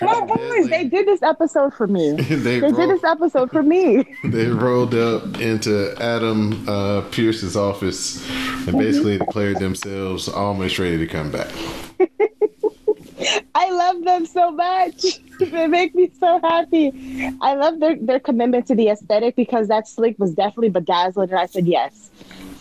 Oh, 0.00 0.26
boys, 0.26 0.68
they 0.68 0.84
did 0.84 1.06
this 1.06 1.22
episode 1.22 1.74
for 1.74 1.86
me. 1.86 2.12
they 2.16 2.60
They 2.60 2.72
did 2.72 2.90
this 2.90 3.04
episode 3.04 3.50
for 3.50 3.62
me. 3.62 4.04
they 4.24 4.46
rolled 4.46 4.94
up 4.94 5.40
into 5.40 5.94
Adam 6.00 6.68
uh, 6.68 7.02
Pearce's 7.10 7.56
office 7.56 8.26
and 8.66 8.78
basically 8.78 9.18
declared 9.18 9.58
themselves 9.58 10.28
almost 10.28 10.78
ready 10.78 10.98
to 10.98 11.06
come 11.06 11.30
back. 11.30 11.52
I 13.54 13.70
love 13.70 14.02
them 14.04 14.26
so 14.26 14.50
much. 14.50 15.04
They 15.38 15.66
make 15.68 15.94
me 15.94 16.10
so 16.18 16.40
happy. 16.40 17.30
I 17.40 17.54
love 17.54 17.78
their, 17.78 17.96
their 17.96 18.20
commitment 18.20 18.66
to 18.66 18.74
the 18.74 18.88
aesthetic 18.88 19.36
because 19.36 19.68
that 19.68 19.86
slick 19.86 20.18
was 20.18 20.34
definitely 20.34 20.70
bedazzled. 20.70 21.30
And 21.30 21.38
I 21.38 21.46
said, 21.46 21.66
yes, 21.66 22.10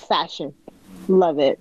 fashion. 0.08 0.54
Love 1.08 1.40
it. 1.40 1.60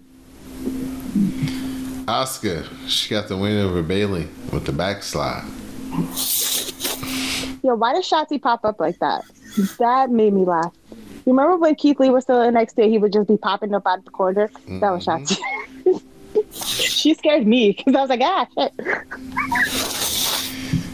Asuka, 2.06 2.66
she 2.88 3.08
got 3.10 3.28
the 3.28 3.36
win 3.36 3.64
over 3.64 3.82
Bayley 3.82 4.28
with 4.52 4.66
the 4.66 4.72
backslide. 4.72 5.44
Yo, 7.62 7.74
why 7.74 7.92
did 7.92 8.04
Shotzi 8.04 8.40
pop 8.40 8.64
up 8.64 8.80
like 8.80 8.98
that? 9.00 9.24
That 9.78 10.10
made 10.10 10.32
me 10.32 10.44
laugh. 10.44 10.74
You 11.26 11.32
remember 11.32 11.56
when 11.56 11.74
Keith 11.74 12.00
Lee 12.00 12.10
was 12.10 12.24
still 12.24 12.40
in 12.40 12.54
NXT? 12.54 12.88
He 12.88 12.98
would 12.98 13.12
just 13.12 13.28
be 13.28 13.36
popping 13.36 13.74
up 13.74 13.86
out 13.86 13.98
of 13.98 14.04
the 14.04 14.10
corner. 14.10 14.50
That 14.66 14.90
was 14.90 15.04
Shotzi. 15.04 15.38
she 16.52 17.14
scared 17.14 17.46
me 17.46 17.72
because 17.72 17.94
I 17.94 18.00
was 18.00 18.10
like, 18.10 18.20
ah, 18.22 18.46
shit. 18.56 18.72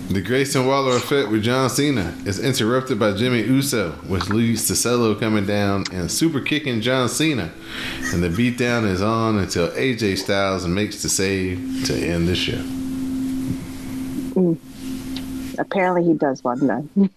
The 0.09 0.23
Grayson 0.23 0.67
Waller 0.67 0.97
effect 0.97 1.31
with 1.31 1.43
John 1.43 1.69
Cena 1.69 2.15
is 2.25 2.39
interrupted 2.39 2.99
by 2.99 3.13
Jimmy 3.13 3.43
Uso, 3.43 3.91
which 4.07 4.29
leads 4.29 4.67
to 4.69 4.77
Solo 4.77 5.15
coming 5.15 5.47
down 5.47 5.85
and 5.93 6.11
super 6.11 6.41
kicking 6.41 6.81
John 6.81 7.09
Cena. 7.09 7.51
And 8.13 8.23
the 8.23 8.29
beatdown 8.29 8.85
is 8.85 9.03
on 9.03 9.39
until 9.39 9.69
AJ 9.71 10.19
Styles 10.19 10.67
makes 10.67 11.03
the 11.03 11.09
save 11.09 11.85
to 11.87 11.95
end 11.95 12.29
the 12.29 12.37
show. 12.37 12.63
Apparently, 15.59 16.05
he 16.05 16.15
does 16.15 16.43
want 16.45 16.63
none. 16.63 16.89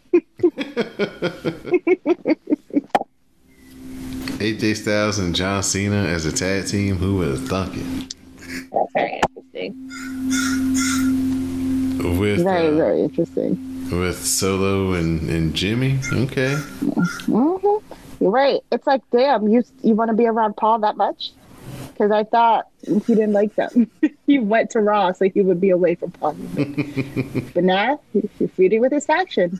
AJ 4.40 4.78
Styles 4.78 5.20
and 5.20 5.36
John 5.36 5.62
Cena 5.64 6.04
as 6.04 6.26
a 6.26 6.32
tag 6.32 6.68
team, 6.68 6.96
who 6.96 7.18
would 7.18 7.28
have 7.30 7.48
thunk 7.48 7.74
it? 7.76 8.16
That's 8.72 8.92
very 8.94 9.22
interesting. 9.22 9.90
With, 12.20 12.44
Very, 12.44 12.68
uh, 12.68 12.76
very 12.76 13.02
interesting. 13.02 13.90
with 13.92 14.24
Solo 14.26 14.94
and, 14.94 15.30
and 15.30 15.54
Jimmy? 15.54 16.00
Okay. 16.12 16.56
hmm 16.56 17.58
You're 18.22 18.32
right. 18.32 18.62
It's 18.72 18.88
like, 18.88 19.02
damn, 19.12 19.48
you 19.50 19.64
you 19.84 19.96
want 19.96 20.10
to 20.10 20.16
be 20.16 20.26
around 20.26 20.56
Paul 20.56 20.80
that 20.80 20.96
much? 20.98 21.32
Because 22.00 22.12
I 22.14 22.24
thought 22.24 22.68
he 22.82 22.98
didn't 23.00 23.34
like 23.34 23.54
them. 23.56 23.92
he 24.26 24.40
went 24.40 24.70
to 24.72 24.80
Raw 24.80 25.12
so 25.12 25.28
he 25.30 25.42
would 25.42 25.60
be 25.60 25.70
away 25.70 25.96
from 25.96 26.12
Paul 26.12 26.34
but 27.54 27.64
now 27.66 28.00
he- 28.14 28.30
he's 28.40 28.50
feuding 28.52 28.80
with 28.80 28.94
his 28.94 29.06
faction. 29.06 29.60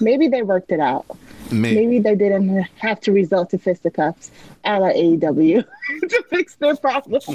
Maybe 0.00 0.28
they 0.28 0.42
worked 0.42 0.70
it 0.70 0.78
out. 0.78 1.04
Maybe. 1.50 1.74
Maybe 1.74 1.98
they 1.98 2.14
didn't 2.14 2.62
have 2.78 3.00
to 3.00 3.12
resort 3.12 3.50
to 3.50 3.58
fisticuffs 3.58 4.30
a 4.64 4.78
la 4.78 4.88
AEW 4.92 5.64
to 6.08 6.22
fix 6.30 6.54
their 6.54 6.76
problems. 6.76 7.26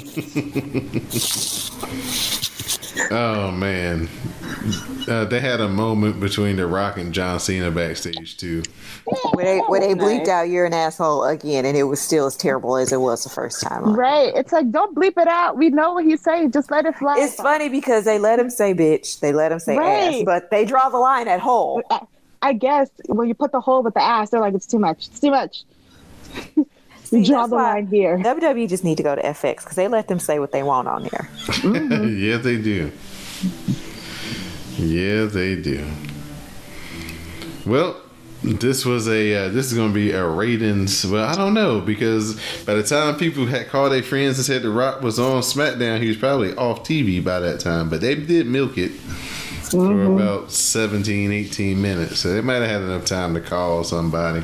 Oh 3.10 3.50
man, 3.50 4.08
uh, 5.08 5.24
they 5.24 5.40
had 5.40 5.60
a 5.60 5.68
moment 5.68 6.20
between 6.20 6.56
The 6.56 6.66
Rock 6.66 6.98
and 6.98 7.12
John 7.12 7.38
Cena 7.40 7.70
backstage 7.70 8.36
too. 8.36 8.62
When 9.34 9.46
they 9.46 9.58
where 9.60 9.80
they 9.80 9.94
Nice. 9.94 10.20
bleeped 10.20 10.28
out 10.28 10.48
"you're 10.48 10.66
an 10.66 10.74
asshole" 10.74 11.24
again, 11.24 11.64
and 11.64 11.76
it 11.76 11.84
was 11.84 12.00
still 12.00 12.26
as 12.26 12.36
terrible 12.36 12.76
as 12.76 12.92
it 12.92 13.00
was 13.00 13.24
the 13.24 13.30
first 13.30 13.60
time. 13.62 13.94
Right. 13.94 14.32
It's 14.34 14.52
like, 14.52 14.70
don't 14.70 14.94
bleep 14.94 15.16
it 15.16 15.28
out. 15.28 15.56
We 15.56 15.70
know 15.70 15.94
what 15.94 16.04
he's 16.04 16.20
saying. 16.20 16.52
Just 16.52 16.70
let 16.70 16.86
it 16.86 16.96
fly. 16.96 17.16
It's 17.18 17.34
funny 17.36 17.68
because 17.68 18.04
they 18.04 18.18
let 18.18 18.38
him 18.38 18.50
say 18.50 18.74
"bitch," 18.74 19.20
they 19.20 19.32
let 19.32 19.52
him 19.52 19.58
say 19.60 19.76
"ass," 19.76 20.22
but 20.24 20.50
they 20.50 20.64
draw 20.64 20.88
the 20.88 20.98
line 20.98 21.28
at 21.28 21.40
hole. 21.40 21.82
I, 21.90 22.00
I 22.42 22.52
guess 22.52 22.90
when 23.06 23.28
you 23.28 23.34
put 23.34 23.52
the 23.52 23.60
hole 23.60 23.82
with 23.82 23.94
the 23.94 24.02
ass, 24.02 24.30
they're 24.30 24.40
like, 24.40 24.54
it's 24.54 24.66
too 24.66 24.78
much. 24.78 25.08
It's 25.08 25.20
too 25.20 25.30
much. 25.30 25.64
See, 27.08 27.24
draw 27.24 27.46
the 27.46 27.54
line 27.54 27.86
here. 27.86 28.18
WWE 28.18 28.68
just 28.68 28.84
need 28.84 28.98
to 28.98 29.02
go 29.02 29.14
to 29.14 29.22
FX 29.22 29.60
because 29.60 29.76
they 29.76 29.88
let 29.88 30.08
them 30.08 30.18
say 30.18 30.38
what 30.38 30.52
they 30.52 30.62
want 30.62 30.88
on 30.88 31.04
there. 31.04 31.30
yeah, 31.64 32.36
they 32.36 32.60
do. 32.60 32.92
Yeah, 34.76 35.24
they 35.24 35.56
do. 35.56 35.86
Well, 37.64 37.98
this 38.42 38.84
was 38.84 39.08
a 39.08 39.46
uh, 39.46 39.48
this 39.48 39.72
is 39.72 39.74
going 39.74 39.88
to 39.88 39.94
be 39.94 40.10
a 40.10 40.22
ratings. 40.22 41.06
Well, 41.06 41.26
I 41.26 41.34
don't 41.34 41.54
know 41.54 41.80
because 41.80 42.34
by 42.66 42.74
the 42.74 42.82
time 42.82 43.16
people 43.16 43.46
had 43.46 43.68
called 43.68 43.92
their 43.92 44.02
friends 44.02 44.36
and 44.36 44.44
said 44.44 44.60
The 44.60 44.68
Rock 44.68 45.00
was 45.00 45.18
on 45.18 45.40
SmackDown, 45.40 46.02
he 46.02 46.08
was 46.08 46.18
probably 46.18 46.54
off 46.56 46.84
TV 46.84 47.24
by 47.24 47.40
that 47.40 47.58
time. 47.58 47.88
But 47.88 48.02
they 48.02 48.16
did 48.16 48.46
milk 48.46 48.76
it 48.76 48.90
for 48.90 50.14
about 50.14 50.50
17, 50.52 51.32
18 51.32 51.80
minutes, 51.80 52.18
so 52.20 52.34
they 52.34 52.42
might 52.42 52.56
have 52.56 52.68
had 52.68 52.82
enough 52.82 53.06
time 53.06 53.32
to 53.32 53.40
call 53.40 53.82
somebody. 53.82 54.42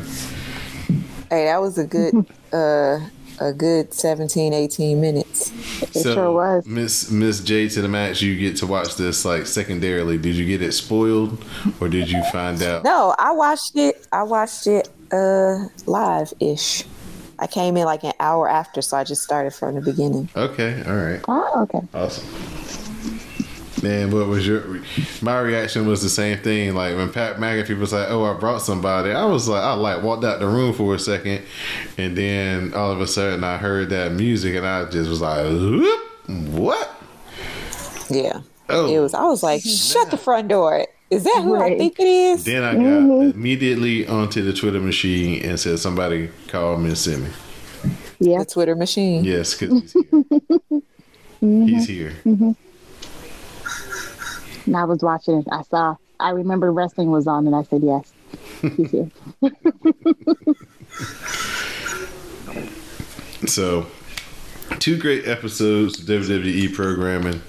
Hey, 1.35 1.47
that 1.47 1.61
was 1.61 1.79
a 1.79 1.85
good 1.85 2.15
uh 2.53 3.01
a 3.41 3.53
good 3.53 3.93
17, 3.93 4.53
18 4.53 5.01
minutes. 5.01 5.51
It 5.97 6.05
sure 6.05 6.31
was. 6.31 6.65
Miss 6.67 7.11
Miss 7.11 7.41
J 7.41 7.69
to 7.71 7.83
the 7.83 7.89
match. 7.89 8.23
You 8.23 8.39
get 8.39 8.57
to 8.59 8.67
watch 8.69 8.95
this 8.95 9.25
like 9.25 9.47
secondarily. 9.47 10.17
Did 10.19 10.37
you 10.37 10.47
get 10.47 10.63
it 10.63 10.71
spoiled, 10.71 11.45
or 11.81 11.89
did 11.89 12.09
you 12.09 12.23
find 12.31 12.63
out? 12.63 12.85
No, 12.85 13.13
I 13.19 13.33
watched 13.33 13.75
it. 13.75 14.07
I 14.13 14.23
watched 14.23 14.69
it 14.69 14.89
uh 15.13 15.65
live 15.87 16.33
ish. 16.39 16.85
I 17.41 17.49
came 17.49 17.77
in 17.77 17.85
like 17.87 18.05
an 18.05 18.13
hour 18.21 18.49
after, 18.49 18.81
so 18.81 18.97
I 18.97 19.03
just 19.03 19.25
started 19.25 19.53
from 19.53 19.75
the 19.75 19.81
beginning. 19.81 20.29
Okay, 20.37 20.85
all 20.87 20.95
right, 20.95 21.21
Oh, 21.27 21.63
okay. 21.65 21.81
awesome. 21.93 22.25
Man, 23.85 24.11
what 24.11 24.29
was 24.29 24.47
your? 24.47 24.81
My 25.21 25.39
reaction 25.41 25.87
was 25.87 26.01
the 26.03 26.09
same 26.09 26.39
thing. 26.39 26.75
Like 26.75 26.97
when 26.97 27.13
Pat 27.13 27.37
McAfee 27.37 27.79
was 27.79 27.93
like, 27.93 28.09
"Oh, 28.09 28.25
I 28.25 28.33
brought 28.33 28.63
somebody," 28.63 29.13
I 29.13 29.27
was 29.27 29.47
like, 29.47 29.63
I 29.63 29.75
like 29.75 30.03
walked 30.03 30.25
out 30.25 30.41
the 30.41 30.47
room 30.47 30.73
for 30.73 30.95
a 30.95 30.99
second, 30.99 31.43
and 31.99 32.17
then 32.17 32.73
all 32.73 32.91
of 32.91 33.03
a 33.03 33.07
sudden 33.07 33.45
I 33.45 33.59
heard 33.59 33.91
that 33.91 34.13
music, 34.13 34.55
and 34.55 34.67
I 34.67 34.87
just 34.87 35.11
was 35.11 35.21
like, 35.21 35.45
"Whoop, 35.45 36.01
"What?" 36.29 36.95
Yeah. 38.09 38.41
Oh, 38.71 38.87
It 38.87 39.01
was 39.01 39.13
I 39.13 39.25
was 39.25 39.43
like, 39.43 39.61
mm-hmm. 39.61 39.93
shut 39.93 40.11
the 40.11 40.17
front 40.17 40.49
door. 40.49 40.87
Is 41.11 41.25
that 41.25 41.43
who 41.43 41.55
I 41.61 41.77
think 41.77 42.01
it 42.01 42.07
is? 42.07 42.45
Then 42.45 42.63
I 42.63 42.73
got 42.73 42.81
mm-hmm. 42.81 43.39
immediately 43.39 44.07
onto 44.07 44.43
the 44.43 44.55
Twitter 44.55 44.81
machine 44.81 45.45
and 45.45 45.61
said, 45.61 45.79
"Somebody 45.79 46.29
called 46.49 46.77
call 46.77 46.79
Miss 46.79 47.07
me." 47.07 47.29
Yeah. 48.19 48.39
The 48.39 48.47
Twitter 48.47 48.75
machine. 48.75 49.25
Yes, 49.25 49.53
because 49.55 49.93
he's 49.93 49.93
here. 49.93 50.11
He's 51.41 51.89
mm-hmm. 52.25 52.45
here. 52.45 52.57
And 54.67 54.77
I 54.77 54.85
was 54.85 55.03
watching 55.03 55.39
it. 55.39 55.47
I 55.51 55.63
saw. 55.63 55.97
I 56.21 56.31
remember 56.31 56.73
wrestling 56.73 57.11
was 57.11 57.27
on, 57.27 57.47
and 57.47 57.57
I 57.57 57.63
said 57.65 57.83
yes. 57.83 58.13
So, 63.47 63.87
two 64.79 64.99
great 64.99 65.27
episodes 65.27 66.01
of 66.01 66.07
WWE 66.07 66.75
programming. 66.75 67.43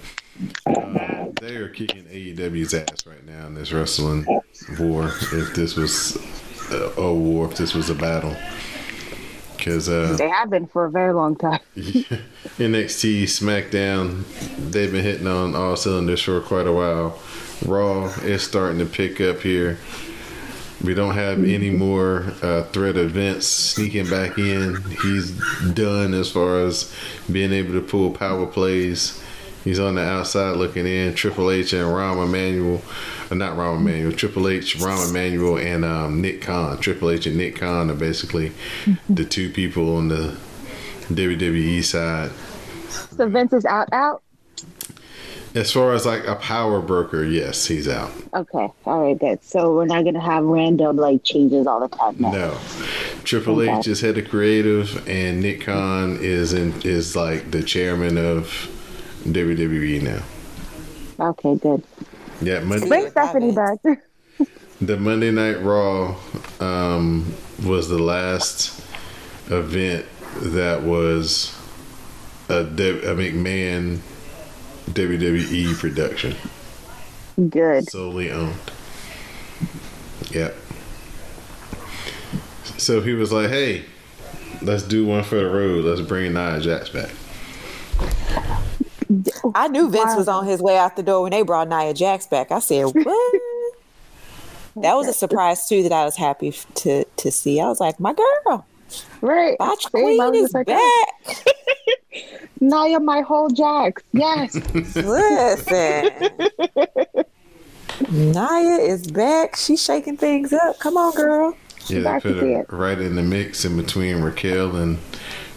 Uh, 0.65 1.27
they 1.39 1.55
are 1.55 1.69
kicking 1.69 2.03
AEW's 2.03 2.73
ass 2.73 3.05
right 3.05 3.25
now 3.25 3.47
in 3.47 3.55
this 3.55 3.71
wrestling 3.71 4.25
war. 4.77 5.11
If 5.31 5.55
this 5.55 5.75
was 5.75 6.17
a, 6.69 7.01
a 7.01 7.13
war, 7.13 7.49
if 7.49 7.57
this 7.57 7.73
was 7.73 7.89
a 7.89 7.95
battle, 7.95 8.35
because 9.65 9.89
uh, 9.89 10.15
They 10.15 10.29
have 10.29 10.51
been 10.51 10.67
for 10.67 10.85
a 10.85 10.91
very 10.91 11.11
long 11.11 11.35
time. 11.35 11.59
NXT, 11.75 13.23
SmackDown, 13.23 14.23
they've 14.71 14.91
been 14.91 15.03
hitting 15.03 15.25
on 15.25 15.55
all 15.55 15.75
cylinders 15.75 16.21
for 16.21 16.39
quite 16.39 16.67
a 16.67 16.71
while. 16.71 17.19
Raw 17.65 18.05
is 18.21 18.43
starting 18.43 18.77
to 18.77 18.85
pick 18.85 19.19
up 19.19 19.39
here. 19.39 19.79
We 20.83 20.93
don't 20.93 21.15
have 21.15 21.43
any 21.43 21.71
more 21.71 22.31
uh, 22.43 22.63
threat 22.65 22.95
events 22.95 23.47
sneaking 23.47 24.07
back 24.07 24.37
in. 24.37 24.83
He's 25.01 25.31
done 25.73 26.13
as 26.13 26.29
far 26.31 26.59
as 26.59 26.93
being 27.31 27.51
able 27.51 27.73
to 27.73 27.81
pull 27.81 28.11
power 28.11 28.45
plays. 28.45 29.19
He's 29.65 29.79
on 29.79 29.95
the 29.95 30.03
outside 30.03 30.55
looking 30.57 30.85
in. 30.85 31.15
Triple 31.15 31.49
H 31.49 31.73
and 31.73 31.85
Rahm 31.87 32.23
Emanuel, 32.23 32.83
uh, 33.31 33.35
not 33.35 33.57
Rahm 33.57 33.77
Emanuel, 33.77 34.11
Triple 34.13 34.47
H, 34.47 34.77
Rahm 34.77 35.09
Emanuel, 35.09 35.57
and 35.57 35.83
um, 35.83 36.21
Nick 36.21 36.43
Khan. 36.43 36.77
Triple 36.77 37.09
H 37.09 37.25
and 37.25 37.35
Nick 37.35 37.55
Khan 37.55 37.89
are 37.89 37.95
basically 37.95 38.51
the 39.09 39.25
two 39.25 39.49
people 39.49 39.97
on 39.97 40.07
the 40.09 40.37
WWE 41.09 41.83
side. 41.83 42.29
So 43.17 43.27
Vince 43.27 43.53
is 43.53 43.65
out. 43.65 43.89
Out. 43.91 44.21
As 45.55 45.71
far 45.71 45.93
as 45.93 46.05
like 46.05 46.27
a 46.27 46.35
power 46.35 46.79
broker, 46.79 47.23
yes, 47.23 47.65
he's 47.65 47.87
out. 47.87 48.11
Okay. 48.35 48.69
All 48.85 49.01
right. 49.01 49.17
Good. 49.17 49.43
So 49.43 49.73
we're 49.73 49.85
not 49.85 50.03
gonna 50.03 50.21
have 50.21 50.43
random 50.43 50.97
like 50.97 51.23
changes 51.23 51.65
all 51.65 51.79
the 51.79 51.87
time. 51.87 52.17
Now. 52.19 52.31
No, 52.31 52.57
Triple 53.23 53.61
Okay. 53.61 53.79
H 53.79 53.87
is 53.87 54.01
head 54.01 54.17
of 54.17 54.29
creative, 54.29 55.07
and 55.07 55.41
Nick 55.41 55.61
Khan 55.61 56.19
is 56.21 56.53
in 56.53 56.73
is 56.83 57.15
like 57.15 57.49
the 57.49 57.63
chairman 57.63 58.17
of 58.17 58.69
WWE 59.25 60.01
now. 60.03 60.23
Okay. 61.29 61.55
Good. 61.55 61.83
Yeah, 62.41 62.59
Monday, 62.61 62.87
Bring 62.87 63.09
Stephanie 63.09 63.53
back. 63.53 63.77
the 64.81 64.97
Monday 64.97 65.31
Night 65.31 65.61
Raw 65.61 66.15
um, 66.59 67.33
was 67.65 67.87
the 67.89 67.97
last 67.97 68.79
event 69.49 70.05
that 70.41 70.83
was 70.83 71.57
a, 72.49 72.63
De- 72.63 73.09
a 73.09 73.15
McMahon 73.15 73.99
WWE 74.89 75.77
production. 75.79 76.35
Good. 77.49 77.89
solely 77.89 78.31
owned. 78.31 78.55
Yep. 80.31 80.55
So 82.77 83.01
he 83.01 83.13
was 83.13 83.31
like, 83.31 83.49
"Hey, 83.49 83.85
let's 84.61 84.83
do 84.83 85.05
one 85.05 85.23
for 85.23 85.35
the 85.35 85.47
road. 85.49 85.85
Let's 85.85 86.01
bring 86.01 86.33
Nia 86.33 86.59
Jax 86.59 86.89
back." 86.89 87.09
I 89.53 89.67
knew 89.67 89.89
Vince 89.89 90.15
was 90.15 90.27
on 90.27 90.45
his 90.45 90.61
way 90.61 90.77
out 90.77 90.95
the 90.95 91.03
door 91.03 91.23
when 91.23 91.31
they 91.31 91.41
brought 91.43 91.67
Nia 91.67 91.93
Jax 91.93 92.27
back. 92.27 92.51
I 92.51 92.59
said, 92.59 92.85
"What?" 92.85 93.41
that 94.77 94.93
was 94.95 95.07
a 95.07 95.13
surprise 95.13 95.67
too 95.67 95.83
that 95.83 95.91
I 95.91 96.05
was 96.05 96.15
happy 96.15 96.51
to 96.75 97.03
to 97.03 97.31
see. 97.31 97.59
I 97.59 97.67
was 97.67 97.79
like, 97.79 97.99
"My 97.99 98.13
girl, 98.13 98.65
Right. 99.21 99.57
Botch 99.57 99.89
Queen 99.91 100.17
was 100.17 100.35
is 100.35 100.53
like, 100.53 100.67
oh. 100.69 101.03
back." 101.25 101.45
Nia, 102.61 102.99
my 102.99 103.21
whole 103.21 103.49
Jax. 103.49 104.01
Yes. 104.13 104.55
Listen, 104.95 106.09
Nia 108.09 108.77
is 108.77 109.07
back. 109.07 109.55
She's 109.55 109.83
shaking 109.83 110.17
things 110.17 110.53
up. 110.53 110.79
Come 110.79 110.97
on, 110.97 111.13
girl. 111.15 111.55
Yeah, 111.87 111.99
they 111.99 112.19
put 112.19 112.37
her 112.37 112.61
it. 112.61 112.71
right 112.71 112.97
in 112.97 113.15
the 113.15 113.21
mix 113.21 113.63
in 113.65 113.77
between 113.77 114.21
Raquel 114.21 114.75
and 114.75 114.97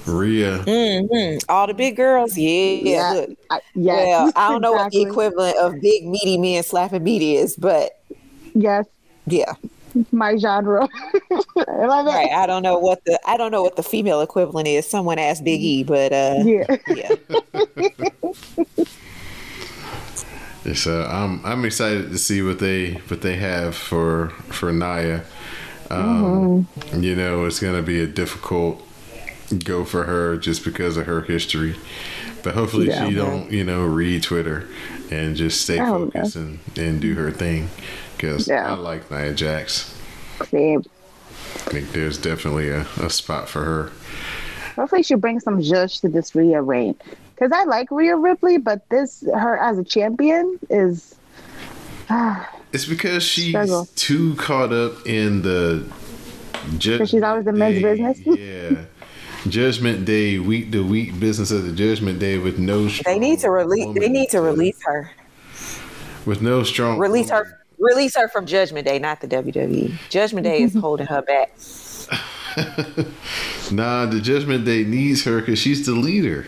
Rhea. 0.08 0.58
hmm 0.58 1.38
All 1.48 1.66
the 1.66 1.74
big 1.74 1.96
girls, 1.96 2.36
yeah. 2.36 2.80
Yeah. 2.82 3.12
Look, 3.12 3.30
I, 3.50 3.60
yes. 3.74 4.06
well, 4.08 4.32
I 4.36 4.48
don't 4.50 4.62
know 4.62 4.72
what 4.72 4.90
the 4.92 5.02
equivalent 5.02 5.56
of 5.58 5.80
big 5.80 6.06
meaty 6.06 6.38
men 6.38 6.62
slapping 6.62 7.04
meat 7.04 7.22
is, 7.22 7.56
but 7.56 7.92
Yes. 8.54 8.86
yeah, 9.26 9.52
My 10.10 10.36
genre. 10.36 10.88
I 11.68 11.86
love 11.86 12.06
right. 12.06 12.30
I 12.32 12.46
don't 12.46 12.62
know 12.62 12.78
what 12.78 13.04
the 13.04 13.18
I 13.26 13.36
don't 13.36 13.50
know 13.52 13.62
what 13.62 13.76
the 13.76 13.82
female 13.82 14.20
equivalent 14.22 14.66
is. 14.68 14.88
Someone 14.88 15.18
asked 15.18 15.44
Big 15.44 15.60
E, 15.60 15.84
but 15.84 16.12
uh, 16.12 16.42
Yeah. 16.44 16.76
yeah. 16.88 17.14
So 20.74 21.04
I'm 21.04 21.44
I'm 21.46 21.64
excited 21.64 22.10
to 22.10 22.18
see 22.18 22.42
what 22.42 22.58
they 22.58 22.94
what 23.08 23.22
they 23.22 23.36
have 23.36 23.74
for 23.76 24.30
for 24.50 24.72
Nia. 24.72 25.24
Um, 25.90 26.68
You 26.92 27.14
know, 27.16 27.46
it's 27.46 27.60
gonna 27.60 27.80
be 27.82 28.00
a 28.00 28.06
difficult 28.06 28.82
go 29.64 29.84
for 29.84 30.04
her 30.04 30.36
just 30.36 30.64
because 30.64 30.96
of 30.96 31.06
her 31.06 31.22
history, 31.22 31.76
but 32.42 32.54
hopefully 32.54 32.88
Yeah. 32.88 33.08
she 33.08 33.14
don't 33.14 33.50
you 33.52 33.64
know 33.64 33.84
read 33.84 34.22
Twitter 34.22 34.68
and 35.10 35.36
just 35.36 35.60
stay 35.62 35.80
Oh, 35.80 36.10
focused 36.10 36.36
and, 36.36 36.58
and 36.76 37.00
do 37.00 37.14
her 37.14 37.30
thing. 37.30 37.68
Because 38.16 38.48
Yeah. 38.48 38.70
I 38.72 38.74
like 38.74 39.10
Nia 39.10 39.32
Jax. 39.32 39.94
Same. 40.50 40.84
I 41.54 41.70
think 41.70 41.92
there's 41.92 42.18
definitely 42.18 42.68
a, 42.68 42.86
a 43.00 43.08
spot 43.10 43.48
for 43.48 43.64
her. 43.64 43.92
Hopefully, 44.76 45.02
she 45.02 45.14
brings 45.14 45.42
some 45.44 45.60
zhuzh 45.60 46.00
to 46.02 46.08
this 46.08 46.34
Rhea 46.34 46.60
reign. 46.62 46.94
Because 47.34 47.52
I 47.52 47.64
like 47.64 47.90
Rhea 47.90 48.16
Ripley, 48.16 48.58
but 48.58 48.88
this 48.90 49.24
her 49.34 49.56
as 49.58 49.78
a 49.78 49.84
champion 49.84 50.58
is. 50.70 51.14
It's 52.70 52.84
because 52.84 53.22
she's 53.22 53.48
Struggle. 53.48 53.88
too 53.96 54.34
caught 54.34 54.74
up 54.74 55.06
in 55.06 55.40
the. 55.40 55.86
Ju- 56.76 57.06
she's 57.06 57.22
always 57.22 57.46
in 57.46 57.56
men's 57.56 57.80
business? 57.82 58.18
yeah. 58.26 58.84
Judgment 59.46 60.04
Day, 60.04 60.38
week 60.38 60.72
to 60.72 60.84
week 60.86 61.18
business 61.20 61.50
of 61.50 61.64
the 61.64 61.72
Judgment 61.72 62.18
Day 62.18 62.38
with 62.38 62.58
no. 62.58 62.88
They 62.88 63.18
need 63.18 63.38
to 63.40 63.50
release. 63.50 63.94
They 63.98 64.08
need 64.08 64.30
to 64.30 64.40
release 64.40 64.82
her. 64.84 65.10
with 66.26 66.42
no 66.42 66.62
strong. 66.64 66.98
Release 66.98 67.30
woman. 67.30 67.46
her. 67.46 67.54
Release 67.78 68.16
her 68.16 68.28
from 68.28 68.44
Judgment 68.44 68.86
Day, 68.86 68.98
not 68.98 69.20
the 69.20 69.28
WWE. 69.28 69.94
Judgment 70.08 70.44
Day 70.44 70.62
is 70.62 70.74
holding 70.80 71.06
her 71.06 71.22
back. 71.22 71.52
Nah, 73.70 74.06
the 74.06 74.18
Judgment 74.20 74.64
Day 74.64 74.82
needs 74.82 75.24
her 75.24 75.40
because 75.40 75.58
she's 75.58 75.84
the 75.84 75.92
leader. 75.92 76.46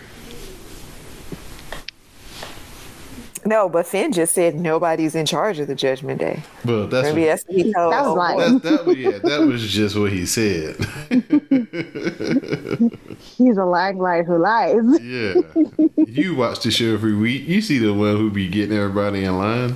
No, 3.45 3.69
but 3.69 3.87
Finn 3.87 4.13
just 4.13 4.35
said 4.35 4.55
nobody's 4.55 5.15
in 5.15 5.25
charge 5.27 5.59
of 5.59 5.67
the 5.67 5.75
Judgment 5.75 6.19
Day. 6.21 6.43
Well, 6.65 6.87
that's 6.87 7.09
Maybe 7.09 7.23
what, 7.23 7.27
that's 7.29 7.45
what 7.47 7.57
he 7.57 7.73
told. 7.73 7.93
That 7.93 8.05
was 8.07 8.17
lying. 8.17 8.59
that, 8.59 8.85
that, 8.85 8.97
yeah, 8.97 9.19
that 9.19 9.41
was 9.47 9.67
just 9.71 9.97
what 9.99 10.13
he 10.13 10.25
said. 10.27 10.77
He's 13.19 13.57
a 13.57 13.65
lying 13.65 13.99
liar 13.99 14.25
who 14.25 14.39
lies. 14.39 14.83
yeah, 15.01 15.35
you 16.07 16.35
watch 16.35 16.61
the 16.63 16.71
show 16.71 16.93
every 16.95 17.15
week. 17.15 17.47
You 17.47 17.61
see 17.61 17.79
the 17.79 17.93
one 17.93 18.17
who 18.17 18.31
be 18.31 18.49
getting 18.49 18.77
everybody 18.77 19.25
in 19.25 19.37
line. 19.39 19.75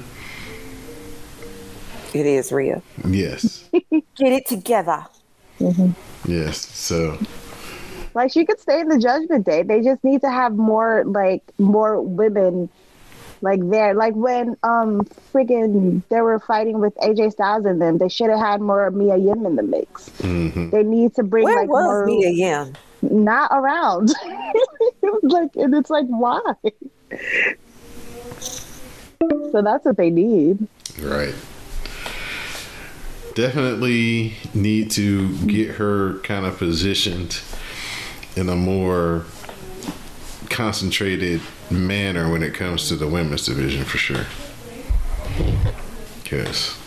It 2.15 2.27
is 2.27 2.53
real. 2.53 2.83
Yes, 3.07 3.69
Get 3.73 4.33
it 4.33 4.47
together. 4.47 5.05
yes. 6.27 6.59
So 6.77 7.19
Like 8.15 8.33
she 8.33 8.45
could 8.45 8.61
stay 8.61 8.81
in 8.81 8.89
the 8.89 8.99
Judgment 8.99 9.45
Day. 9.45 9.63
They 9.65 9.81
just 9.83 10.03
need 10.05 10.21
to 10.21 10.31
have 10.31 10.55
more 10.55 11.05
like 11.05 11.43
more 11.59 12.01
women 12.01 12.69
like 13.41 13.59
there. 13.69 13.95
Like 13.95 14.15
when 14.15 14.57
um 14.63 15.01
friggin' 15.33 16.03
they 16.09 16.21
were 16.21 16.39
fighting 16.39 16.79
with 16.79 16.95
AJ 16.97 17.33
Styles 17.33 17.65
and 17.65 17.83
them, 17.83 17.99
they 17.99 18.09
should 18.09 18.31
have 18.31 18.39
had 18.39 18.61
more 18.61 18.91
Mia 18.93 19.17
Yim 19.17 19.45
in 19.45 19.57
the 19.57 19.63
mix. 19.65 20.09
mhm. 20.21 20.71
They 20.71 20.85
need 20.85 21.15
to 21.17 21.25
bring 21.25 21.45
Where 21.45 21.61
like 21.63 21.69
was 21.69 21.83
more 21.85 22.07
Mia 22.07 22.31
Yim? 22.31 22.75
Not 23.11 23.51
around. 23.53 24.13
like 25.23 25.55
and 25.57 25.75
it's 25.75 25.91
like 25.91 26.07
why? 26.07 26.41
So 29.53 29.63
that's 29.63 29.85
what 29.85 29.97
they 29.97 30.11
need. 30.11 30.67
Right. 31.01 31.35
Definitely 33.35 34.35
need 34.53 34.91
to 34.93 35.37
get 35.47 35.73
her 35.77 36.19
kind 36.21 36.47
of 36.47 36.57
positioned 36.59 37.41
in 38.37 38.49
a 38.49 38.57
more 38.57 39.25
concentrated 40.51 41.41
manner 41.71 42.31
when 42.31 42.43
it 42.43 42.55
comes 42.55 42.89
to 42.89 42.97
the 42.97 43.09
women's 43.09 43.47
division 43.47 43.85
for 43.85 43.99
sure. 43.99 44.25
Because 46.23 46.79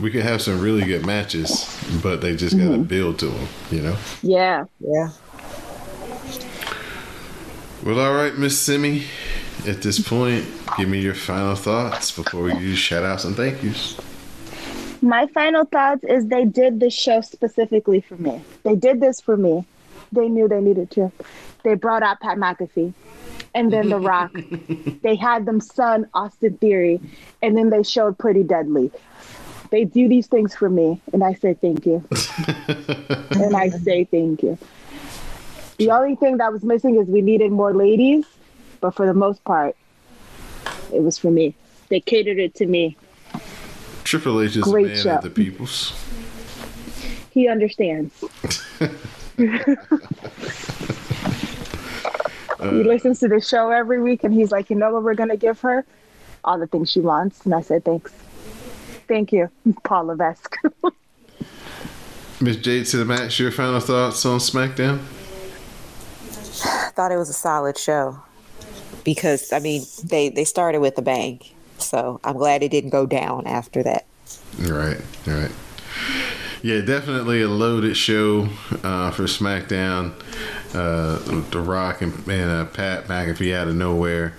we 0.00 0.10
could 0.10 0.22
have 0.22 0.40
some 0.40 0.60
really 0.60 0.84
good 0.84 1.04
matches, 1.04 1.68
but 2.02 2.20
they 2.20 2.36
just 2.36 2.56
got 2.56 2.64
to 2.64 2.70
mm-hmm. 2.70 2.82
build 2.84 3.18
to 3.18 3.26
them, 3.26 3.48
you 3.70 3.80
know? 3.82 3.96
Yeah. 4.22 4.64
Yeah. 4.80 5.10
Well, 7.84 8.00
all 8.00 8.12
right, 8.12 8.36
Miss 8.36 8.58
Simi. 8.58 9.04
At 9.66 9.82
this 9.82 10.00
point, 10.00 10.44
give 10.76 10.88
me 10.88 11.00
your 11.00 11.14
final 11.14 11.54
thoughts 11.54 12.10
before 12.10 12.42
we 12.42 12.52
do 12.52 12.74
shout 12.74 13.04
outs 13.04 13.24
and 13.24 13.36
thank 13.36 13.62
yous. 13.62 13.96
My 15.00 15.26
final 15.28 15.64
thoughts 15.64 16.02
is 16.02 16.26
they 16.26 16.44
did 16.44 16.80
this 16.80 16.92
show 16.92 17.20
specifically 17.20 18.00
for 18.00 18.16
me. 18.16 18.42
They 18.64 18.74
did 18.74 19.00
this 19.00 19.20
for 19.20 19.36
me. 19.36 19.64
They 20.10 20.28
knew 20.28 20.48
they 20.48 20.60
needed 20.60 20.90
to. 20.92 21.12
They 21.62 21.74
brought 21.74 22.02
out 22.02 22.20
Pat 22.20 22.36
McAfee 22.36 22.92
and 23.54 23.72
then 23.72 23.90
The 23.90 23.98
Rock. 23.98 24.32
they 25.02 25.14
had 25.14 25.46
them 25.46 25.60
son 25.60 26.08
Austin 26.14 26.56
Theory 26.58 27.00
and 27.42 27.56
then 27.56 27.70
they 27.70 27.84
showed 27.84 28.18
Pretty 28.18 28.42
Deadly. 28.42 28.90
They 29.70 29.84
do 29.84 30.08
these 30.08 30.26
things 30.26 30.54
for 30.54 30.68
me 30.68 31.00
and 31.12 31.22
I 31.22 31.34
say 31.34 31.54
thank 31.54 31.86
you. 31.86 32.04
and 33.30 33.54
I 33.54 33.68
say 33.68 34.04
thank 34.04 34.42
you. 34.42 34.58
The 35.78 35.92
only 35.92 36.16
thing 36.16 36.38
that 36.38 36.52
was 36.52 36.64
missing 36.64 36.96
is 36.96 37.06
we 37.06 37.22
needed 37.22 37.52
more 37.52 37.72
ladies, 37.72 38.24
but 38.80 38.96
for 38.96 39.06
the 39.06 39.14
most 39.14 39.44
part, 39.44 39.76
it 40.92 41.02
was 41.02 41.16
for 41.18 41.30
me. 41.30 41.54
They 41.88 42.00
catered 42.00 42.38
it 42.38 42.54
to 42.56 42.66
me. 42.66 42.96
Triple 44.02 44.40
H 44.40 44.56
is 44.56 44.66
a 44.66 44.70
Great 44.70 44.88
man 44.88 44.96
show. 44.96 45.16
of 45.16 45.22
the 45.22 45.30
peoples. 45.30 45.92
He 47.30 47.46
understands. 47.46 48.12
he 49.38 49.46
uh, 52.58 52.70
listens 52.70 53.20
to 53.20 53.28
the 53.28 53.40
show 53.40 53.70
every 53.70 54.02
week 54.02 54.24
and 54.24 54.34
he's 54.34 54.50
like, 54.50 54.70
you 54.70 54.76
know 54.76 54.92
what 54.92 55.04
we're 55.04 55.14
gonna 55.14 55.36
give 55.36 55.60
her? 55.60 55.84
All 56.42 56.58
the 56.58 56.66
things 56.66 56.90
she 56.90 57.00
wants. 57.00 57.44
And 57.44 57.54
I 57.54 57.60
said, 57.60 57.84
Thanks. 57.84 58.12
Thank 59.06 59.32
you, 59.32 59.48
Paul 59.84 60.06
Levesque. 60.06 60.56
Miss 62.40 62.56
Jade 62.56 62.86
to 62.86 62.96
the 62.96 63.04
match, 63.04 63.38
your 63.38 63.52
final 63.52 63.78
thoughts 63.80 64.24
on 64.26 64.38
SmackDown? 64.38 65.00
I 66.64 66.90
thought 66.94 67.12
it 67.12 67.16
was 67.16 67.28
a 67.28 67.34
solid 67.34 67.78
show 67.78 68.20
because 69.04 69.52
I 69.52 69.58
mean 69.58 69.82
they 70.04 70.28
they 70.28 70.44
started 70.44 70.80
with 70.80 70.98
a 70.98 71.02
bang, 71.02 71.40
so 71.78 72.20
I'm 72.24 72.36
glad 72.36 72.62
it 72.62 72.70
didn't 72.70 72.90
go 72.90 73.06
down 73.06 73.46
after 73.46 73.82
that. 73.82 74.06
Right, 74.58 75.00
right. 75.26 75.50
Yeah, 76.62 76.80
definitely 76.80 77.42
a 77.42 77.48
loaded 77.48 77.96
show 77.96 78.48
uh, 78.82 79.12
for 79.12 79.24
SmackDown. 79.24 80.12
Uh, 80.74 81.18
the 81.50 81.60
Rock 81.60 82.02
and, 82.02 82.12
and 82.28 82.50
uh, 82.50 82.64
Pat 82.66 83.06
McAfee 83.06 83.54
out 83.54 83.68
of 83.68 83.76
nowhere, 83.76 84.34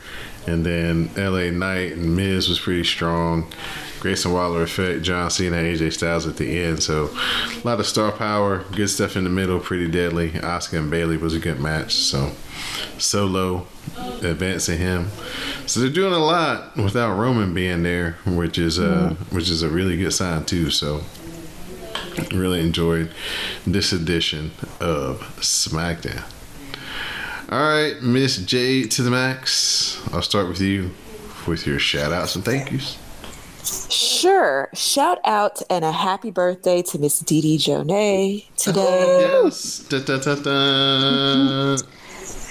and 0.46 0.66
then 0.66 1.10
LA 1.16 1.50
Knight 1.50 1.94
and 1.94 2.16
Miz 2.16 2.50
was 2.50 2.60
pretty 2.60 2.84
strong. 2.84 3.52
Grayson 4.00 4.32
Waller 4.32 4.64
effect, 4.64 5.02
John 5.04 5.30
Cena, 5.30 5.58
AJ 5.58 5.94
Styles 5.94 6.26
at 6.26 6.38
the 6.38 6.60
end. 6.60 6.82
So 6.82 7.10
a 7.10 7.68
lot 7.68 7.80
of 7.80 7.86
star 7.86 8.12
power, 8.12 8.64
good 8.72 8.90
stuff 8.90 9.16
in 9.16 9.24
the 9.24 9.30
middle, 9.30 9.60
pretty 9.60 9.90
deadly. 9.90 10.32
Asuka 10.32 10.80
and 10.80 10.92
Bayley 10.92 11.18
was 11.18 11.36
a 11.36 11.40
good 11.40 11.60
match. 11.60 11.96
So 11.96 12.32
solo 12.98 13.68
advancing 14.22 14.78
him. 14.78 15.10
So 15.66 15.80
they're 15.80 15.90
doing 15.90 16.14
a 16.14 16.20
lot 16.20 16.76
without 16.78 17.18
Roman 17.18 17.54
being 17.54 17.84
there, 17.84 18.18
which 18.26 18.58
is 18.58 18.80
uh 18.80 19.16
which 19.32 19.50
is 19.50 19.64
a 19.64 19.70
really 19.70 19.98
good 19.98 20.14
sign 20.14 20.46
too. 20.46 20.70
So 20.70 21.02
really 22.32 22.60
enjoyed 22.60 23.12
this 23.66 23.94
edition 23.94 24.52
of 24.80 25.22
SmackDown. 25.40 26.24
All 27.52 27.60
right, 27.60 28.02
Miss 28.02 28.38
Jade 28.38 28.92
to 28.92 29.02
the 29.02 29.10
max. 29.10 30.00
I'll 30.14 30.22
start 30.22 30.48
with 30.48 30.62
you 30.62 30.92
with 31.48 31.66
your 31.66 31.80
shout 31.80 32.12
outs 32.12 32.36
and 32.36 32.46
thank 32.46 32.72
yous. 32.72 32.98
Sure. 33.64 34.70
Shout 34.74 35.20
out 35.26 35.62
and 35.70 35.84
a 35.86 35.92
happy 35.92 36.32
birthday 36.32 36.82
to 36.84 37.00
Miss 37.00 37.20
Dee 37.20 37.42
Dee 37.42 37.58
Jonay 37.58 38.46
today. 38.56 39.28
Yes. 39.44 39.80
Da, 39.90 40.00
da, 40.00 40.18
da, 40.20 40.36
da. 40.36 41.78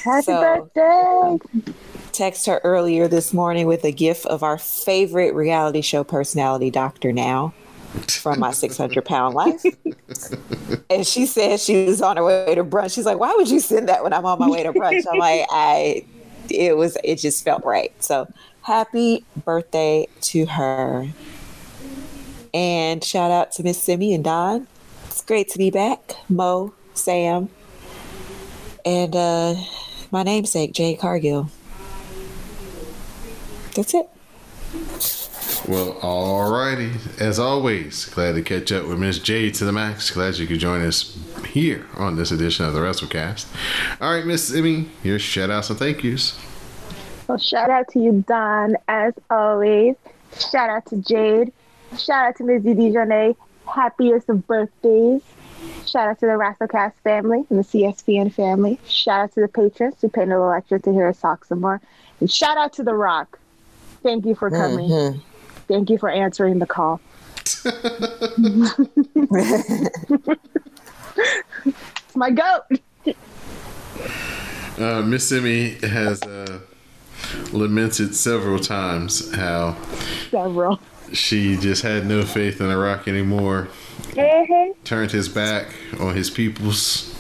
Happy 0.05 0.23
So- 0.23 0.71
birthday. 0.75 1.73
Text 2.13 2.47
her 2.47 2.61
earlier 2.65 3.07
this 3.07 3.33
morning 3.33 3.67
with 3.69 3.85
a 3.85 3.93
gif 3.93 4.27
of 4.27 4.43
our 4.43 4.59
favorite 4.59 5.35
reality 5.35 5.83
show 5.83 6.03
personality, 6.03 6.69
Dr. 6.69 7.13
Now, 7.13 7.55
from 8.09 8.41
my 8.41 8.51
600 8.51 9.05
pound 9.05 9.35
life. 9.37 9.63
and 10.91 11.07
she 11.07 11.27
said 11.27 11.61
she 11.61 11.85
was 11.87 12.03
on 12.03 12.17
her 12.17 12.25
way 12.25 12.55
to 12.57 12.65
brunch. 12.65 12.95
She's 12.95 13.07
like, 13.07 13.19
why 13.21 13.33
would 13.37 13.49
you 13.49 13.61
send 13.61 13.89
that 13.89 14.03
when 14.03 14.13
I'm 14.13 14.27
on 14.27 14.41
my 14.41 14.49
way 14.49 14.65
to 14.65 14.73
brunch? 14.73 15.05
I'm 15.11 15.19
like, 15.19 15.47
I, 15.51 16.05
it 16.51 16.77
was, 16.77 16.97
it 17.05 17.17
just 17.17 17.45
felt 17.45 17.65
right. 17.65 17.93
So 18.03 18.33
happy 18.63 19.25
birthday 19.45 20.09
to 20.23 20.47
her. 20.47 21.09
And 22.55 23.05
shout 23.05 23.31
out 23.31 23.53
to 23.53 23.63
Miss 23.63 23.83
Simi 23.83 24.15
and 24.15 24.25
Don. 24.25 24.67
It's 25.07 25.23
great 25.23 25.49
to 25.51 25.59
be 25.59 25.71
back. 25.71 26.15
Mo, 26.29 26.75
Sam, 26.95 27.51
and 28.85 29.15
uh, 29.15 29.55
my 30.11 30.23
namesake, 30.23 30.73
Jay 30.73 30.95
Cargill. 30.95 31.51
That's 33.75 33.95
it. 33.95 34.09
Well, 35.67 35.95
alrighty. 35.95 37.21
As 37.21 37.39
always, 37.39 38.05
glad 38.07 38.37
to 38.37 38.43
catch 38.43 38.71
up 38.73 38.87
with 38.87 38.99
Miss 38.99 39.19
Jade 39.19 39.55
to 39.55 39.65
the 39.65 39.73
max. 39.73 40.11
Glad 40.11 40.39
you 40.39 40.47
could 40.47 40.61
join 40.61 40.83
us 40.83 41.19
here 41.49 41.87
on 41.97 42.17
this 42.17 42.31
edition 42.31 42.65
of 42.65 42.75
the 42.75 42.81
WrassleCast. 42.81 43.47
All 44.01 44.15
right, 44.15 44.25
Miss 44.25 44.55
Emmy, 44.55 44.89
your 45.03 45.19
shout 45.19 45.51
outs 45.51 45.71
and 45.71 45.79
thank 45.79 46.05
yous. 46.05 46.39
Well, 47.27 47.39
shout 47.39 47.71
out 47.71 47.89
to 47.89 47.99
you, 47.99 48.25
Don, 48.27 48.77
as 48.87 49.15
always. 49.29 49.97
Shout 50.39 50.71
out 50.71 50.87
to 50.87 50.97
Jade. 50.97 51.53
Shout 51.99 52.29
out 52.29 52.37
to 52.37 52.45
Ms. 52.45 52.63
Didi 52.63 52.95
Happiest 53.67 54.29
of 54.29 54.47
birthdays. 54.47 55.23
Shout 55.87 56.09
out 56.09 56.21
to 56.21 56.27
the 56.27 56.33
WrassleCast 56.33 56.95
family 57.05 57.45
and 57.51 57.59
the 57.59 57.65
CSPN 57.65 58.33
family. 58.33 58.79
Shout 58.87 59.21
out 59.21 59.33
to 59.35 59.41
the 59.41 59.49
patrons 59.49 59.97
who 60.01 60.09
paid 60.09 60.25
a 60.25 60.27
little 60.27 60.53
extra 60.53 60.81
to 60.81 60.93
hear 60.93 61.09
us 61.09 61.21
talk 61.21 61.45
some 61.45 61.61
more. 61.61 61.81
And 62.21 62.31
shout 62.31 62.57
out 62.57 62.73
to 62.75 62.83
The 62.83 62.95
Rock. 62.95 63.39
Thank 64.03 64.25
you 64.27 64.35
for 64.35 64.51
coming. 64.51 64.89
Mm-hmm. 64.89 65.21
Thank 65.69 65.91
you 65.91 65.99
for 65.99 66.09
answering 66.09 66.59
the 66.59 66.67
call. 66.67 67.01
It's 67.41 67.65
my 72.15 72.31
goat. 72.31 72.63
Uh, 74.79 75.03
Miss 75.03 75.31
Emmy 75.33 75.71
has 75.83 76.23
uh, 76.23 76.61
lamented 77.53 78.15
several 78.15 78.59
times 78.61 79.35
how 79.35 79.77
Several. 80.31 80.79
she 81.13 81.57
just 81.57 81.83
had 81.83 82.07
no 82.07 82.23
faith 82.23 82.61
in 82.61 82.69
The 82.69 82.77
Rock 82.77 83.09
anymore. 83.09 83.69
Turned 84.85 85.11
his 85.11 85.29
back 85.29 85.67
on 86.01 86.15
his 86.15 86.31
peoples, 86.31 87.15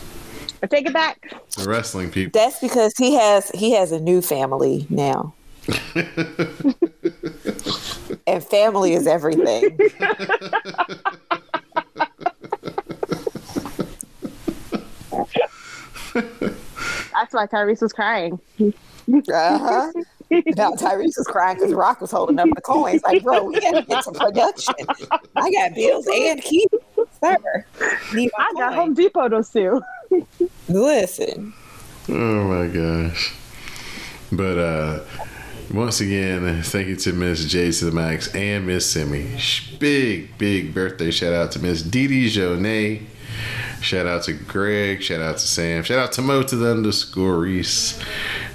I 0.62 0.66
take 0.66 0.86
it 0.86 0.92
back. 0.92 1.32
the 1.56 1.64
wrestling 1.68 2.10
people. 2.10 2.38
That's 2.40 2.58
because 2.60 2.92
he 2.98 3.14
has 3.14 3.50
he 3.50 3.72
has 3.72 3.92
a 3.92 4.00
new 4.00 4.20
family 4.22 4.86
now. 4.90 5.34
and 8.26 8.42
family 8.44 8.94
is 8.94 9.06
everything. 9.06 9.78
That's 17.12 17.34
why 17.34 17.46
Tyrese 17.46 17.82
was 17.82 17.92
crying. 17.92 18.40
Uh-huh. 18.60 19.92
Now 20.30 20.72
Tyrese 20.72 21.16
was 21.16 21.26
crying 21.26 21.56
because 21.56 21.72
Rock 21.72 22.00
was 22.00 22.10
holding 22.10 22.38
up 22.38 22.48
the 22.54 22.60
coins. 22.60 23.02
Like, 23.02 23.22
bro, 23.22 23.44
we 23.44 23.58
gotta 23.60 23.82
get 23.82 24.04
some 24.04 24.14
production. 24.14 24.74
I 25.36 25.50
got 25.50 25.74
bills 25.74 26.06
and 26.06 26.42
keys, 26.42 26.66
sir. 27.22 27.64
Need 28.14 28.30
I 28.38 28.52
got 28.54 28.70
coin. 28.70 28.78
Home 28.78 28.94
Depot 28.94 29.28
those 29.28 29.50
two. 29.50 29.80
Listen, 30.68 31.54
Oh 32.10 32.44
my 32.44 32.66
gosh. 32.68 33.34
But 34.32 34.58
uh 34.58 35.00
once 35.72 36.00
again, 36.00 36.62
thank 36.62 36.88
you 36.88 36.96
to 36.96 37.12
Miss 37.12 37.44
J 37.44 37.70
to 37.70 37.84
the 37.84 37.92
Max 37.92 38.34
and 38.34 38.66
Miss 38.66 38.90
Simi. 38.90 39.38
Big, 39.78 40.36
big 40.38 40.74
birthday 40.74 41.10
shout 41.10 41.32
out 41.32 41.52
to 41.52 41.58
Miss 41.58 41.82
Dee 41.82 42.28
Jonay. 42.28 43.02
Shout 43.80 44.06
out 44.06 44.24
to 44.24 44.32
Greg. 44.32 45.02
Shout 45.02 45.20
out 45.20 45.38
to 45.38 45.46
Sam. 45.46 45.84
Shout 45.84 45.98
out 45.98 46.12
to 46.12 46.22
Mo 46.22 46.42
to 46.42 46.56
the 46.56 46.72
underscore 46.72 47.38
Reese. 47.38 48.00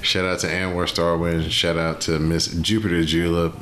Shout 0.02 0.26
out 0.26 0.40
to 0.40 0.48
Anwar 0.48 0.86
Starwin. 0.86 1.50
Shout 1.50 1.78
out 1.78 2.02
to 2.02 2.20
Miss 2.20 2.48
Jupiter 2.48 3.06
Julep, 3.06 3.54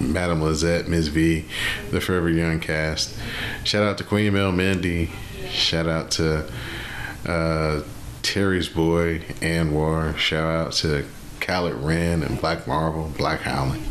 Madam 0.00 0.40
Lizette, 0.40 0.88
Miss 0.88 1.08
V, 1.08 1.44
the 1.90 2.00
Forever 2.00 2.30
Young 2.30 2.58
cast. 2.58 3.18
Shout 3.64 3.82
out 3.82 3.98
to 3.98 4.04
Queen 4.04 4.32
Mel 4.32 4.52
Mendy. 4.52 5.10
Shout 5.50 5.86
out 5.86 6.10
to 6.12 6.50
uh, 7.26 7.82
Terry's 8.22 8.68
boy, 8.68 9.18
Anwar. 9.40 10.16
Shout 10.16 10.44
out 10.44 10.72
to 10.72 11.04
Khaled 11.44 11.74
Wren 11.74 12.22
and 12.22 12.40
Black 12.40 12.66
Marvel, 12.66 13.12
Black 13.16 13.40
Howling. 13.40 13.84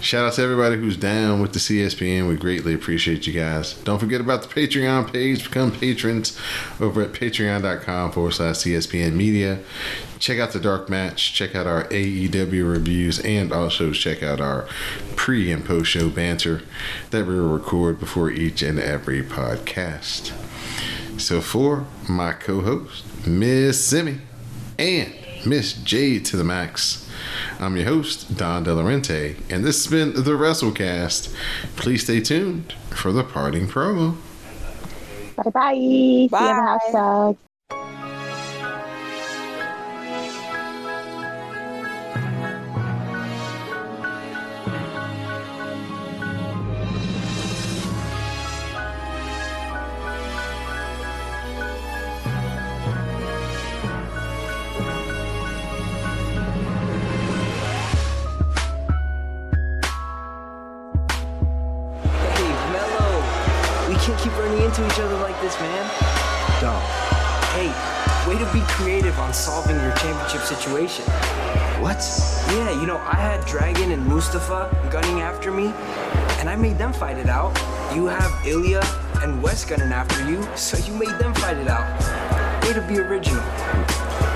Shout 0.00 0.24
out 0.24 0.32
to 0.34 0.42
everybody 0.42 0.76
who's 0.76 0.96
down 0.96 1.42
with 1.42 1.52
the 1.52 1.58
CSPN. 1.58 2.28
We 2.28 2.36
greatly 2.36 2.72
appreciate 2.72 3.26
you 3.26 3.32
guys. 3.32 3.74
Don't 3.74 3.98
forget 3.98 4.20
about 4.20 4.42
the 4.42 4.48
Patreon 4.48 5.12
page. 5.12 5.42
Become 5.42 5.72
patrons 5.72 6.38
over 6.80 7.02
at 7.02 7.12
patreon.com 7.12 8.12
forward 8.12 8.32
slash 8.32 8.56
CSPN 8.56 9.14
media. 9.14 9.58
Check 10.20 10.38
out 10.38 10.52
the 10.52 10.60
Dark 10.60 10.88
Match. 10.88 11.34
Check 11.34 11.56
out 11.56 11.66
our 11.66 11.84
AEW 11.88 12.70
reviews 12.70 13.18
and 13.20 13.52
also 13.52 13.92
check 13.92 14.22
out 14.22 14.40
our 14.40 14.68
pre 15.16 15.50
and 15.50 15.64
post 15.64 15.90
show 15.90 16.08
banter 16.08 16.62
that 17.10 17.26
we 17.26 17.34
record 17.34 17.98
before 17.98 18.30
each 18.30 18.62
and 18.62 18.78
every 18.78 19.22
podcast. 19.22 20.32
So 21.20 21.40
for 21.40 21.86
my 22.08 22.32
co-host, 22.32 23.04
Miss 23.26 23.84
Simi 23.84 24.20
and 24.78 25.12
Miss 25.46 25.72
Jade 25.72 26.24
to 26.26 26.36
the 26.36 26.44
Max, 26.44 27.08
I'm 27.58 27.76
your 27.76 27.86
host, 27.86 28.36
Don 28.36 28.64
Delarente, 28.64 29.36
and 29.50 29.64
this 29.64 29.84
has 29.84 29.90
been 29.90 30.14
the 30.14 30.32
WrassleCast. 30.32 31.34
Please 31.76 32.04
stay 32.04 32.20
tuned 32.20 32.74
for 32.90 33.12
the 33.12 33.24
parting 33.24 33.66
promo. 33.66 34.16
Bye 35.36 35.50
bye. 35.50 35.74
See 35.74 36.22
you 36.24 36.28
Bye. 36.28 37.36
Can't 64.08 64.20
keep 64.22 64.38
running 64.38 64.62
into 64.62 64.86
each 64.86 64.98
other 65.00 65.16
like 65.16 65.38
this, 65.42 65.54
man. 65.60 65.84
Dom, 66.62 66.80
Hey, 67.52 67.68
way 68.26 68.38
to 68.38 68.50
be 68.54 68.60
creative 68.64 69.18
on 69.18 69.34
solving 69.34 69.76
your 69.76 69.94
championship 69.96 70.40
situation. 70.40 71.04
what? 71.82 72.00
Yeah, 72.48 72.70
you 72.80 72.86
know, 72.86 72.96
I 72.96 73.16
had 73.16 73.44
Dragon 73.44 73.92
and 73.92 74.06
Mustafa 74.06 74.74
gunning 74.90 75.20
after 75.20 75.50
me, 75.50 75.74
and 76.40 76.48
I 76.48 76.56
made 76.56 76.78
them 76.78 76.94
fight 76.94 77.18
it 77.18 77.28
out. 77.28 77.54
You 77.94 78.06
have 78.06 78.30
Ilja 78.46 78.82
and 79.22 79.42
Wes 79.42 79.66
gunning 79.66 79.92
after 79.92 80.26
you, 80.26 80.42
so 80.56 80.78
you 80.78 80.94
made 80.98 81.18
them 81.18 81.34
fight 81.34 81.58
it 81.58 81.68
out. 81.68 81.84
Way 82.64 82.72
to 82.72 82.80
be 82.88 83.00
original. 83.00 83.44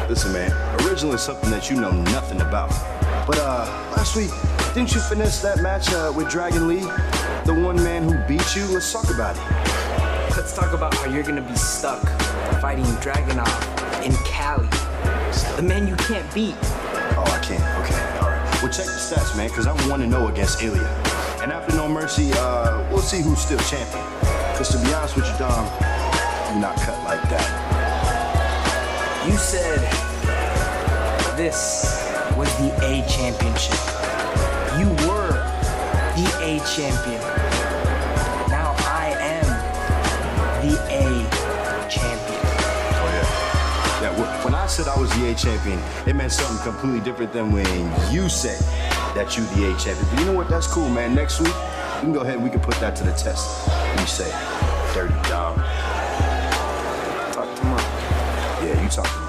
Listen, 0.06 0.34
man, 0.34 0.52
original 0.84 1.14
is 1.14 1.22
something 1.22 1.50
that 1.50 1.70
you 1.70 1.80
know 1.80 1.92
nothing 1.92 2.42
about. 2.42 2.68
But 3.26 3.38
uh, 3.38 3.64
last 3.96 4.16
week, 4.16 4.32
didn't 4.74 4.94
you 4.94 5.00
finish 5.00 5.38
that 5.38 5.62
match 5.62 5.90
uh, 5.94 6.12
with 6.14 6.28
Dragon 6.28 6.68
Lee? 6.68 6.82
The 7.44 7.52
one 7.52 7.74
man 7.82 8.04
who 8.04 8.16
beat 8.28 8.54
you? 8.54 8.64
Let's 8.66 8.92
talk 8.92 9.10
about 9.12 9.36
it. 9.36 10.36
Let's 10.36 10.54
talk 10.54 10.72
about 10.72 10.94
how 10.94 11.06
you're 11.06 11.24
gonna 11.24 11.42
be 11.42 11.56
stuck 11.56 12.00
fighting 12.60 12.84
Dragunov 13.02 14.04
in 14.04 14.12
Cali. 14.24 14.68
The 15.56 15.62
man 15.62 15.88
you 15.88 15.96
can't 15.96 16.32
beat. 16.32 16.54
Oh, 16.62 17.24
I 17.26 17.40
can't. 17.42 17.60
Okay, 17.82 18.00
all 18.20 18.30
right. 18.30 18.62
Well, 18.62 18.70
check 18.70 18.86
the 18.86 18.92
stats, 18.92 19.36
man, 19.36 19.48
because 19.48 19.66
I'm 19.66 19.76
1 19.90 20.08
0 20.08 20.28
against 20.28 20.60
Ilja. 20.60 20.86
And 21.42 21.50
after 21.50 21.74
No 21.74 21.88
Mercy, 21.88 22.30
uh, 22.34 22.88
we'll 22.92 23.02
see 23.02 23.20
who's 23.20 23.40
still 23.40 23.58
champion. 23.58 24.04
Because 24.52 24.68
to 24.68 24.78
be 24.78 24.94
honest 24.94 25.16
with 25.16 25.26
you, 25.26 25.36
Dom, 25.36 25.66
you're 26.52 26.60
not 26.60 26.76
cut 26.76 27.02
like 27.02 27.22
that. 27.28 27.48
You 29.26 29.36
said 29.36 29.80
this 31.36 32.06
was 32.36 32.48
the 32.58 32.70
A 32.84 33.04
championship. 33.08 33.78
You 34.78 34.88
were 35.08 35.52
the 36.14 36.28
A 36.40 36.60
champion. 36.76 37.31
When 44.44 44.54
I 44.54 44.66
said 44.66 44.88
I 44.88 44.98
was 44.98 45.10
the 45.18 45.30
A 45.30 45.34
champion, 45.34 45.78
it 46.06 46.14
meant 46.14 46.32
something 46.32 46.62
completely 46.64 47.00
different 47.00 47.32
than 47.32 47.52
when 47.52 47.66
you 48.12 48.28
said 48.28 48.60
that 49.14 49.36
you 49.36 49.44
the 49.56 49.72
A 49.72 49.78
champion. 49.78 50.06
But 50.10 50.18
you 50.20 50.26
know 50.26 50.32
what? 50.32 50.48
That's 50.48 50.66
cool, 50.66 50.88
man. 50.88 51.14
Next 51.14 51.40
week, 51.40 51.54
we 51.96 52.00
can 52.00 52.12
go 52.12 52.20
ahead 52.20 52.34
and 52.34 52.44
we 52.44 52.50
can 52.50 52.60
put 52.60 52.74
that 52.76 52.96
to 52.96 53.04
the 53.04 53.12
test. 53.12 53.68
You 54.00 54.06
say, 54.06 54.30
dirty 54.94 55.14
dog. 55.28 55.56
Talk 57.32 57.54
tomorrow. 57.56 57.82
Yeah, 58.64 58.82
you 58.82 58.88
talk 58.88 59.21